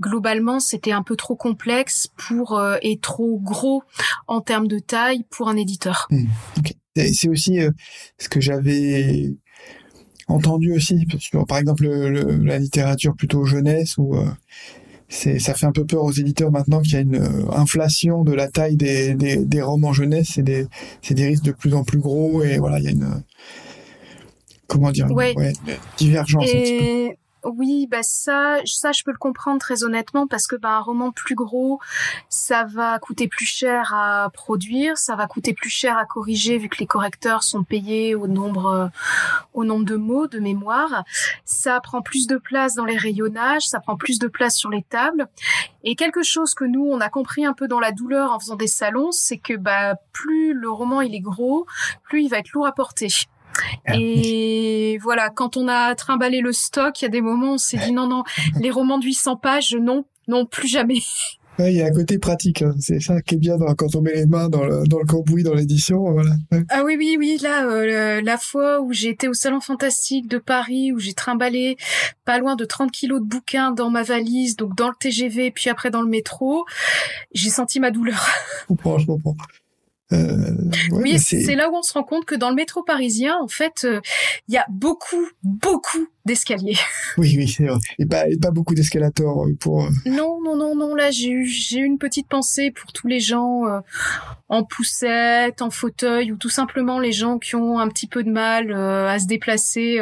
globalement 0.00 0.60
c'était 0.60 0.92
un 0.92 1.02
peu 1.02 1.16
trop 1.16 1.36
complexe 1.36 2.08
pour 2.16 2.58
euh, 2.58 2.76
et 2.82 2.98
trop 2.98 3.38
gros 3.40 3.82
en 4.26 4.40
termes 4.40 4.68
de 4.68 4.78
taille 4.78 5.24
pour 5.30 5.48
un 5.48 5.56
éditeur. 5.56 6.06
Mmh, 6.10 6.26
C'est 6.96 7.28
aussi 7.28 7.58
ce 8.18 8.28
que 8.28 8.40
j'avais 8.40 9.36
entendu 10.28 10.72
aussi, 10.72 11.06
par 11.48 11.58
exemple 11.58 11.86
la 11.86 12.58
littérature 12.58 13.14
plutôt 13.14 13.44
jeunesse 13.44 13.98
ou 13.98 14.16
c'est 15.08 15.38
ça 15.38 15.54
fait 15.54 15.66
un 15.66 15.72
peu 15.72 15.84
peur 15.84 16.02
aux 16.02 16.12
éditeurs 16.12 16.50
maintenant 16.50 16.80
qu'il 16.80 16.94
y 16.94 16.96
a 16.96 17.00
une 17.00 17.16
euh, 17.16 17.50
inflation 17.52 18.24
de 18.24 18.32
la 18.32 18.48
taille 18.48 18.76
des, 18.76 19.14
des, 19.14 19.62
romans 19.62 19.92
jeunesse 19.92 20.32
c'est 20.34 20.42
des 20.42 20.66
c'est 21.02 21.14
des 21.14 21.26
risques 21.26 21.44
de 21.44 21.52
plus 21.52 21.74
en 21.74 21.84
plus 21.84 21.98
gros 21.98 22.42
et 22.42 22.58
voilà 22.58 22.78
il 22.78 22.84
y 22.84 22.88
a 22.88 22.90
une 22.90 23.22
comment 24.66 24.90
dire 24.90 25.06
divergence 25.96 26.44
un 26.44 26.46
petit 26.46 26.78
peu. 26.78 27.23
Oui, 27.44 27.86
bah 27.90 28.02
ça, 28.02 28.56
ça 28.64 28.92
je 28.92 29.02
peux 29.04 29.10
le 29.10 29.18
comprendre 29.18 29.60
très 29.60 29.84
honnêtement 29.84 30.26
parce 30.26 30.46
que 30.46 30.56
bah 30.56 30.76
un 30.76 30.80
roman 30.80 31.12
plus 31.12 31.34
gros, 31.34 31.78
ça 32.30 32.64
va 32.64 32.98
coûter 32.98 33.28
plus 33.28 33.44
cher 33.44 33.92
à 33.94 34.30
produire, 34.32 34.96
ça 34.96 35.14
va 35.14 35.26
coûter 35.26 35.52
plus 35.52 35.68
cher 35.68 35.98
à 35.98 36.06
corriger 36.06 36.56
vu 36.56 36.70
que 36.70 36.78
les 36.78 36.86
correcteurs 36.86 37.42
sont 37.42 37.62
payés 37.62 38.14
au 38.14 38.26
nombre 38.26 38.90
au 39.52 39.64
nombre 39.64 39.84
de 39.84 39.96
mots 39.96 40.26
de 40.26 40.38
mémoire. 40.38 41.04
Ça 41.44 41.80
prend 41.80 42.00
plus 42.00 42.26
de 42.26 42.38
place 42.38 42.74
dans 42.74 42.86
les 42.86 42.96
rayonnages, 42.96 43.64
ça 43.64 43.78
prend 43.78 43.96
plus 43.96 44.18
de 44.18 44.28
place 44.28 44.56
sur 44.56 44.70
les 44.70 44.82
tables. 44.82 45.28
Et 45.82 45.96
quelque 45.96 46.22
chose 46.22 46.54
que 46.54 46.64
nous 46.64 46.88
on 46.90 47.00
a 47.00 47.10
compris 47.10 47.44
un 47.44 47.52
peu 47.52 47.68
dans 47.68 47.80
la 47.80 47.92
douleur 47.92 48.32
en 48.32 48.40
faisant 48.40 48.56
des 48.56 48.68
salons, 48.68 49.12
c'est 49.12 49.38
que 49.38 49.54
bah 49.54 49.96
plus 50.12 50.54
le 50.54 50.70
roman 50.70 51.02
il 51.02 51.14
est 51.14 51.20
gros, 51.20 51.66
plus 52.04 52.22
il 52.22 52.28
va 52.30 52.38
être 52.38 52.52
lourd 52.52 52.66
à 52.66 52.72
porter. 52.72 53.08
Ah 53.86 53.94
Et 53.96 54.98
voilà, 55.02 55.30
quand 55.30 55.56
on 55.56 55.68
a 55.68 55.94
trimballé 55.94 56.40
le 56.40 56.52
stock, 56.52 57.00
il 57.00 57.04
y 57.04 57.06
a 57.06 57.10
des 57.10 57.20
moments 57.20 57.52
où 57.52 57.54
on 57.54 57.58
s'est 57.58 57.78
dit 57.78 57.92
non, 57.92 58.06
non, 58.06 58.24
les 58.60 58.70
romans 58.70 58.98
de 58.98 59.04
800 59.04 59.36
pages, 59.36 59.76
non, 59.80 60.04
non, 60.28 60.46
plus 60.46 60.68
jamais. 60.68 60.98
il 61.58 61.72
y 61.72 61.82
a 61.82 61.86
un 61.86 61.92
côté 61.92 62.18
pratique, 62.18 62.62
hein. 62.62 62.74
c'est 62.80 63.00
ça 63.00 63.20
qui 63.22 63.36
est 63.36 63.38
bien 63.38 63.56
quand 63.78 63.94
on 63.94 64.00
met 64.00 64.14
les 64.14 64.26
mains 64.26 64.48
dans 64.48 64.64
le, 64.64 64.86
dans 64.86 64.98
le 64.98 65.04
cambouis, 65.04 65.42
dans 65.42 65.54
l'édition, 65.54 66.10
voilà. 66.10 66.34
Ah 66.68 66.82
oui, 66.84 66.96
oui, 66.98 67.16
oui, 67.18 67.38
là, 67.40 67.66
euh, 67.66 68.20
la 68.22 68.38
fois 68.38 68.80
où 68.80 68.92
j'ai 68.92 69.10
été 69.10 69.28
au 69.28 69.34
Salon 69.34 69.60
Fantastique 69.60 70.28
de 70.28 70.38
Paris, 70.38 70.92
où 70.92 70.98
j'ai 70.98 71.12
trimballé 71.14 71.76
pas 72.24 72.38
loin 72.38 72.56
de 72.56 72.64
30 72.64 72.90
kilos 72.90 73.20
de 73.20 73.26
bouquins 73.26 73.70
dans 73.70 73.90
ma 73.90 74.02
valise, 74.02 74.56
donc 74.56 74.74
dans 74.76 74.88
le 74.88 74.94
TGV, 74.98 75.52
puis 75.52 75.70
après 75.70 75.90
dans 75.90 76.02
le 76.02 76.08
métro, 76.08 76.64
j'ai 77.32 77.50
senti 77.50 77.78
ma 77.78 77.90
douleur. 77.90 78.26
Je 78.62 78.66
comprends, 78.66 78.98
je 78.98 79.06
comprends. 79.06 79.36
Euh, 80.12 80.70
oui, 80.92 81.18
c'est 81.18 81.54
là 81.54 81.70
où 81.70 81.76
on 81.76 81.82
se 81.82 81.92
rend 81.92 82.04
compte 82.04 82.24
que 82.24 82.34
dans 82.34 82.50
le 82.50 82.56
métro 82.56 82.82
parisien, 82.82 83.36
en 83.40 83.48
fait, 83.48 83.84
euh, 83.84 84.00
il 84.48 84.54
y 84.54 84.58
a 84.58 84.66
beaucoup, 84.68 85.26
beaucoup 85.42 86.08
d'escaliers. 86.24 86.76
Oui, 87.16 87.34
oui, 87.36 87.46
c'est 87.46 87.66
vrai. 87.66 87.78
Et 88.00 88.06
pas, 88.06 88.24
pas 88.42 88.50
beaucoup 88.50 88.74
d'escalators 88.74 89.46
euh, 89.46 89.54
pour. 89.60 89.88
Non, 90.04 90.40
non, 90.44 90.56
non, 90.56 90.74
non. 90.74 90.96
Là, 90.96 91.12
j'ai 91.12 91.30
eu, 91.30 91.46
j'ai 91.46 91.78
une 91.78 91.96
petite 91.96 92.26
pensée 92.26 92.72
pour 92.72 92.92
tous 92.92 93.06
les 93.06 93.20
gens 93.20 93.62
en 94.48 94.64
poussette, 94.64 95.62
en 95.62 95.70
fauteuil, 95.70 96.32
ou 96.32 96.36
tout 96.36 96.48
simplement 96.48 96.98
les 96.98 97.12
gens 97.12 97.38
qui 97.38 97.54
ont 97.54 97.78
un 97.78 97.86
petit 97.86 98.08
peu 98.08 98.24
de 98.24 98.30
mal 98.30 98.72
à 98.72 99.16
se 99.20 99.26
déplacer. 99.26 100.00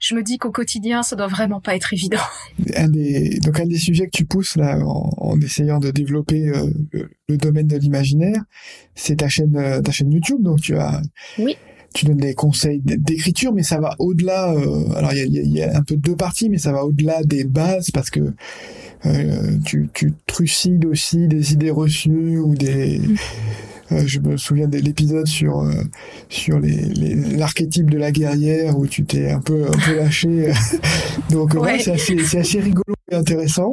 je 0.00 0.14
me 0.16 0.24
dis 0.24 0.38
qu'au 0.38 0.50
quotidien, 0.50 1.04
ça 1.04 1.14
doit 1.14 1.28
vraiment 1.28 1.60
pas 1.60 1.76
être 1.76 1.92
évident. 1.92 2.18
Un 2.76 2.88
des, 2.88 3.38
donc 3.38 3.60
un 3.60 3.66
des 3.66 3.78
sujets 3.78 4.06
que 4.06 4.16
tu 4.16 4.24
pousses 4.24 4.56
là, 4.56 4.78
en, 4.84 5.10
en 5.16 5.40
essayant 5.40 5.78
de 5.78 5.92
développer 5.92 6.50
le, 6.92 7.10
le 7.28 7.36
domaine 7.36 7.66
de 7.66 7.76
l'imaginaire, 7.76 8.42
c'est 8.94 9.16
ta 9.16 9.28
chaîne, 9.28 9.56
euh, 9.56 9.80
ta 9.80 9.92
chaîne 9.92 10.12
YouTube. 10.12 10.42
Donc 10.42 10.60
tu 10.60 10.76
as, 10.76 11.00
oui. 11.38 11.56
Tu 11.94 12.04
donnes 12.04 12.18
des 12.18 12.34
conseils 12.34 12.80
d'écriture, 12.84 13.54
mais 13.54 13.62
ça 13.62 13.80
va 13.80 13.94
au-delà. 13.98 14.52
Euh, 14.52 14.92
alors 14.94 15.12
il 15.14 15.32
y 15.32 15.38
a, 15.38 15.42
y 15.42 15.62
a, 15.62 15.76
un 15.76 15.82
peu 15.82 15.96
deux 15.96 16.16
parties, 16.16 16.50
mais 16.50 16.58
ça 16.58 16.72
va 16.72 16.84
au-delà 16.84 17.22
des 17.22 17.44
bases 17.44 17.90
parce 17.90 18.10
que 18.10 18.34
euh, 19.06 19.58
tu, 19.64 19.88
tu 19.92 20.14
trucides 20.26 20.86
aussi 20.86 21.28
des 21.28 21.52
idées 21.52 21.70
reçues 21.70 22.38
ou 22.38 22.54
des. 22.54 23.00
Euh, 23.92 24.02
je 24.06 24.18
me 24.18 24.38
souviens 24.38 24.66
de 24.66 24.78
l'épisode 24.78 25.26
sur 25.26 25.60
euh, 25.60 25.70
sur 26.30 26.58
les 26.58 27.14
l'archétype 27.36 27.90
de 27.90 27.98
la 27.98 28.12
guerrière 28.12 28.78
où 28.78 28.86
tu 28.86 29.04
t'es 29.04 29.30
un 29.30 29.40
peu 29.40 29.66
un 29.66 29.78
peu 29.78 29.96
lâché. 29.96 30.52
Donc 31.30 31.54
ouais. 31.54 31.78
c'est 31.78 31.92
assez 31.92 32.18
c'est 32.24 32.38
assez 32.38 32.60
rigolo 32.60 32.94
intéressant. 33.14 33.72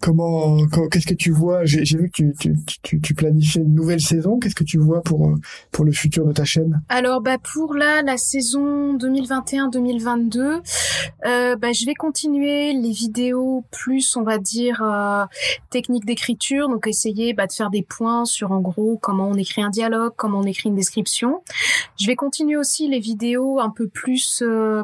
Comment 0.00 0.58
qu'est-ce 0.90 1.06
que 1.06 1.14
tu 1.14 1.30
vois? 1.30 1.64
J'ai 1.64 1.82
vu 1.96 2.10
que 2.10 2.32
tu, 2.38 2.56
tu, 2.82 3.00
tu, 3.00 3.14
planifiais 3.14 3.62
une 3.62 3.74
nouvelle 3.74 4.00
saison. 4.00 4.38
Qu'est-ce 4.38 4.54
que 4.54 4.64
tu 4.64 4.78
vois 4.78 5.02
pour 5.02 5.34
pour 5.72 5.84
le 5.84 5.92
futur 5.92 6.26
de 6.26 6.32
ta 6.32 6.44
chaîne? 6.44 6.82
Alors 6.88 7.20
bah 7.20 7.38
pour 7.38 7.74
là 7.74 8.02
la 8.02 8.16
saison 8.16 8.96
2021-2022, 8.96 10.60
euh, 11.26 11.56
bah 11.56 11.72
je 11.72 11.86
vais 11.86 11.94
continuer 11.94 12.72
les 12.72 12.92
vidéos 12.92 13.64
plus 13.70 14.16
on 14.16 14.22
va 14.22 14.38
dire 14.38 14.82
euh, 14.82 15.24
technique 15.70 16.04
d'écriture, 16.04 16.68
donc 16.68 16.86
essayer 16.86 17.32
bah, 17.32 17.46
de 17.46 17.52
faire 17.52 17.70
des 17.70 17.82
points 17.82 18.24
sur 18.24 18.52
en 18.52 18.60
gros 18.60 18.98
comment 18.98 19.28
on 19.28 19.34
écrit 19.34 19.62
un 19.62 19.70
dialogue, 19.70 20.12
comment 20.16 20.40
on 20.40 20.44
écrit 20.44 20.68
une 20.68 20.74
description. 20.74 21.42
Je 21.98 22.06
vais 22.06 22.16
continuer 22.16 22.56
aussi 22.56 22.88
les 22.88 23.00
vidéos 23.00 23.60
un 23.60 23.70
peu 23.70 23.88
plus 23.88 24.42
euh, 24.42 24.82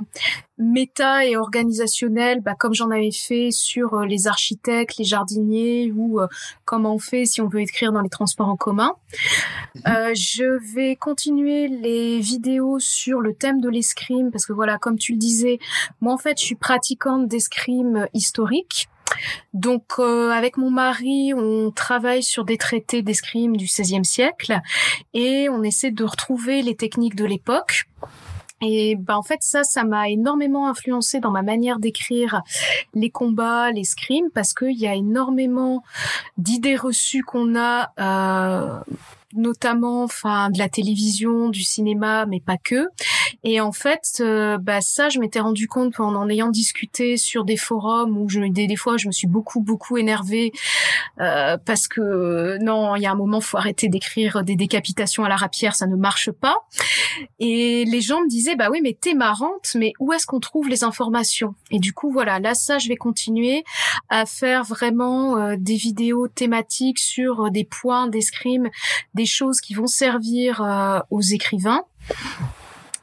méta 0.58 1.26
et 1.26 1.36
organisationnelles, 1.36 2.40
bah, 2.40 2.54
comme 2.58 2.74
j'en 2.74 2.90
avais 2.90 3.10
fait 3.10 3.50
sur 3.50 3.94
euh, 3.94 4.06
les 4.06 4.26
architectes, 4.26 4.96
les 4.98 5.04
jardiniers 5.04 5.92
ou 5.94 6.20
euh, 6.20 6.26
comment 6.64 6.94
on 6.94 6.98
fait 6.98 7.24
si 7.24 7.40
on 7.40 7.48
veut 7.48 7.60
écrire 7.60 7.92
dans 7.92 8.00
les 8.00 8.10
transports 8.10 8.48
en 8.48 8.56
commun. 8.56 8.94
Mhm. 9.74 10.14
je 10.14 10.74
vais 10.74 10.96
continuer 10.96 11.68
les 11.68 12.20
vidéos 12.20 12.78
sur 12.78 13.20
le 13.20 13.34
thème 13.34 13.60
de 13.60 13.68
l'escrime 13.68 14.30
parce 14.30 14.46
que 14.46 14.52
voilà, 14.52 14.78
comme 14.78 14.98
tu 14.98 15.12
le 15.12 15.18
disais, 15.18 15.58
moi 16.00 16.12
en 16.12 16.18
fait 16.18 16.38
je 16.38 16.44
suis 16.44 16.54
pratiquante 16.54 17.28
d'escrime 17.28 18.06
historique. 18.12 18.88
Donc 19.52 19.84
euh, 19.98 20.30
avec 20.30 20.56
mon 20.56 20.70
mari, 20.70 21.32
on 21.34 21.70
travaille 21.70 22.22
sur 22.22 22.44
des 22.44 22.56
traités 22.56 23.02
d'escrime 23.02 23.56
du 23.56 23.66
XVIe 23.66 24.04
siècle 24.04 24.60
et 25.14 25.48
on 25.48 25.62
essaie 25.62 25.90
de 25.90 26.04
retrouver 26.04 26.62
les 26.62 26.76
techniques 26.76 27.16
de 27.16 27.24
l'époque. 27.24 27.86
Et 28.62 28.96
ben 28.96 29.16
en 29.16 29.22
fait 29.22 29.40
ça, 29.42 29.64
ça 29.64 29.84
m'a 29.84 30.08
énormément 30.08 30.68
influencé 30.68 31.20
dans 31.20 31.30
ma 31.30 31.42
manière 31.42 31.78
d'écrire 31.78 32.42
les 32.94 33.10
combats, 33.10 33.70
l'escrime, 33.72 34.30
parce 34.32 34.54
qu'il 34.54 34.78
y 34.78 34.86
a 34.86 34.94
énormément 34.94 35.82
d'idées 36.38 36.76
reçues 36.76 37.22
qu'on 37.22 37.56
a 37.56 37.92
euh, 37.98 38.80
notamment 39.34 40.04
enfin 40.04 40.50
de 40.50 40.58
la 40.58 40.68
télévision, 40.68 41.48
du 41.48 41.62
cinéma, 41.62 42.26
mais 42.26 42.40
pas 42.40 42.56
que. 42.56 42.88
Et 43.44 43.60
en 43.60 43.72
fait, 43.72 44.18
euh, 44.20 44.58
bah 44.58 44.80
ça, 44.80 45.08
je 45.08 45.18
m'étais 45.18 45.40
rendu 45.40 45.66
compte 45.66 45.98
en 46.00 46.14
en 46.14 46.28
ayant 46.28 46.48
discuté 46.48 47.16
sur 47.16 47.44
des 47.44 47.56
forums 47.56 48.16
où 48.16 48.28
je 48.28 48.40
des, 48.40 48.66
des 48.66 48.76
fois 48.76 48.96
je 48.96 49.06
me 49.06 49.12
suis 49.12 49.26
beaucoup 49.26 49.60
beaucoup 49.60 49.96
énervée 49.96 50.52
euh, 51.20 51.56
parce 51.64 51.88
que 51.88 52.58
non, 52.62 52.96
il 52.96 53.02
y 53.02 53.06
a 53.06 53.12
un 53.12 53.16
moment 53.16 53.40
faut 53.40 53.56
arrêter 53.56 53.88
d'écrire 53.88 54.44
des 54.44 54.56
décapitations 54.56 55.24
à 55.24 55.28
la 55.28 55.36
rapière, 55.36 55.74
ça 55.74 55.86
ne 55.86 55.96
marche 55.96 56.30
pas. 56.30 56.56
Et 57.38 57.84
les 57.84 58.00
gens 58.00 58.20
me 58.20 58.28
disaient 58.28 58.56
bah 58.56 58.68
oui 58.70 58.80
mais 58.82 58.96
t'es 58.98 59.14
marrante, 59.14 59.72
mais 59.74 59.92
où 59.98 60.12
est-ce 60.12 60.26
qu'on 60.26 60.40
trouve 60.40 60.68
les 60.68 60.84
informations? 60.84 61.54
Et 61.70 61.78
du 61.78 61.92
coup 61.92 62.10
voilà, 62.12 62.38
là 62.38 62.54
ça 62.54 62.78
je 62.78 62.88
vais 62.88 62.96
continuer 62.96 63.64
à 64.08 64.26
faire 64.26 64.64
vraiment 64.64 65.36
euh, 65.36 65.56
des 65.58 65.76
vidéos 65.76 66.28
thématiques 66.28 66.98
sur 66.98 67.50
des 67.50 67.64
points 67.64 68.08
des 69.14 69.21
des 69.22 69.26
choses 69.26 69.60
qui 69.60 69.74
vont 69.74 69.86
servir 69.86 70.60
euh, 70.62 70.98
aux 71.10 71.20
écrivains. 71.20 71.84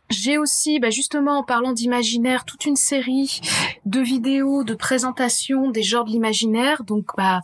J'ai 0.09 0.37
aussi, 0.37 0.79
bah 0.79 0.89
justement, 0.89 1.37
en 1.37 1.43
parlant 1.43 1.71
d'imaginaire, 1.71 2.43
toute 2.43 2.65
une 2.65 2.75
série 2.75 3.39
de 3.85 4.01
vidéos 4.01 4.63
de 4.63 4.73
présentation 4.73 5.69
des 5.69 5.83
genres 5.83 6.03
de 6.03 6.09
l'imaginaire. 6.09 6.83
Donc, 6.83 7.05
bah, 7.15 7.41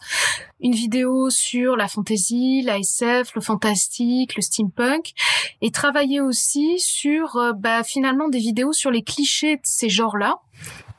une 0.60 0.74
vidéo 0.74 1.30
sur 1.30 1.78
la 1.78 1.88
fantasy, 1.88 2.64
la 2.64 2.80
SF, 2.80 3.36
le 3.36 3.42
fantastique, 3.42 4.36
le 4.36 4.42
steampunk, 4.42 5.14
et 5.62 5.72
travailler 5.72 6.20
aussi 6.20 6.80
sur, 6.80 7.38
euh, 7.38 7.54
bah, 7.54 7.84
finalement, 7.84 8.28
des 8.28 8.40
vidéos 8.40 8.74
sur 8.74 8.92
les 8.92 9.04
clichés 9.04 9.56
de 9.56 9.62
ces 9.64 9.88
genres-là 9.88 10.40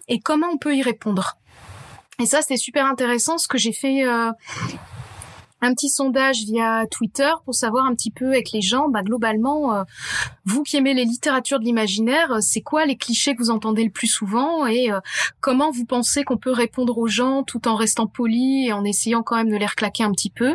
et 0.08 0.20
comment 0.20 0.46
on 0.50 0.56
peut 0.56 0.74
y 0.74 0.82
répondre. 0.82 1.36
Et 2.22 2.26
ça, 2.26 2.40
c'était 2.40 2.56
super 2.56 2.86
intéressant, 2.86 3.36
ce 3.36 3.48
que 3.48 3.58
j'ai 3.58 3.72
fait. 3.72 4.06
Euh, 4.06 4.30
un 5.60 5.72
petit 5.72 5.88
sondage 5.88 6.44
via 6.44 6.86
Twitter 6.90 7.30
pour 7.44 7.54
savoir 7.54 7.86
un 7.86 7.94
petit 7.94 8.10
peu 8.10 8.28
avec 8.28 8.52
les 8.52 8.60
gens, 8.60 8.88
bah, 8.88 9.02
globalement, 9.02 9.74
euh, 9.74 9.84
vous 10.44 10.62
qui 10.62 10.76
aimez 10.76 10.94
les 10.94 11.04
littératures 11.04 11.58
de 11.58 11.64
l'imaginaire, 11.64 12.32
euh, 12.32 12.40
c'est 12.40 12.60
quoi 12.60 12.84
les 12.84 12.96
clichés 12.96 13.34
que 13.34 13.42
vous 13.42 13.50
entendez 13.50 13.84
le 13.84 13.90
plus 13.90 14.06
souvent 14.06 14.66
et 14.66 14.90
euh, 14.90 15.00
comment 15.40 15.70
vous 15.70 15.86
pensez 15.86 16.24
qu'on 16.24 16.36
peut 16.36 16.52
répondre 16.52 16.98
aux 16.98 17.08
gens 17.08 17.42
tout 17.42 17.68
en 17.68 17.74
restant 17.74 18.06
poli 18.06 18.66
et 18.66 18.72
en 18.72 18.84
essayant 18.84 19.22
quand 19.22 19.36
même 19.36 19.50
de 19.50 19.56
les 19.56 19.66
reclaquer 19.66 20.04
un 20.04 20.12
petit 20.12 20.30
peu. 20.30 20.54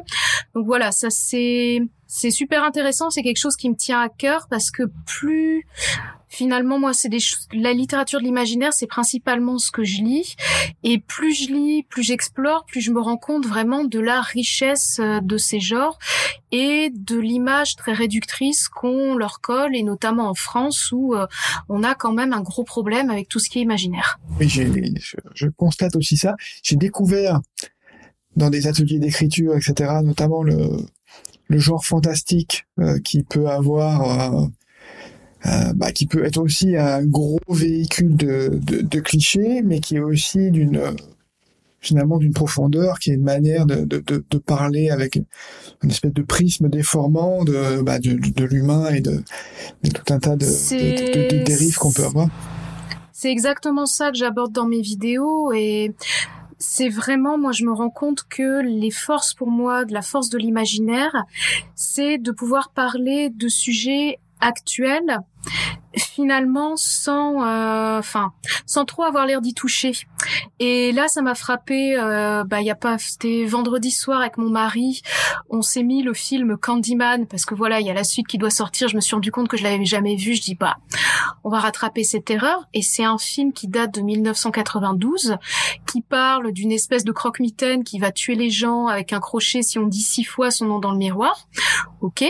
Donc 0.53 0.65
voilà, 0.65 0.91
ça 0.91 1.09
c'est 1.09 1.81
c'est 2.13 2.29
super 2.29 2.65
intéressant, 2.65 3.09
c'est 3.09 3.23
quelque 3.23 3.39
chose 3.39 3.55
qui 3.55 3.69
me 3.69 3.75
tient 3.75 4.01
à 4.01 4.09
cœur 4.09 4.47
parce 4.49 4.69
que 4.69 4.83
plus 5.05 5.65
finalement 6.27 6.77
moi 6.77 6.93
c'est 6.93 7.07
des 7.07 7.19
la 7.53 7.71
littérature 7.71 8.19
de 8.19 8.25
l'imaginaire 8.25 8.73
c'est 8.73 8.87
principalement 8.87 9.57
ce 9.57 9.71
que 9.71 9.83
je 9.83 10.01
lis 10.01 10.35
et 10.83 10.97
plus 10.99 11.33
je 11.33 11.53
lis 11.53 11.83
plus 11.83 12.03
j'explore 12.03 12.65
plus 12.65 12.79
je 12.79 12.91
me 12.91 13.01
rends 13.01 13.17
compte 13.17 13.45
vraiment 13.45 13.83
de 13.83 13.99
la 13.99 14.21
richesse 14.21 14.99
euh, 14.99 15.19
de 15.21 15.37
ces 15.37 15.59
genres 15.59 15.99
et 16.51 16.89
de 16.93 17.17
l'image 17.17 17.75
très 17.75 17.93
réductrice 17.93 18.67
qu'on 18.69 19.15
leur 19.15 19.39
colle 19.41 19.75
et 19.75 19.83
notamment 19.83 20.29
en 20.29 20.33
France 20.33 20.91
où 20.93 21.15
euh, 21.15 21.27
on 21.69 21.83
a 21.83 21.95
quand 21.95 22.13
même 22.13 22.33
un 22.33 22.41
gros 22.41 22.63
problème 22.63 23.09
avec 23.09 23.27
tout 23.29 23.39
ce 23.39 23.49
qui 23.49 23.59
est 23.59 23.61
imaginaire. 23.61 24.19
Oui, 24.39 24.49
je, 24.49 24.63
je 25.33 25.47
constate 25.47 25.95
aussi 25.95 26.17
ça. 26.17 26.35
J'ai 26.61 26.75
découvert 26.75 27.39
dans 28.35 28.49
des 28.49 28.67
ateliers 28.67 28.99
d'écriture, 28.99 29.55
etc., 29.55 29.91
notamment 30.03 30.43
le, 30.43 30.55
le 31.51 31.59
genre 31.59 31.85
fantastique 31.85 32.65
euh, 32.79 32.99
qui 32.99 33.23
peut 33.23 33.47
avoir 33.47 34.49
euh, 35.45 35.73
bah, 35.75 35.91
qui 35.91 36.05
peut 36.07 36.23
être 36.23 36.37
aussi 36.37 36.77
un 36.77 37.03
gros 37.05 37.39
véhicule 37.49 38.15
de, 38.15 38.59
de, 38.61 38.81
de 38.81 38.99
clichés, 38.99 39.61
mais 39.63 39.79
qui 39.79 39.97
est 39.97 40.01
aussi 40.01 40.51
d'une 40.51 40.81
finalement 41.81 42.19
d'une 42.19 42.33
profondeur, 42.33 42.99
qui 42.99 43.09
est 43.09 43.15
une 43.15 43.23
manière 43.23 43.65
de, 43.65 43.83
de, 43.83 44.03
de, 44.07 44.37
parler 44.37 44.91
avec 44.91 45.15
une 45.83 45.89
espèce 45.89 46.13
de 46.13 46.21
prisme 46.21 46.69
déformant 46.69 47.43
de, 47.43 47.81
bah, 47.81 47.97
de, 47.97 48.13
de 48.13 48.45
l'humain 48.45 48.93
et 48.93 49.01
de, 49.01 49.23
tout 49.91 50.13
un 50.13 50.19
tas 50.19 50.35
de, 50.35 50.45
de 50.45 51.43
dérives 51.43 51.77
qu'on 51.77 51.91
peut 51.91 52.05
avoir. 52.05 52.29
C'est 53.11 53.31
exactement 53.31 53.87
ça 53.87 54.11
que 54.11 54.17
j'aborde 54.17 54.51
dans 54.51 54.67
mes 54.67 54.81
vidéos 54.81 55.51
et 55.53 55.95
c'est 56.61 56.89
vraiment, 56.89 57.37
moi, 57.37 57.51
je 57.51 57.65
me 57.65 57.73
rends 57.73 57.89
compte 57.89 58.23
que 58.29 58.61
les 58.61 58.91
forces 58.91 59.33
pour 59.33 59.49
moi, 59.49 59.83
de 59.83 59.93
la 59.93 60.03
force 60.03 60.29
de 60.29 60.37
l'imaginaire, 60.37 61.25
c'est 61.75 62.19
de 62.19 62.31
pouvoir 62.31 62.69
parler 62.69 63.29
de 63.29 63.47
sujets 63.47 64.19
actuels 64.39 65.19
finalement 65.97 66.75
sans 66.77 67.43
euh, 67.43 67.99
enfin 67.99 68.31
sans 68.65 68.85
trop 68.85 69.03
avoir 69.03 69.25
l'air 69.25 69.41
d'y 69.41 69.53
toucher. 69.53 69.91
Et 70.59 70.91
là 70.91 71.07
ça 71.07 71.21
m'a 71.21 71.35
frappé 71.35 71.97
euh, 71.97 72.43
bah 72.43 72.61
il 72.61 72.67
y 72.67 72.71
a 72.71 72.75
pas 72.75 72.97
c'était 72.97 73.45
vendredi 73.45 73.91
soir 73.91 74.21
avec 74.21 74.37
mon 74.37 74.49
mari. 74.49 75.01
On 75.49 75.61
s'est 75.61 75.83
mis 75.83 76.01
le 76.03 76.13
film 76.13 76.57
Candyman 76.57 77.27
parce 77.27 77.45
que 77.45 77.55
voilà 77.55 77.79
il 77.79 77.87
y 77.87 77.89
a 77.89 77.93
la 77.93 78.03
suite 78.03 78.27
qui 78.27 78.37
doit 78.37 78.49
sortir. 78.49 78.87
Je 78.87 78.95
me 78.95 79.01
suis 79.01 79.15
rendu 79.15 79.31
compte 79.31 79.47
que 79.47 79.57
je 79.57 79.63
l'avais 79.63 79.83
jamais 79.85 80.15
vu. 80.15 80.35
Je 80.35 80.41
dis 80.41 80.55
bah 80.55 80.77
on 81.43 81.49
va 81.49 81.59
rattraper 81.59 82.03
cette 82.03 82.29
erreur. 82.29 82.67
Et 82.73 82.81
c'est 82.81 83.03
un 83.03 83.17
film 83.17 83.51
qui 83.51 83.67
date 83.67 83.93
de 83.95 84.01
1992 84.01 85.37
qui 85.85 86.01
parle 86.01 86.51
d'une 86.51 86.71
espèce 86.71 87.03
de 87.03 87.11
croque-mitaine 87.11 87.83
qui 87.83 87.99
va 87.99 88.11
tuer 88.11 88.35
les 88.35 88.49
gens 88.49 88.87
avec 88.87 89.13
un 89.13 89.19
crochet 89.19 89.61
si 89.61 89.77
on 89.77 89.87
dit 89.87 90.01
six 90.01 90.23
fois 90.23 90.51
son 90.51 90.65
nom 90.65 90.79
dans 90.79 90.91
le 90.91 90.97
miroir. 90.97 91.47
Ok. 92.01 92.23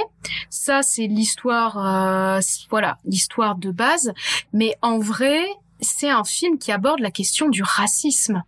Ça 0.49 0.82
c'est 0.82 1.07
l'histoire 1.07 1.78
euh, 1.78 2.39
voilà 2.70 2.97
l'histoire 3.06 3.56
de 3.56 3.72
base, 3.72 4.14
mais 4.54 4.76
en 4.82 4.99
vrai, 4.99 5.43
c'est 5.80 6.10
un 6.10 6.24
film 6.24 6.58
qui 6.58 6.72
aborde 6.72 6.99
la 6.99 7.12
question 7.12 7.49
du 7.49 7.64
racisme 7.64 8.43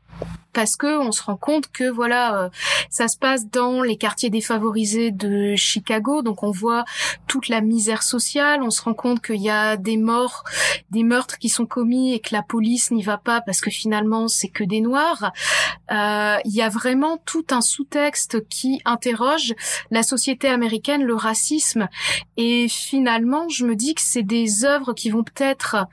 parce 0.54 0.76
que 0.76 1.00
on 1.00 1.12
se 1.12 1.24
rend 1.24 1.36
compte 1.36 1.72
que 1.72 1.90
voilà, 1.90 2.44
euh, 2.44 2.50
ça 2.90 3.08
se 3.08 3.18
passe 3.18 3.50
dans 3.50 3.82
les 3.82 3.98
quartiers 3.98 4.30
défavorisés 4.30 5.12
de 5.12 5.56
Chicago, 5.56 6.22
donc 6.22 6.44
on 6.44 6.52
voit 6.52 6.86
toute 7.28 7.50
la 7.50 7.62
misère 7.62 8.04
sociale, 8.04 8.62
on 8.62 8.70
se 8.70 8.82
rend 8.82 8.94
compte 8.94 9.22
qu'il 9.22 9.42
y 9.42 9.50
a 9.50 9.76
des 9.76 9.98
morts, 9.98 10.44
des 10.92 11.04
meurtres 11.04 11.40
qui 11.40 11.50
sont 11.50 11.66
commis 11.66 12.14
et 12.14 12.20
que 12.20 12.34
la 12.34 12.44
police 12.44 12.92
n'y 12.92 13.02
va 13.02 13.18
pas 13.18 13.42
parce 13.42 13.62
que 13.62 13.72
finalement 13.72 14.28
c'est 14.28 14.48
que 14.48 14.64
des 14.64 14.82
noirs. 14.82 15.32
Euh, 15.92 16.38
il 16.46 16.54
y 16.54 16.62
a 16.62 16.70
vraiment 16.70 17.18
tout 17.26 17.46
un 17.52 17.62
sous-texte 17.62 18.48
qui 18.48 18.80
interroge 18.86 19.54
la 19.92 20.04
société 20.04 20.48
américaine, 20.48 21.04
le 21.04 21.16
racisme, 21.16 21.88
et 22.38 22.68
finalement 22.70 23.50
je 23.50 23.66
me 23.66 23.76
dis 23.76 23.96
que 23.96 24.02
c'est 24.02 24.24
des 24.24 24.66
œuvres 24.66 24.94
qui 24.94 25.10
vont 25.10 25.24
peut-être 25.24 25.88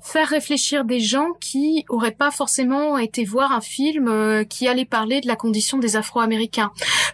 faire 0.00 0.28
réfléchir 0.28 0.84
des 0.84 1.00
gens 1.00 1.32
qui 1.40 1.84
auraient 1.88 2.10
pas 2.10 2.30
forcément 2.30 2.96
été 2.96 3.24
voir 3.24 3.52
film 3.66 4.08
euh, 4.08 4.44
qui 4.44 4.68
allait 4.68 4.84
parler 4.84 5.20
de 5.20 5.26
la 5.26 5.36
condition 5.36 5.78
des 5.78 5.96
Afro-Américains. 5.96 6.70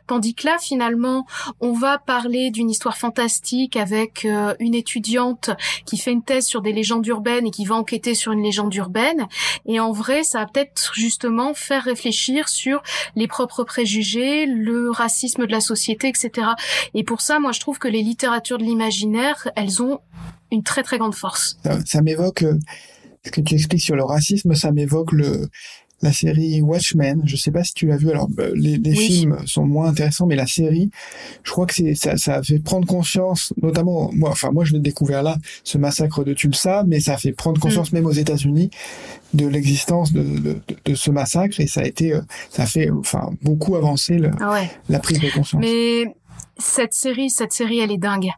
Tandis 0.06 0.34
que 0.34 0.46
là, 0.46 0.58
finalement, 0.60 1.26
on 1.60 1.72
va 1.72 1.98
parler 1.98 2.50
d'une 2.50 2.70
histoire 2.70 2.96
fantastique 2.96 3.76
avec 3.76 4.24
euh, 4.24 4.54
une 4.60 4.74
étudiante 4.74 5.50
qui 5.86 5.96
fait 5.96 6.12
une 6.12 6.22
thèse 6.22 6.46
sur 6.46 6.62
des 6.62 6.72
légendes 6.72 7.06
urbaines 7.06 7.46
et 7.46 7.50
qui 7.50 7.64
va 7.64 7.74
enquêter 7.74 8.14
sur 8.14 8.32
une 8.32 8.42
légende 8.42 8.74
urbaine. 8.74 9.26
Et 9.66 9.80
en 9.80 9.92
vrai, 9.92 10.22
ça 10.22 10.40
va 10.40 10.46
peut-être 10.46 10.92
justement 10.94 11.54
faire 11.54 11.84
réfléchir 11.84 12.48
sur 12.48 12.82
les 13.16 13.26
propres 13.26 13.64
préjugés, 13.64 14.46
le 14.46 14.90
racisme 14.90 15.46
de 15.46 15.52
la 15.52 15.60
société, 15.60 16.08
etc. 16.08 16.48
Et 16.94 17.04
pour 17.04 17.20
ça, 17.20 17.38
moi, 17.38 17.52
je 17.52 17.60
trouve 17.60 17.78
que 17.78 17.88
les 17.88 18.02
littératures 18.02 18.58
de 18.58 18.64
l'imaginaire, 18.64 19.48
elles 19.56 19.82
ont 19.82 20.00
une 20.50 20.62
très 20.62 20.82
très 20.82 20.98
grande 20.98 21.14
force. 21.14 21.56
Ça, 21.86 22.02
m'évoque 22.02 22.42
euh, 22.42 22.58
ce 23.24 23.30
que 23.30 23.40
tu 23.40 23.54
expliques 23.54 23.82
sur 23.82 23.96
le 23.96 24.04
racisme, 24.04 24.54
ça 24.54 24.70
m'évoque 24.70 25.12
le 25.12 25.48
la 26.02 26.12
série 26.12 26.60
Watchmen. 26.60 27.22
Je 27.24 27.36
sais 27.36 27.50
pas 27.50 27.64
si 27.64 27.72
tu 27.74 27.86
l'as 27.86 27.96
vu. 27.96 28.10
Alors 28.10 28.28
bah, 28.28 28.44
les, 28.54 28.76
les 28.76 28.94
films 28.94 29.38
sont 29.46 29.64
moins 29.64 29.88
intéressants, 29.88 30.26
mais 30.26 30.36
la 30.36 30.46
série, 30.46 30.90
je 31.42 31.50
crois 31.50 31.66
que 31.66 31.74
c'est 31.74 31.94
ça, 31.94 32.16
ça 32.16 32.36
a 32.36 32.42
fait 32.42 32.58
prendre 32.58 32.86
conscience, 32.86 33.52
notamment 33.62 34.10
moi. 34.12 34.30
Enfin 34.30 34.50
moi 34.52 34.64
je 34.64 34.72
l'ai 34.72 34.80
découvert 34.80 35.22
là, 35.22 35.38
ce 35.64 35.78
massacre 35.78 36.24
de 36.24 36.32
Tulsa, 36.34 36.84
mais 36.86 37.00
ça 37.00 37.14
a 37.14 37.16
fait 37.16 37.32
prendre 37.32 37.60
conscience 37.60 37.92
mm. 37.92 37.94
même 37.94 38.06
aux 38.06 38.12
États-Unis 38.12 38.70
de 39.34 39.46
l'existence 39.46 40.12
de, 40.12 40.22
de, 40.22 40.60
de, 40.84 40.94
ce 40.94 41.10
massacre 41.10 41.58
et 41.60 41.66
ça 41.66 41.80
a 41.80 41.84
été, 41.84 42.12
euh, 42.12 42.20
ça 42.50 42.64
a 42.64 42.66
fait 42.66 42.90
enfin 42.90 43.30
beaucoup 43.42 43.76
avancer 43.76 44.18
le, 44.18 44.30
ah 44.40 44.60
la 44.88 44.98
prise 44.98 45.20
de 45.20 45.30
conscience. 45.30 45.60
Mais 45.60 46.04
cette 46.58 46.94
série, 46.94 47.30
cette 47.30 47.52
série, 47.52 47.80
elle 47.80 47.92
est 47.92 47.98
dingue. 47.98 48.30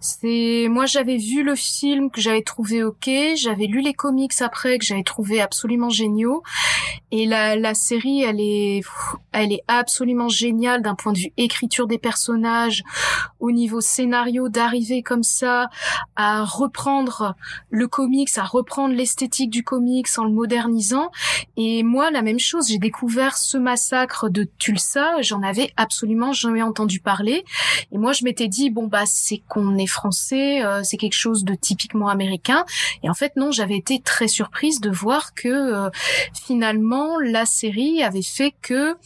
C'est 0.00 0.66
moi 0.70 0.86
j'avais 0.86 1.16
vu 1.16 1.42
le 1.42 1.54
film 1.54 2.10
que 2.10 2.20
j'avais 2.20 2.42
trouvé 2.42 2.82
ok, 2.82 3.10
j'avais 3.36 3.66
lu 3.66 3.80
les 3.80 3.94
comics 3.94 4.32
après 4.40 4.78
que 4.78 4.84
j'avais 4.84 5.02
trouvé 5.02 5.40
absolument 5.40 5.90
géniaux, 5.90 6.42
et 7.10 7.24
la, 7.24 7.56
la 7.56 7.74
série, 7.74 8.22
elle 8.22 8.40
est, 8.40 8.82
elle 9.32 9.52
est 9.52 9.62
absolument 9.66 10.28
géniale 10.28 10.82
d'un 10.82 10.94
point 10.94 11.12
de 11.12 11.18
vue 11.18 11.32
écriture 11.38 11.86
des 11.86 11.98
personnages, 11.98 12.82
au 13.40 13.50
niveau 13.50 13.80
scénario, 13.80 14.48
d'arriver 14.48 15.02
comme 15.02 15.22
ça 15.22 15.70
à 16.16 16.44
reprendre 16.44 17.34
le 17.70 17.88
comics, 17.88 18.28
à 18.36 18.44
reprendre 18.44 18.94
l'esthétique 18.94 19.48
du 19.50 19.62
comics 19.62 20.08
en 20.18 20.24
le 20.24 20.32
modernisant. 20.32 21.10
Et 21.56 21.82
moi, 21.82 22.10
la 22.10 22.20
même 22.20 22.38
chose, 22.38 22.68
j'ai 22.68 22.78
découvert 22.78 23.38
ce 23.38 23.56
massacre 23.56 24.28
de 24.28 24.46
Tulsa, 24.58 25.22
j'en 25.22 25.42
avais 25.42 25.72
absolument 25.76 26.32
jamais 26.32 26.62
entendu 26.62 27.00
parler. 27.00 27.44
Et 27.92 27.98
moi, 27.98 28.12
je 28.12 28.24
m'étais 28.24 28.48
dit, 28.48 28.70
bon, 28.70 28.86
bah, 28.86 29.04
c'est 29.06 29.42
qu'on 29.48 29.76
est 29.76 29.86
français, 29.86 30.64
euh, 30.64 30.82
c'est 30.82 30.96
quelque 30.96 31.14
chose 31.14 31.44
de 31.44 31.54
typiquement 31.54 32.08
américain. 32.08 32.64
Et 33.02 33.10
en 33.10 33.14
fait, 33.14 33.36
non, 33.36 33.50
j'avais 33.50 33.76
été 33.76 34.00
très 34.00 34.28
surprise 34.28 34.80
de 34.80 34.90
voir 34.90 35.34
que 35.34 35.48
euh, 35.48 35.90
finalement, 36.34 37.18
la 37.18 37.46
série 37.46 38.02
avait 38.02 38.22
fait 38.22 38.54
que 38.62 38.96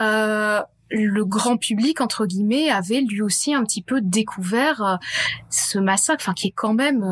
euh, 0.00 0.62
le 0.90 1.24
grand 1.24 1.56
public 1.56 2.00
entre 2.00 2.26
guillemets 2.26 2.70
avait 2.70 3.00
lui 3.00 3.20
aussi 3.20 3.52
un 3.54 3.64
petit 3.64 3.82
peu 3.82 4.00
découvert 4.00 5.00
ce 5.50 5.80
massacre, 5.80 6.22
enfin 6.22 6.32
qui 6.32 6.46
est 6.46 6.54
quand 6.54 6.74
même 6.74 7.04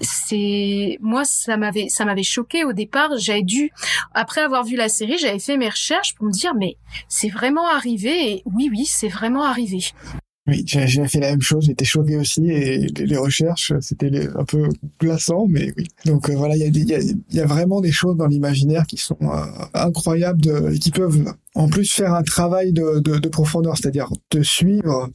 c'est 0.00 0.98
moi 1.00 1.24
ça 1.24 1.56
m'avait 1.56 1.88
ça 1.88 2.04
m'avait 2.04 2.22
choqué 2.22 2.64
au 2.64 2.72
départ 2.72 3.10
j'avais 3.18 3.42
dû 3.42 3.70
après 4.14 4.40
avoir 4.40 4.64
vu 4.64 4.76
la 4.76 4.88
série 4.88 5.18
j'avais 5.18 5.38
fait 5.38 5.56
mes 5.56 5.68
recherches 5.68 6.14
pour 6.14 6.26
me 6.26 6.32
dire 6.32 6.54
mais 6.54 6.76
c'est 7.08 7.28
vraiment 7.28 7.68
arrivé 7.68 8.32
et 8.32 8.42
oui 8.44 8.68
oui 8.70 8.86
c'est 8.86 9.08
vraiment 9.08 9.44
arrivé 9.44 9.80
oui, 10.46 10.64
j'ai 10.66 11.06
fait 11.06 11.20
la 11.20 11.30
même 11.30 11.42
chose, 11.42 11.66
j'étais 11.66 11.84
choqué 11.84 12.16
aussi 12.16 12.50
et 12.50 12.86
les, 12.88 13.16
recherches, 13.16 13.72
c'était 13.80 14.10
un 14.34 14.44
peu 14.44 14.68
glaçant, 14.98 15.46
mais 15.48 15.72
oui. 15.76 15.86
Donc 16.06 16.28
euh, 16.28 16.34
voilà, 16.34 16.56
il 16.56 17.24
y 17.30 17.40
a, 17.40 17.46
vraiment 17.46 17.80
des 17.80 17.92
choses 17.92 18.16
dans 18.16 18.26
l'imaginaire 18.26 18.84
qui 18.86 18.96
sont 18.96 19.18
euh, 19.20 19.44
incroyables 19.74 20.72
et 20.74 20.78
qui 20.78 20.90
peuvent 20.90 21.34
en 21.54 21.68
plus 21.68 21.92
faire 21.92 22.14
un 22.14 22.22
travail 22.22 22.72
de 22.72 23.28
profondeur, 23.28 23.76
c'est-à-dire 23.76 24.10
te 24.28 24.42
suivre 24.42 25.10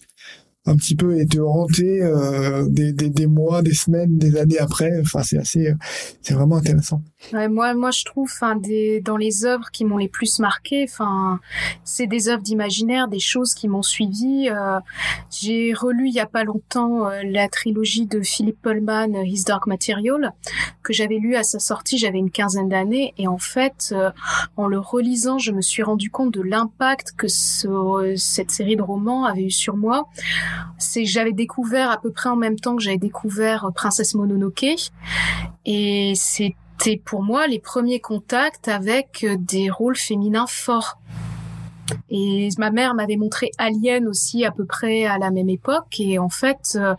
un 0.65 0.75
petit 0.75 0.95
peu 0.95 1.19
été 1.19 1.39
hanté 1.39 2.01
euh, 2.01 2.67
des, 2.67 2.91
des, 2.93 3.09
des, 3.09 3.27
mois, 3.27 3.61
des 3.61 3.73
semaines, 3.73 4.17
des 4.17 4.37
années 4.37 4.59
après. 4.59 4.99
Enfin, 5.01 5.21
c'est 5.23 5.37
assez, 5.37 5.73
c'est 6.21 6.33
vraiment 6.33 6.57
intéressant. 6.57 7.01
Ouais, 7.33 7.47
moi, 7.47 7.73
moi, 7.73 7.91
je 7.91 8.03
trouve, 8.03 8.29
enfin, 8.31 8.55
des, 8.55 9.01
dans 9.01 9.17
les 9.17 9.45
œuvres 9.45 9.71
qui 9.71 9.83
m'ont 9.85 9.97
les 9.97 10.07
plus 10.07 10.39
marqué, 10.39 10.85
enfin, 10.87 11.39
c'est 11.83 12.07
des 12.07 12.29
œuvres 12.29 12.43
d'imaginaire, 12.43 13.07
des 13.07 13.19
choses 13.19 13.53
qui 13.53 13.67
m'ont 13.67 13.81
suivi. 13.81 14.49
Euh, 14.49 14.79
j'ai 15.31 15.73
relu 15.73 16.07
il 16.07 16.13
y 16.13 16.19
a 16.19 16.25
pas 16.25 16.43
longtemps 16.43 17.07
euh, 17.07 17.21
la 17.23 17.47
trilogie 17.49 18.05
de 18.05 18.21
Philippe 18.21 18.61
Pullman, 18.61 19.23
His 19.23 19.43
Dark 19.43 19.67
Material, 19.67 20.33
que 20.83 20.93
j'avais 20.93 21.17
lu 21.17 21.35
à 21.35 21.43
sa 21.43 21.59
sortie, 21.59 21.97
j'avais 21.97 22.19
une 22.19 22.31
quinzaine 22.31 22.69
d'années, 22.69 23.13
et 23.17 23.27
en 23.27 23.39
fait, 23.39 23.93
en 24.55 24.67
le 24.67 24.79
relisant, 24.79 25.39
je 25.39 25.51
me 25.51 25.61
suis 25.61 25.83
rendu 25.83 26.09
compte 26.11 26.33
de 26.33 26.41
l'impact 26.41 27.13
que 27.17 27.27
ce, 27.27 28.13
cette 28.17 28.51
série 28.51 28.75
de 28.75 28.81
romans 28.81 29.25
avait 29.25 29.45
eu 29.45 29.51
sur 29.51 29.75
moi 29.77 30.07
c'est 30.77 31.05
j'avais 31.05 31.33
découvert 31.33 31.91
à 31.91 31.99
peu 31.99 32.11
près 32.11 32.29
en 32.29 32.35
même 32.35 32.59
temps 32.59 32.75
que 32.75 32.81
j'avais 32.83 32.97
découvert 32.97 33.65
euh, 33.65 33.71
Princesse 33.71 34.15
Mononoke 34.15 34.91
et 35.65 36.13
c'était 36.77 37.01
pour 37.03 37.23
moi 37.23 37.47
les 37.47 37.59
premiers 37.59 37.99
contacts 37.99 38.67
avec 38.67 39.23
euh, 39.23 39.35
des 39.39 39.69
rôles 39.69 39.95
féminins 39.95 40.47
forts. 40.47 40.99
Et 42.09 42.49
ma 42.57 42.71
mère 42.71 42.95
m'avait 42.95 43.15
montré 43.15 43.51
Alien 43.57 44.07
aussi 44.07 44.43
à 44.43 44.51
peu 44.51 44.65
près 44.65 45.05
à 45.05 45.17
la 45.19 45.29
même 45.29 45.49
époque 45.49 45.99
et 45.99 46.17
en 46.17 46.29
fait 46.29 46.75
euh, 46.75 46.95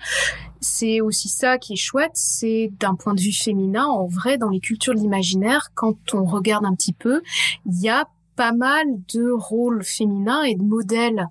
c'est 0.60 1.00
aussi 1.00 1.28
ça 1.28 1.58
qui 1.58 1.72
est 1.72 1.76
chouette, 1.76 2.12
c'est 2.14 2.70
d'un 2.78 2.94
point 2.94 3.14
de 3.14 3.20
vue 3.20 3.32
féminin 3.32 3.84
en 3.84 4.06
vrai 4.06 4.38
dans 4.38 4.48
les 4.48 4.60
cultures 4.60 4.94
de 4.94 5.00
l'imaginaire 5.00 5.70
quand 5.74 6.14
on 6.14 6.24
regarde 6.24 6.64
un 6.64 6.74
petit 6.74 6.92
peu, 6.92 7.22
il 7.66 7.80
y 7.80 7.88
a 7.88 8.08
pas 8.36 8.52
mal 8.52 8.86
de 9.12 9.30
rôles 9.32 9.82
féminins 9.82 10.42
et 10.42 10.54
de 10.54 10.62
modèles 10.62 11.28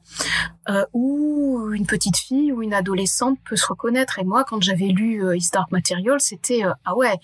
euh, 0.69 0.85
où 0.93 1.71
une 1.73 1.85
petite 1.85 2.17
fille 2.17 2.51
ou 2.51 2.61
une 2.61 2.73
adolescente 2.73 3.37
peut 3.47 3.55
se 3.55 3.67
reconnaître. 3.67 4.19
Et 4.19 4.23
moi, 4.23 4.43
quand 4.43 4.61
j'avais 4.61 4.87
lu 4.87 5.23
euh, 5.23 5.35
His 5.35 5.49
Dark 5.51 5.71
Material, 5.71 6.19
c'était 6.19 6.65
euh, 6.65 6.71
ah 6.85 6.95
ouais, 6.95 7.19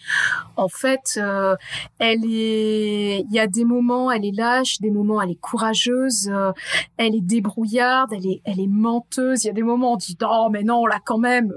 en 0.57 0.67
fait, 0.67 1.17
euh, 1.17 1.55
elle 1.99 2.23
est, 2.25 3.19
il 3.19 3.31
y 3.31 3.39
a 3.39 3.47
des 3.47 3.65
moments, 3.65 4.11
elle 4.11 4.25
est 4.25 4.35
lâche, 4.35 4.79
des 4.79 4.91
moments, 4.91 5.21
elle 5.21 5.31
est 5.31 5.39
courageuse, 5.39 6.29
euh, 6.31 6.51
elle 6.97 7.15
est 7.15 7.21
débrouillarde, 7.21 8.13
elle 8.13 8.27
est, 8.27 8.41
elle 8.45 8.59
est 8.59 8.67
menteuse. 8.67 9.43
Il 9.43 9.47
y 9.47 9.49
a 9.49 9.53
des 9.53 9.63
moments 9.63 9.93
on 9.93 9.97
dit 9.97 10.17
oh 10.23 10.49
mais 10.51 10.63
non 10.63 10.85
là 10.85 10.99
quand 11.03 11.17
même, 11.17 11.53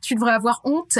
tu 0.00 0.14
devrais 0.14 0.32
avoir 0.32 0.60
honte. 0.64 0.98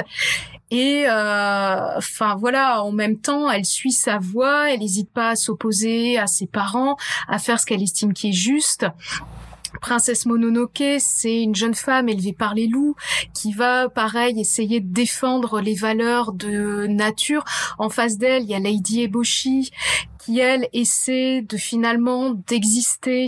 Et 0.70 1.04
enfin 1.08 2.36
voilà, 2.36 2.82
en 2.82 2.92
même 2.92 3.18
temps, 3.18 3.50
elle 3.50 3.64
suit 3.64 3.92
sa 3.92 4.18
voie, 4.18 4.70
elle 4.70 4.80
n'hésite 4.80 5.10
pas 5.10 5.30
à 5.30 5.36
s'opposer 5.36 6.18
à 6.18 6.26
ses 6.26 6.46
parents, 6.46 6.96
à 7.28 7.38
faire 7.38 7.60
ce 7.60 7.66
qu'elle 7.66 7.82
estime 7.82 8.12
qui 8.12 8.30
est 8.30 8.32
juste. 8.32 8.86
Princesse 9.80 10.26
Mononoke, 10.26 10.82
c'est 10.98 11.42
une 11.42 11.54
jeune 11.54 11.74
femme 11.74 12.08
élevée 12.08 12.32
par 12.32 12.54
les 12.54 12.66
loups 12.66 12.94
qui 13.34 13.52
va, 13.52 13.88
pareil, 13.88 14.40
essayer 14.40 14.80
de 14.80 14.92
défendre 14.92 15.60
les 15.60 15.74
valeurs 15.74 16.32
de 16.32 16.86
nature. 16.86 17.44
En 17.78 17.88
face 17.88 18.18
d'elle, 18.18 18.44
il 18.44 18.50
y 18.50 18.54
a 18.54 18.58
Lady 18.58 19.02
Eboshi 19.02 19.70
qui, 20.18 20.38
elle, 20.38 20.68
essaie 20.72 21.42
de 21.42 21.56
finalement 21.56 22.30
d'exister 22.46 23.26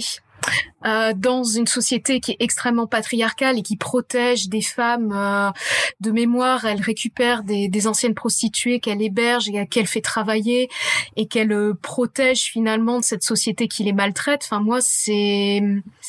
euh, 0.87 1.15
dans 1.17 1.45
une 1.45 1.67
société 1.67 2.21
qui 2.21 2.33
est 2.33 2.37
extrêmement 2.41 2.87
patriarcale 2.87 3.59
et 3.59 3.63
qui 3.63 3.77
protège 3.77 4.51
des 4.51 4.61
femmes 4.61 5.13
euh, 5.15 5.51
de 6.01 6.11
mémoire. 6.11 6.67
Elle 6.67 6.83
récupère 6.83 7.43
des, 7.43 7.69
des 7.69 7.87
anciennes 7.87 8.15
prostituées 8.15 8.81
qu'elle 8.81 9.01
héberge 9.01 9.49
et 9.49 9.67
qu'elle 9.67 9.87
fait 9.87 10.03
travailler 10.03 10.69
et 11.17 11.27
qu'elle 11.27 11.53
euh, 11.53 11.75
protège 11.81 12.43
finalement 12.43 12.99
de 12.99 13.05
cette 13.05 13.23
société 13.23 13.67
qui 13.67 13.83
les 13.85 13.95
maltraite. 13.95 14.43
Enfin 14.45 14.61
moi 14.61 14.81
c'est 14.83 15.63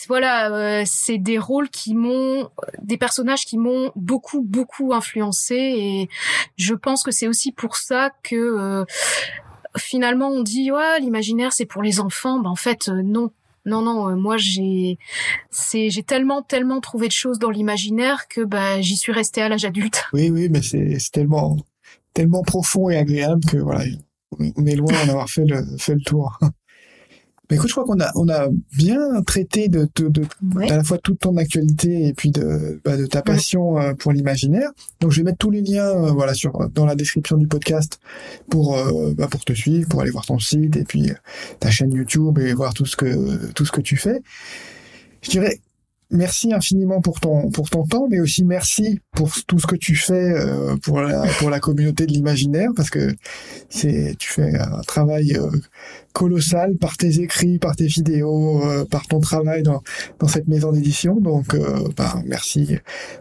voilà 0.10 0.52
euh, 0.52 0.84
c'est 0.86 1.20
des 1.20 1.40
rôles 1.40 1.70
qui 1.70 1.96
m'ont 1.96 2.50
des 2.82 2.98
personnages 2.98 3.46
qui 3.46 3.58
m'ont 3.58 3.92
beaucoup 3.96 4.42
beaucoup 4.42 4.94
influencé 4.94 5.56
et 5.56 6.10
je 6.58 6.74
pense 6.74 7.04
que 7.04 7.12
c'est 7.12 7.28
aussi 7.30 7.54
pour 7.54 7.78
ça 7.78 8.12
que 8.24 8.86
finalement 9.78 10.30
on 10.30 10.42
dit 10.42 10.72
ouais 10.72 11.00
l'imaginaire 11.00 11.54
c'est 11.54 11.66
pour 11.66 11.82
les 11.82 12.00
enfants 12.00 12.40
ben 12.40 12.50
en 12.50 12.56
fait 12.56 12.88
non 12.90 13.32
non, 13.66 13.82
non, 13.82 14.10
euh, 14.10 14.16
moi 14.16 14.38
j'ai, 14.38 14.98
c'est, 15.50 15.90
j'ai 15.90 16.04
tellement, 16.04 16.42
tellement 16.42 16.82
trouvé 16.82 17.08
de 17.08 17.14
choses 17.14 17.40
dans 17.40 17.50
l'imaginaire 17.50 18.28
que 18.28 18.42
bah 18.42 18.82
j'y 18.82 18.96
suis 18.96 19.12
restée 19.12 19.42
à 19.42 19.50
l'âge 19.50 19.66
adulte. 19.66 20.06
Oui, 20.14 20.30
oui, 20.30 20.50
mais 20.50 20.62
c'est, 20.62 20.98
tellement, 21.12 21.58
tellement 22.14 22.44
profond 22.44 22.90
et 22.90 22.98
agréable 22.98 23.44
que 23.46 23.58
voilà, 23.58 23.86
on 24.40 24.66
est 24.66 24.76
loin 24.76 24.92
d'en 24.92 25.10
avoir 25.12 25.30
fait 25.30 25.46
le, 25.46 25.64
fait 25.78 25.96
le 25.96 26.02
tour. 26.02 26.40
Mais 27.50 27.58
écoute, 27.58 27.70
je 27.70 27.74
crois 27.74 27.86
qu'on 27.86 28.00
a, 28.00 28.12
on 28.16 28.28
a 28.30 28.48
bien 28.76 29.22
traité 29.24 29.68
de, 29.68 29.88
de, 29.96 30.08
de 30.10 30.24
à 30.70 30.78
la 30.78 30.84
fois 30.84 30.98
toute 30.98 31.20
ton 31.20 31.38
actualité 31.38 32.08
et 32.08 32.14
puis 32.14 32.32
de, 32.32 32.80
bah, 32.84 32.98
de 32.98 33.06
ta 33.06 33.22
passion 33.22 33.80
euh, 33.80 33.94
pour 33.94 34.12
l'imaginaire. 34.12 34.72
Donc, 35.00 35.12
je 35.12 35.18
vais 35.18 35.24
mettre 35.24 35.38
tous 35.38 35.52
les 35.52 35.62
liens, 35.62 35.88
euh, 35.88 36.12
voilà, 36.12 36.34
sur 36.34 36.70
dans 36.70 36.86
la 36.86 36.96
description 36.96 37.38
du 37.38 37.48
podcast 37.48 38.00
pour 38.50 38.78
euh, 38.78 39.14
bah, 39.16 39.28
pour 39.28 39.44
te 39.46 39.54
suivre, 39.54 39.88
pour 39.90 40.02
aller 40.02 40.12
voir 40.12 40.26
ton 40.26 40.40
site 40.40 40.76
et 40.76 40.84
puis 40.84 41.12
ta 41.60 41.70
chaîne 41.70 41.92
YouTube 41.92 42.40
et 42.40 42.54
voir 42.54 42.74
tout 42.74 42.86
ce 42.86 42.96
que 42.96 43.52
tout 43.54 43.66
ce 43.66 43.72
que 43.72 43.82
tu 43.82 43.98
fais. 43.98 44.22
Je 45.22 45.30
dirais 45.30 45.60
merci 46.12 46.54
infiniment 46.54 47.02
pour 47.02 47.20
ton 47.20 47.50
pour 47.50 47.70
ton 47.70 47.84
temps, 47.86 48.08
mais 48.10 48.20
aussi 48.20 48.44
merci 48.44 49.00
pour 49.12 49.32
tout 49.48 49.60
ce 49.60 49.68
que 49.68 49.76
tu 49.76 49.96
fais 49.96 50.14
euh, 50.14 50.76
pour 50.78 51.02
la 51.02 51.28
pour 51.40 51.50
la 51.50 51.60
communauté 51.60 52.06
de 52.06 52.12
l'imaginaire, 52.12 52.70
parce 52.76 52.90
que 52.90 53.14
c'est 53.70 54.16
tu 54.18 54.32
fais 54.32 54.56
un 54.58 54.82
travail 54.82 55.36
euh, 55.36 55.50
colossal 56.16 56.78
par 56.80 56.96
tes 56.96 57.20
écrits, 57.20 57.60
par 57.60 57.76
tes 57.76 57.88
vidéos, 57.88 58.64
euh, 58.64 58.86
par 58.86 59.06
ton 59.06 59.20
travail 59.20 59.62
dans 59.64 59.82
dans 60.20 60.28
cette 60.28 60.48
maison 60.48 60.72
d'édition. 60.72 61.16
Donc, 61.20 61.56
bah, 61.98 62.16
merci 62.26 62.78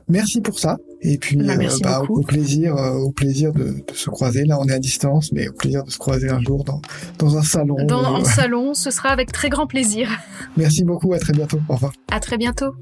merci 0.09 0.41
pour 0.41 0.59
ça. 0.59 0.79
Et 1.03 1.19
puis, 1.19 1.37
bah, 1.37 1.57
bah 1.83 2.03
au 2.09 2.23
plaisir 2.23 2.75
au 2.77 3.11
plaisir 3.11 3.53
de, 3.53 3.65
de, 3.65 3.95
se 3.95 4.11
croiser. 4.11 4.45
Là, 4.45 4.59
on 4.61 4.67
est 4.67 4.73
à 4.73 4.79
distance, 4.79 5.33
mais 5.33 5.49
au 5.49 5.53
plaisir 5.53 5.83
de 5.85 5.91
se 5.91 5.99
croiser 5.99 6.31
un 6.31 6.41
jour 6.41 6.65
dans 6.65 6.81
dans 7.19 7.37
un 7.37 7.43
salon. 7.43 7.77
Dans 7.87 8.15
un 8.15 8.25
salon, 8.25 8.75
ce 8.75 8.91
sera 8.91 9.09
avec 9.09 9.33
très 9.33 9.49
grand 9.49 9.67
plaisir. 9.67 10.09
Merci 10.57 10.85
beaucoup. 10.85 11.13
À 11.13 11.19
très 11.19 11.33
bientôt. 11.33 11.61
Au 11.69 11.75
revoir. 11.75 11.93
À 12.11 12.21
très 12.21 12.39
bientôt. 12.39 12.75